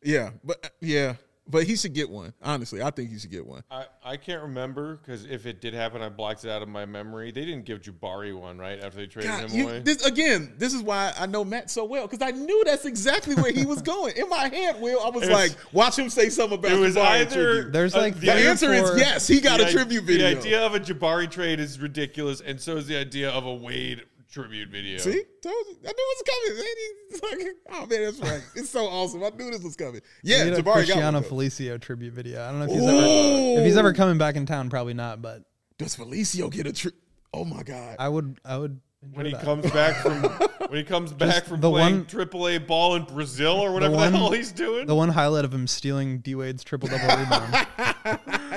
Yeah, 0.03 0.32
but 0.43 0.65
uh, 0.65 0.69
yeah, 0.82 1.15
but 1.49 1.63
he 1.63 1.75
should 1.75 1.93
get 1.93 2.09
one. 2.09 2.33
Honestly, 2.43 2.81
I 2.81 2.91
think 2.91 3.09
he 3.09 3.17
should 3.19 3.31
get 3.31 3.45
one. 3.45 3.63
I, 3.71 3.85
I 4.03 4.17
can't 4.17 4.41
remember 4.43 4.97
because 4.97 5.25
if 5.25 5.45
it 5.45 5.61
did 5.61 5.73
happen, 5.73 6.01
I 6.01 6.09
blocked 6.09 6.45
it 6.45 6.51
out 6.51 6.61
of 6.61 6.67
my 6.69 6.85
memory. 6.85 7.31
They 7.31 7.45
didn't 7.45 7.65
give 7.65 7.81
Jabari 7.81 8.37
one, 8.39 8.57
right? 8.57 8.79
After 8.79 8.97
they 8.97 9.07
traded 9.07 9.31
God, 9.31 9.49
him 9.49 9.57
you- 9.57 9.63
away. 9.67 9.79
this 9.79 10.05
again. 10.05 10.53
This 10.57 10.73
is 10.73 10.81
why 10.81 11.13
I 11.19 11.25
know 11.25 11.43
Matt 11.43 11.69
so 11.71 11.85
well 11.85 12.07
because 12.07 12.21
I 12.25 12.31
knew 12.31 12.63
that's 12.65 12.85
exactly 12.85 13.35
where 13.35 13.51
he 13.51 13.65
was 13.65 13.81
going. 13.81 14.15
In 14.15 14.29
my 14.29 14.47
head, 14.49 14.79
Will, 14.81 14.99
I 15.03 15.09
was 15.09 15.23
It 15.23 15.29
was- 15.31 15.49
like, 15.49 15.73
watch 15.73 15.97
him 15.97 16.09
say 16.09 16.29
something 16.29 16.59
about 16.59 16.71
it 16.71 16.79
was 16.79 16.95
Jabari 16.95 17.05
either 17.21 17.53
tribute. 17.53 17.73
There's 17.73 17.95
uh, 17.95 17.99
like 17.99 18.15
the 18.15 18.27
The 18.27 18.33
answer 18.33 18.71
is 18.73 18.91
yes. 18.97 19.27
He 19.27 19.41
got 19.41 19.59
the 19.59 19.65
a 19.65 19.69
i- 19.69 19.71
tribute 19.71 20.03
video. 20.03 20.29
The 20.31 20.37
idea 20.37 20.65
of 20.65 20.75
a 20.75 20.79
Jabari 20.79 21.29
trade 21.29 21.59
is 21.59 21.79
ridiculous, 21.79 22.41
and 22.41 22.59
so 22.61 22.77
is 22.77 22.87
the 22.87 22.97
idea 22.97 23.29
of 23.31 23.45
a 23.45 23.53
Wade 23.53 24.03
tribute 24.32 24.69
video. 24.69 24.97
See, 24.99 25.11
told 25.41 25.65
you. 25.67 25.75
I 25.84 25.88
knew 25.88 25.93
it 25.97 26.17
was 26.17 26.23
coming. 26.30 26.57
man. 26.57 26.75
He's 27.09 27.23
like, 27.23 27.55
oh 27.71 27.86
man, 27.88 28.03
that's 28.03 28.19
right. 28.19 28.43
It's 28.55 28.69
so 28.69 28.86
awesome. 28.86 29.23
I 29.23 29.30
knew 29.30 29.51
this 29.51 29.63
was 29.63 29.75
coming. 29.75 30.01
Yeah, 30.23 30.43
We 30.45 30.51
need 30.51 30.59
a 30.59 30.61
Jabari 30.61 30.65
got 30.65 30.73
Cristiano 30.75 31.03
one. 31.19 31.23
though. 31.23 31.30
Felicio 31.30 31.80
tribute 31.82 32.13
video. 32.13 32.43
I 32.43 32.49
don't 32.51 32.59
know 32.59 32.65
if 32.65 32.71
he's 32.71 32.84
ever 32.84 33.59
if 33.59 33.65
he's 33.65 33.77
ever 33.77 33.93
coming 33.93 34.17
back 34.17 34.36
in 34.36 34.45
town. 34.45 34.69
Probably 34.69 34.93
not, 34.93 35.21
but 35.21 35.43
Does 35.77 35.95
Felicio 35.95 36.51
get 36.51 36.67
a 36.67 36.73
tri- 36.73 36.91
Oh 37.34 37.45
my 37.45 37.63
god. 37.63 37.95
I 37.99 38.09
would 38.09 38.39
I 38.45 38.57
would 38.57 38.80
When 39.13 39.25
he 39.25 39.32
that. 39.34 39.43
comes 39.43 39.69
back 39.71 39.95
from 39.97 40.21
when 40.69 40.77
he 40.77 40.84
comes 40.84 41.13
back 41.13 41.45
from 41.45 41.61
the 41.61 41.69
playing 41.69 42.05
triple 42.05 42.47
A 42.47 42.57
ball 42.59 42.95
in 42.95 43.03
Brazil 43.05 43.53
or 43.59 43.71
whatever 43.71 43.91
the, 43.93 43.97
one- 43.97 44.13
hell 44.13 44.32
he's 44.32 44.51
doing, 44.51 44.86
the 44.88 44.95
one 44.95 45.09
highlight 45.09 45.45
of 45.45 45.53
him 45.53 45.65
stealing 45.67 46.19
D 46.19 46.36
Wade's 46.36 46.63
triple 46.63 46.89
double 46.89 47.07
rebound. 47.17 47.67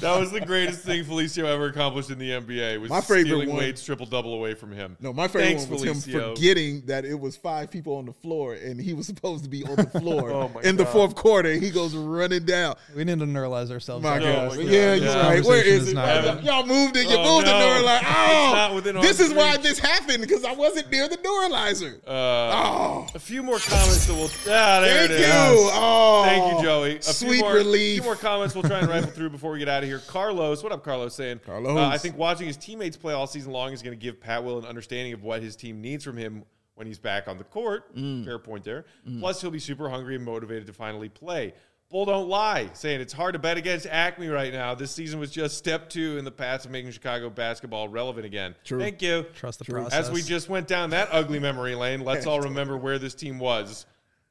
that 0.00 0.18
was 0.18 0.30
the 0.30 0.40
greatest 0.40 0.80
thing 0.80 1.04
Felicio 1.04 1.44
ever 1.44 1.66
accomplished 1.66 2.10
in 2.10 2.18
the 2.18 2.30
NBA. 2.30 2.80
Was 2.80 2.90
My 2.90 3.00
favorite 3.00 3.26
stealing 3.26 3.48
one- 3.50 3.58
Wade's 3.58 3.84
triple 3.84 4.06
double 4.06 4.34
away 4.34 4.54
from 4.54 4.72
him. 4.72 4.96
No, 5.00 5.12
my 5.12 5.28
favorite 5.28 5.44
Thanks, 5.58 5.62
one 5.66 5.72
was 5.72 5.82
him 6.06 6.12
forgetting 6.34 6.82
that 6.86 7.04
it 7.04 7.18
was 7.18 7.36
five 7.36 7.70
people 7.70 7.96
on 7.96 8.06
the 8.06 8.12
floor 8.12 8.54
and 8.54 8.80
he 8.80 8.92
was 8.92 9.06
supposed 9.06 9.44
to 9.44 9.50
be 9.50 9.64
on 9.64 9.76
the 9.76 9.86
floor 10.00 10.30
Oh 10.30 10.48
my 10.54 10.62
in 10.62 10.76
the 10.76 10.86
fourth 10.86 11.14
quarter. 11.14 11.52
He 11.52 11.70
goes 11.70 11.94
running 11.94 12.44
down. 12.44 12.76
we 12.96 13.04
need 13.04 13.18
to 13.18 13.26
neuralize 13.26 13.70
ourselves. 13.70 14.02
My 14.02 14.16
on 14.16 14.22
Oh 14.22 14.24
God. 14.24 14.48
my 14.50 14.56
God. 14.56 14.64
Yeah, 14.66 14.94
you're 14.94 15.04
Yeah. 15.06 15.28
right. 15.28 15.44
Where 15.44 15.62
Conversation 15.62 15.72
is 15.72 15.82
is 15.82 15.88
it? 15.90 15.94
not 15.94 16.44
Y'all- 16.44 16.66
moved 16.66 16.96
it. 16.96 17.08
You 17.08 17.16
Oh, 17.18 17.34
moved 17.36 17.46
the 17.46 17.58
no. 17.58 17.68
door 17.74 17.82
like, 17.82 18.02
oh, 18.06 18.80
this 18.80 18.94
arm's 18.96 19.20
is 19.20 19.34
why 19.34 19.56
this 19.56 19.78
happened 19.78 20.20
because 20.22 20.44
I 20.44 20.52
wasn't 20.52 20.90
near 20.90 21.08
the 21.08 21.16
doorlizer. 21.16 21.96
Uh, 22.06 22.10
oh, 22.10 23.06
A 23.14 23.18
few 23.18 23.42
more 23.42 23.58
comments 23.58 24.06
that 24.06 24.14
we'll. 24.14 24.30
Ah, 24.48 24.80
there 24.80 25.08
thank 25.08 25.10
it 25.10 25.20
you. 25.20 25.70
Oh, 25.72 26.22
Thank 26.24 26.56
you, 26.58 26.62
Joey. 26.64 26.96
A 26.96 27.02
Sweet 27.02 27.30
few 27.32 27.40
more, 27.40 27.54
relief. 27.54 27.94
few 27.96 28.02
more 28.04 28.16
comments 28.16 28.54
we'll 28.54 28.64
try 28.64 28.78
and 28.78 28.88
rifle 28.88 29.10
through 29.10 29.30
before 29.30 29.50
we 29.52 29.58
get 29.58 29.68
out 29.68 29.82
of 29.82 29.88
here. 29.88 29.89
Carlos, 29.98 30.62
what 30.62 30.72
up, 30.72 30.84
Carlos? 30.84 31.14
Saying, 31.14 31.40
Carlos. 31.44 31.76
uh, 31.76 31.88
I 31.88 31.98
think 31.98 32.16
watching 32.16 32.46
his 32.46 32.56
teammates 32.56 32.96
play 32.96 33.12
all 33.12 33.26
season 33.26 33.52
long 33.52 33.72
is 33.72 33.82
going 33.82 33.98
to 33.98 34.02
give 34.02 34.20
Pat 34.20 34.44
Will 34.44 34.58
an 34.58 34.64
understanding 34.64 35.12
of 35.12 35.22
what 35.22 35.42
his 35.42 35.56
team 35.56 35.80
needs 35.80 36.04
from 36.04 36.16
him 36.16 36.44
when 36.74 36.86
he's 36.86 36.98
back 36.98 37.28
on 37.28 37.36
the 37.36 37.44
court. 37.44 37.94
Mm. 37.94 38.24
Fair 38.24 38.38
point 38.38 38.64
there. 38.64 38.86
Plus, 39.18 39.40
he'll 39.40 39.50
be 39.50 39.58
super 39.58 39.90
hungry 39.90 40.16
and 40.16 40.24
motivated 40.24 40.66
to 40.66 40.72
finally 40.72 41.08
play. 41.08 41.52
Bull 41.90 42.04
don't 42.04 42.28
lie, 42.28 42.70
saying 42.72 43.00
it's 43.00 43.12
hard 43.12 43.32
to 43.32 43.40
bet 43.40 43.58
against 43.58 43.84
AKME 43.84 44.32
right 44.32 44.52
now. 44.52 44.76
This 44.76 44.92
season 44.92 45.18
was 45.18 45.32
just 45.32 45.58
step 45.58 45.90
two 45.90 46.18
in 46.18 46.24
the 46.24 46.30
path 46.30 46.64
of 46.64 46.70
making 46.70 46.92
Chicago 46.92 47.28
basketball 47.28 47.88
relevant 47.88 48.24
again. 48.24 48.54
True. 48.64 48.78
Thank 48.78 49.02
you. 49.02 49.24
Trust 49.34 49.58
the 49.58 49.64
True. 49.64 49.80
process. 49.80 50.06
As 50.06 50.10
we 50.12 50.22
just 50.22 50.48
went 50.48 50.68
down 50.68 50.90
that 50.90 51.08
ugly 51.10 51.40
memory 51.40 51.74
lane, 51.74 52.02
let's 52.02 52.26
all 52.28 52.40
remember 52.40 52.76
where 52.76 53.00
this 53.00 53.14
team 53.14 53.40
was 53.40 53.86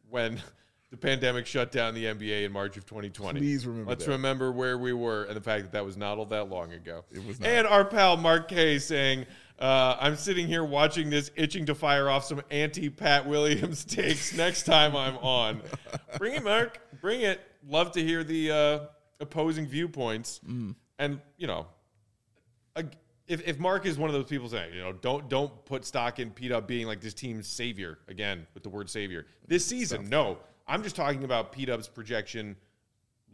when 0.09 0.41
the 0.91 0.97
pandemic 0.97 1.45
shut 1.45 1.71
down 1.71 1.93
the 1.93 2.05
NBA 2.05 2.45
in 2.45 2.51
March 2.51 2.75
of 2.77 2.85
2020. 2.85 3.39
Please 3.39 3.67
remember 3.67 3.89
Let's 3.89 4.05
that. 4.05 4.11
remember 4.11 4.51
where 4.51 4.77
we 4.77 4.93
were 4.93 5.25
and 5.25 5.35
the 5.35 5.41
fact 5.41 5.63
that 5.63 5.71
that 5.73 5.85
was 5.85 5.97
not 5.97 6.17
all 6.17 6.25
that 6.25 6.49
long 6.49 6.73
ago. 6.73 7.05
It 7.11 7.25
was 7.25 7.39
not. 7.39 7.49
And 7.49 7.67
our 7.67 7.85
pal 7.85 8.17
Mark 8.17 8.47
K 8.47 8.79
saying, 8.79 9.25
uh, 9.59 9.97
I'm 9.99 10.15
sitting 10.15 10.47
here 10.47 10.63
watching 10.63 11.09
this, 11.09 11.29
itching 11.35 11.65
to 11.67 11.75
fire 11.75 12.09
off 12.09 12.25
some 12.25 12.41
anti 12.49 12.89
Pat 12.89 13.27
Williams 13.27 13.85
takes 13.85 14.33
next 14.33 14.63
time 14.63 14.95
I'm 14.95 15.17
on. 15.17 15.61
Bring 16.17 16.33
it, 16.35 16.43
Mark. 16.43 16.79
Bring 17.01 17.21
it. 17.21 17.39
Love 17.67 17.91
to 17.91 18.03
hear 18.03 18.23
the 18.23 18.51
uh, 18.51 18.79
opposing 19.19 19.67
viewpoints. 19.67 20.39
Mm. 20.47 20.75
And, 20.97 21.19
you 21.37 21.47
know, 21.47 21.67
if, 23.29 23.47
if 23.47 23.59
Mark 23.59 23.85
is 23.85 23.97
one 23.97 24.09
of 24.09 24.13
those 24.13 24.25
people 24.25 24.49
saying, 24.49 24.73
you 24.73 24.81
know, 24.81 24.91
don't 24.91 25.29
don't 25.29 25.63
put 25.65 25.85
stock 25.85 26.19
in 26.19 26.31
P 26.31 26.47
Dub 26.47 26.67
being 26.67 26.87
like 26.87 26.99
this 26.99 27.13
team's 27.13 27.47
savior 27.47 27.99
again 28.07 28.47
with 28.55 28.63
the 28.63 28.69
word 28.69 28.89
savior 28.89 29.27
this 29.47 29.65
season, 29.65 30.09
no, 30.09 30.39
I'm 30.69 30.83
just 30.83 30.95
talking 30.95 31.23
about 31.23 31.51
P 31.51 31.65
Dub's 31.65 31.87
projection 31.87 32.55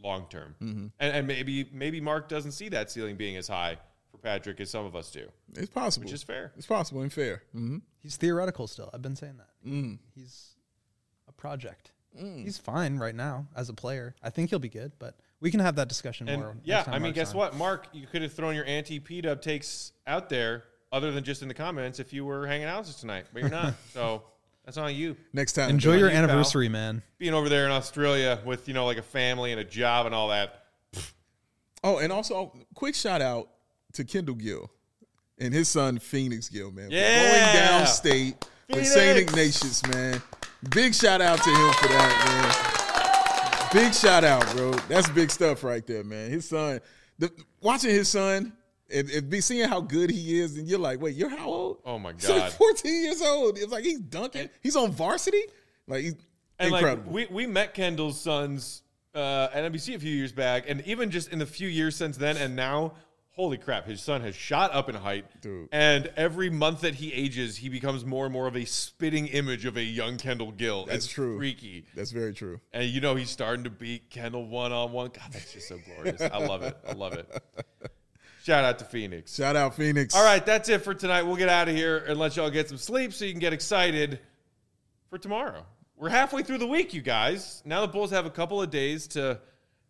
long 0.02 0.26
term, 0.28 0.54
Mm-hmm. 0.60 0.86
and, 1.00 1.16
and 1.16 1.26
maybe 1.26 1.68
maybe 1.72 2.00
Mark 2.00 2.28
doesn't 2.28 2.52
see 2.52 2.68
that 2.70 2.90
ceiling 2.90 3.16
being 3.16 3.36
as 3.36 3.46
high 3.48 3.76
for 4.10 4.18
Patrick 4.18 4.60
as 4.60 4.70
some 4.70 4.84
of 4.86 4.96
us 4.96 5.10
do, 5.10 5.26
it's 5.54 5.70
possible. 5.70 6.04
which 6.04 6.12
is 6.14 6.22
fair. 6.22 6.52
It's 6.56 6.66
possible 6.66 7.02
and 7.02 7.12
fair. 7.12 7.42
hmm 7.52 7.78
He's 7.98 8.16
theoretical 8.16 8.66
still. 8.66 8.90
I've 8.94 9.02
been 9.02 9.16
saying 9.16 9.38
that. 9.38 9.98
He's 10.14 10.54
a 11.28 11.32
project. 11.32 11.90
He's 12.18 12.56
fine 12.56 12.96
right 12.98 13.14
now 13.14 13.46
as 13.54 13.68
a 13.68 13.74
player. 13.74 14.14
I 14.22 14.30
think 14.30 14.48
he'll 14.48 14.58
be 14.58 14.70
good, 14.70 14.92
but 14.98 15.18
we 15.40 15.50
can 15.50 15.60
have 15.60 15.76
that 15.76 15.88
discussion 15.88 16.28
And 16.30 16.40
more. 16.40 16.54
next 16.54 16.66
yeah, 16.66 16.82
time 16.84 16.94
I 16.94 16.98
mean, 16.98 17.02
Mark's 17.08 17.14
guess 17.16 17.30
on. 17.32 17.36
what, 17.38 17.56
Mark, 17.56 17.88
you 17.92 18.06
could 18.06 18.22
have 18.22 18.32
thrown 18.32 18.54
your 18.54 18.64
anti 18.64 19.00
P 19.00 19.20
Dub 19.20 19.42
takes 19.42 19.92
out 20.06 20.30
there, 20.30 20.64
other 20.92 21.10
than 21.12 21.24
just 21.24 21.42
in 21.42 21.48
the 21.48 21.52
comments, 21.54 21.98
if 22.00 22.14
you 22.14 22.24
were 22.24 22.46
hanging 22.46 22.68
out 22.68 22.78
with 22.78 22.88
us 22.88 23.00
tonight, 23.00 23.26
but 23.34 23.40
you're 23.42 23.50
not, 23.50 23.74
so 23.92 24.22
that's 24.66 24.76
on 24.76 24.94
you. 24.94 25.16
Next 25.32 25.52
time, 25.52 25.70
Enjoy 25.70 25.96
your 25.96 26.08
you, 26.08 26.16
pal. 26.16 26.24
anniversary, 26.24 26.68
man. 26.68 27.02
Being 27.18 27.34
over 27.34 27.48
there 27.48 27.64
in 27.66 27.70
Australia 27.70 28.40
with 28.44 28.66
you 28.66 28.74
know 28.74 28.84
like 28.84 28.98
a 28.98 29.02
family 29.02 29.52
and 29.52 29.60
a 29.60 29.64
job 29.64 30.06
and 30.06 30.14
all 30.14 30.28
that. 30.28 30.64
Oh, 31.84 31.98
and 31.98 32.12
also 32.12 32.34
oh, 32.34 32.52
quick 32.74 32.96
shout 32.96 33.22
out 33.22 33.48
to 33.92 34.04
Kendall 34.04 34.34
Gill 34.34 34.68
and 35.38 35.54
his 35.54 35.68
son 35.68 35.98
Phoenix 35.98 36.48
Gill, 36.48 36.72
man. 36.72 36.88
for 36.88 36.94
Yeah. 36.94 37.52
Going 37.52 37.84
downstate 37.84 38.42
with 38.68 38.86
St. 38.86 39.18
Ignatius, 39.18 39.86
man. 39.86 40.20
Big 40.70 40.94
shout 40.94 41.20
out 41.20 41.40
to 41.42 41.50
him 41.50 41.72
for 41.74 41.88
that, 41.88 43.70
man. 43.72 43.82
Big 43.84 43.94
shout 43.94 44.24
out, 44.24 44.44
bro. 44.56 44.72
That's 44.88 45.08
big 45.10 45.30
stuff 45.30 45.62
right 45.62 45.86
there, 45.86 46.02
man. 46.02 46.30
His 46.30 46.48
son, 46.48 46.80
the, 47.18 47.30
watching 47.60 47.90
his 47.90 48.08
son 48.08 48.52
and, 48.92 49.08
and 49.10 49.28
be 49.30 49.40
seeing 49.40 49.68
how 49.68 49.80
good 49.80 50.10
he 50.10 50.38
is, 50.40 50.56
and 50.56 50.68
you're 50.68 50.78
like, 50.78 51.00
wait, 51.00 51.14
you're 51.16 51.28
how 51.28 51.48
old? 51.48 51.78
Oh 51.84 51.98
my 51.98 52.12
He's 52.12 52.28
like 52.28 52.38
God. 52.42 52.52
14 52.52 53.02
years 53.02 53.22
old. 53.22 53.58
It's 53.58 53.72
like 53.72 53.84
he's 53.84 53.98
dunking. 54.00 54.48
He's 54.62 54.76
on 54.76 54.92
varsity. 54.92 55.42
Like 55.88 56.02
he's 56.02 56.14
And 56.58 56.72
incredible. 56.72 57.12
like 57.12 57.30
we, 57.30 57.44
we 57.44 57.46
met 57.46 57.74
Kendall's 57.74 58.20
sons 58.20 58.82
uh, 59.14 59.48
at 59.52 59.70
NBC 59.72 59.94
a 59.94 59.98
few 59.98 60.14
years 60.14 60.32
back, 60.32 60.64
and 60.68 60.82
even 60.86 61.10
just 61.10 61.30
in 61.32 61.38
the 61.38 61.46
few 61.46 61.68
years 61.68 61.96
since 61.96 62.16
then, 62.16 62.36
and 62.36 62.54
now, 62.54 62.92
holy 63.30 63.56
crap, 63.58 63.86
his 63.86 64.00
son 64.00 64.20
has 64.20 64.34
shot 64.36 64.72
up 64.74 64.88
in 64.88 64.94
height. 64.94 65.24
Dude. 65.40 65.68
And 65.72 66.10
every 66.16 66.50
month 66.50 66.82
that 66.82 66.94
he 66.96 67.12
ages, 67.12 67.56
he 67.56 67.68
becomes 67.68 68.04
more 68.04 68.24
and 68.26 68.32
more 68.32 68.46
of 68.46 68.56
a 68.56 68.64
spitting 68.66 69.26
image 69.28 69.64
of 69.64 69.76
a 69.76 69.82
young 69.82 70.16
Kendall 70.18 70.52
Gill. 70.52 70.84
That's 70.86 71.04
it's 71.06 71.12
true. 71.12 71.36
Freaky. 71.38 71.86
That's 71.94 72.10
very 72.12 72.34
true. 72.34 72.60
And 72.72 72.84
you 72.88 73.00
know 73.00 73.14
he's 73.14 73.30
starting 73.30 73.64
to 73.64 73.70
beat 73.70 74.10
Kendall 74.10 74.46
one 74.46 74.70
on 74.72 74.92
one. 74.92 75.06
God, 75.08 75.32
that's 75.32 75.52
just 75.52 75.68
so 75.68 75.78
glorious. 75.84 76.20
I 76.20 76.38
love 76.38 76.62
it. 76.62 76.76
I 76.88 76.92
love 76.92 77.14
it. 77.14 77.28
Shout 78.46 78.62
out 78.62 78.78
to 78.78 78.84
Phoenix. 78.84 79.34
Shout 79.34 79.56
out 79.56 79.74
Phoenix. 79.74 80.14
All 80.14 80.22
right, 80.22 80.46
that's 80.46 80.68
it 80.68 80.82
for 80.82 80.94
tonight. 80.94 81.24
We'll 81.24 81.34
get 81.34 81.48
out 81.48 81.68
of 81.68 81.74
here 81.74 82.04
and 82.06 82.16
let 82.16 82.36
y'all 82.36 82.48
get 82.48 82.68
some 82.68 82.78
sleep 82.78 83.12
so 83.12 83.24
you 83.24 83.32
can 83.32 83.40
get 83.40 83.52
excited 83.52 84.20
for 85.10 85.18
tomorrow. 85.18 85.66
We're 85.96 86.10
halfway 86.10 86.44
through 86.44 86.58
the 86.58 86.66
week, 86.68 86.94
you 86.94 87.02
guys. 87.02 87.60
Now 87.64 87.80
the 87.80 87.88
Bulls 87.88 88.12
have 88.12 88.24
a 88.24 88.30
couple 88.30 88.62
of 88.62 88.70
days 88.70 89.08
to 89.08 89.40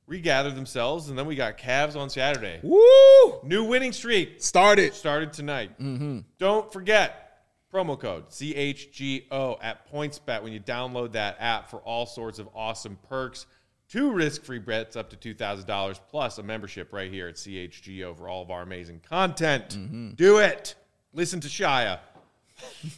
regather 0.06 0.50
themselves, 0.50 1.10
and 1.10 1.18
then 1.18 1.26
we 1.26 1.36
got 1.36 1.58
Cavs 1.58 1.96
on 1.96 2.08
Saturday. 2.08 2.60
Woo! 2.62 3.40
New 3.42 3.64
winning 3.64 3.92
streak 3.92 4.40
Started. 4.40 4.94
started 4.94 5.34
tonight. 5.34 5.78
Mm-hmm. 5.78 6.20
Don't 6.38 6.72
forget 6.72 7.42
promo 7.70 8.00
code 8.00 8.30
CHGO 8.30 9.58
at 9.60 9.92
PointsBet 9.92 10.42
when 10.42 10.54
you 10.54 10.60
download 10.60 11.12
that 11.12 11.36
app 11.40 11.68
for 11.68 11.80
all 11.80 12.06
sorts 12.06 12.38
of 12.38 12.48
awesome 12.54 12.96
perks. 13.06 13.44
Two 13.88 14.12
risk-free 14.12 14.58
bets 14.60 14.96
up 14.96 15.10
to 15.10 15.34
$2,000 15.34 16.00
plus 16.10 16.38
a 16.38 16.42
membership 16.42 16.92
right 16.92 17.10
here 17.10 17.28
at 17.28 17.36
CHGO 17.36 18.16
for 18.16 18.28
all 18.28 18.42
of 18.42 18.50
our 18.50 18.62
amazing 18.62 19.00
content. 19.08 19.70
Mm-hmm. 19.70 20.10
Do 20.10 20.38
it. 20.38 20.74
Listen 21.12 21.40
to 21.40 21.48
Shia. 21.48 22.00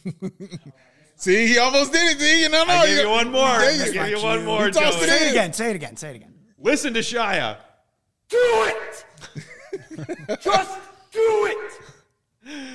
See, 1.15 1.47
he 1.47 1.57
almost 1.59 1.91
did 1.91 2.15
it. 2.15 2.19
See, 2.19 2.41
you 2.43 2.49
know, 2.49 2.63
no, 2.63 2.73
I 2.73 2.87
give 2.87 3.03
you 3.03 3.09
one 3.09 3.31
more. 3.31 3.59
There 3.59 3.69
I 3.69 3.85
you 3.85 3.93
give 3.93 4.07
you 4.09 4.23
one 4.23 4.45
more, 4.45 4.65
You 4.67 4.71
Joey. 4.71 4.83
it 4.85 4.93
Say 4.93 5.27
it 5.27 5.31
again. 5.31 5.53
Say 5.53 5.69
it 5.69 5.75
again. 5.75 5.95
Say 5.97 6.09
it 6.11 6.15
again. 6.15 6.33
Listen 6.57 6.93
to 6.93 7.01
Shia. 7.01 7.57
Do 8.29 8.37
it! 8.41 9.05
Just 10.41 10.79
do 11.11 11.19
it! 11.19 11.71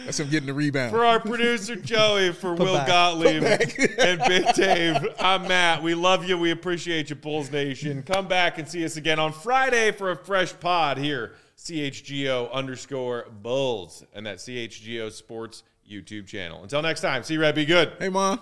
That's 0.05 0.21
him 0.21 0.29
getting 0.29 0.47
the 0.47 0.55
rebound. 0.55 0.91
For 0.93 1.05
our 1.05 1.21
producer 1.21 1.77
Joey, 1.77 2.33
for 2.33 2.55
Will 2.55 2.75
back. 2.75 2.87
Gottlieb 2.87 3.43
and 3.99 4.21
Big 4.27 4.55
Dave, 4.55 4.97
I'm 5.19 5.49
Matt. 5.49 5.83
We 5.83 5.95
love 5.95 6.29
you. 6.29 6.39
We 6.39 6.51
appreciate 6.51 7.11
you, 7.11 7.17
Bulls 7.17 7.51
Nation. 7.51 8.03
Come 8.03 8.29
back 8.29 8.59
and 8.59 8.69
see 8.69 8.85
us 8.85 8.97
again 8.97 9.19
on 9.19 9.33
Friday 9.33 9.93
for 9.93 10.11
a 10.11 10.17
fresh 10.17 10.59
pod 10.61 10.99
here, 10.99 11.33
CHGO 11.59 12.53
underscore 12.53 13.27
Bulls, 13.43 14.05
and 14.15 14.27
that 14.27 14.39
CHGO 14.39 15.11
Sports 15.11 15.63
YouTube 15.91 16.27
channel. 16.27 16.63
Until 16.63 16.83
next 16.83 17.01
time, 17.01 17.23
see 17.23 17.35
you, 17.35 17.41
Red. 17.41 17.55
Be 17.55 17.65
good. 17.65 17.93
Hey, 17.99 18.09
mom. 18.09 18.41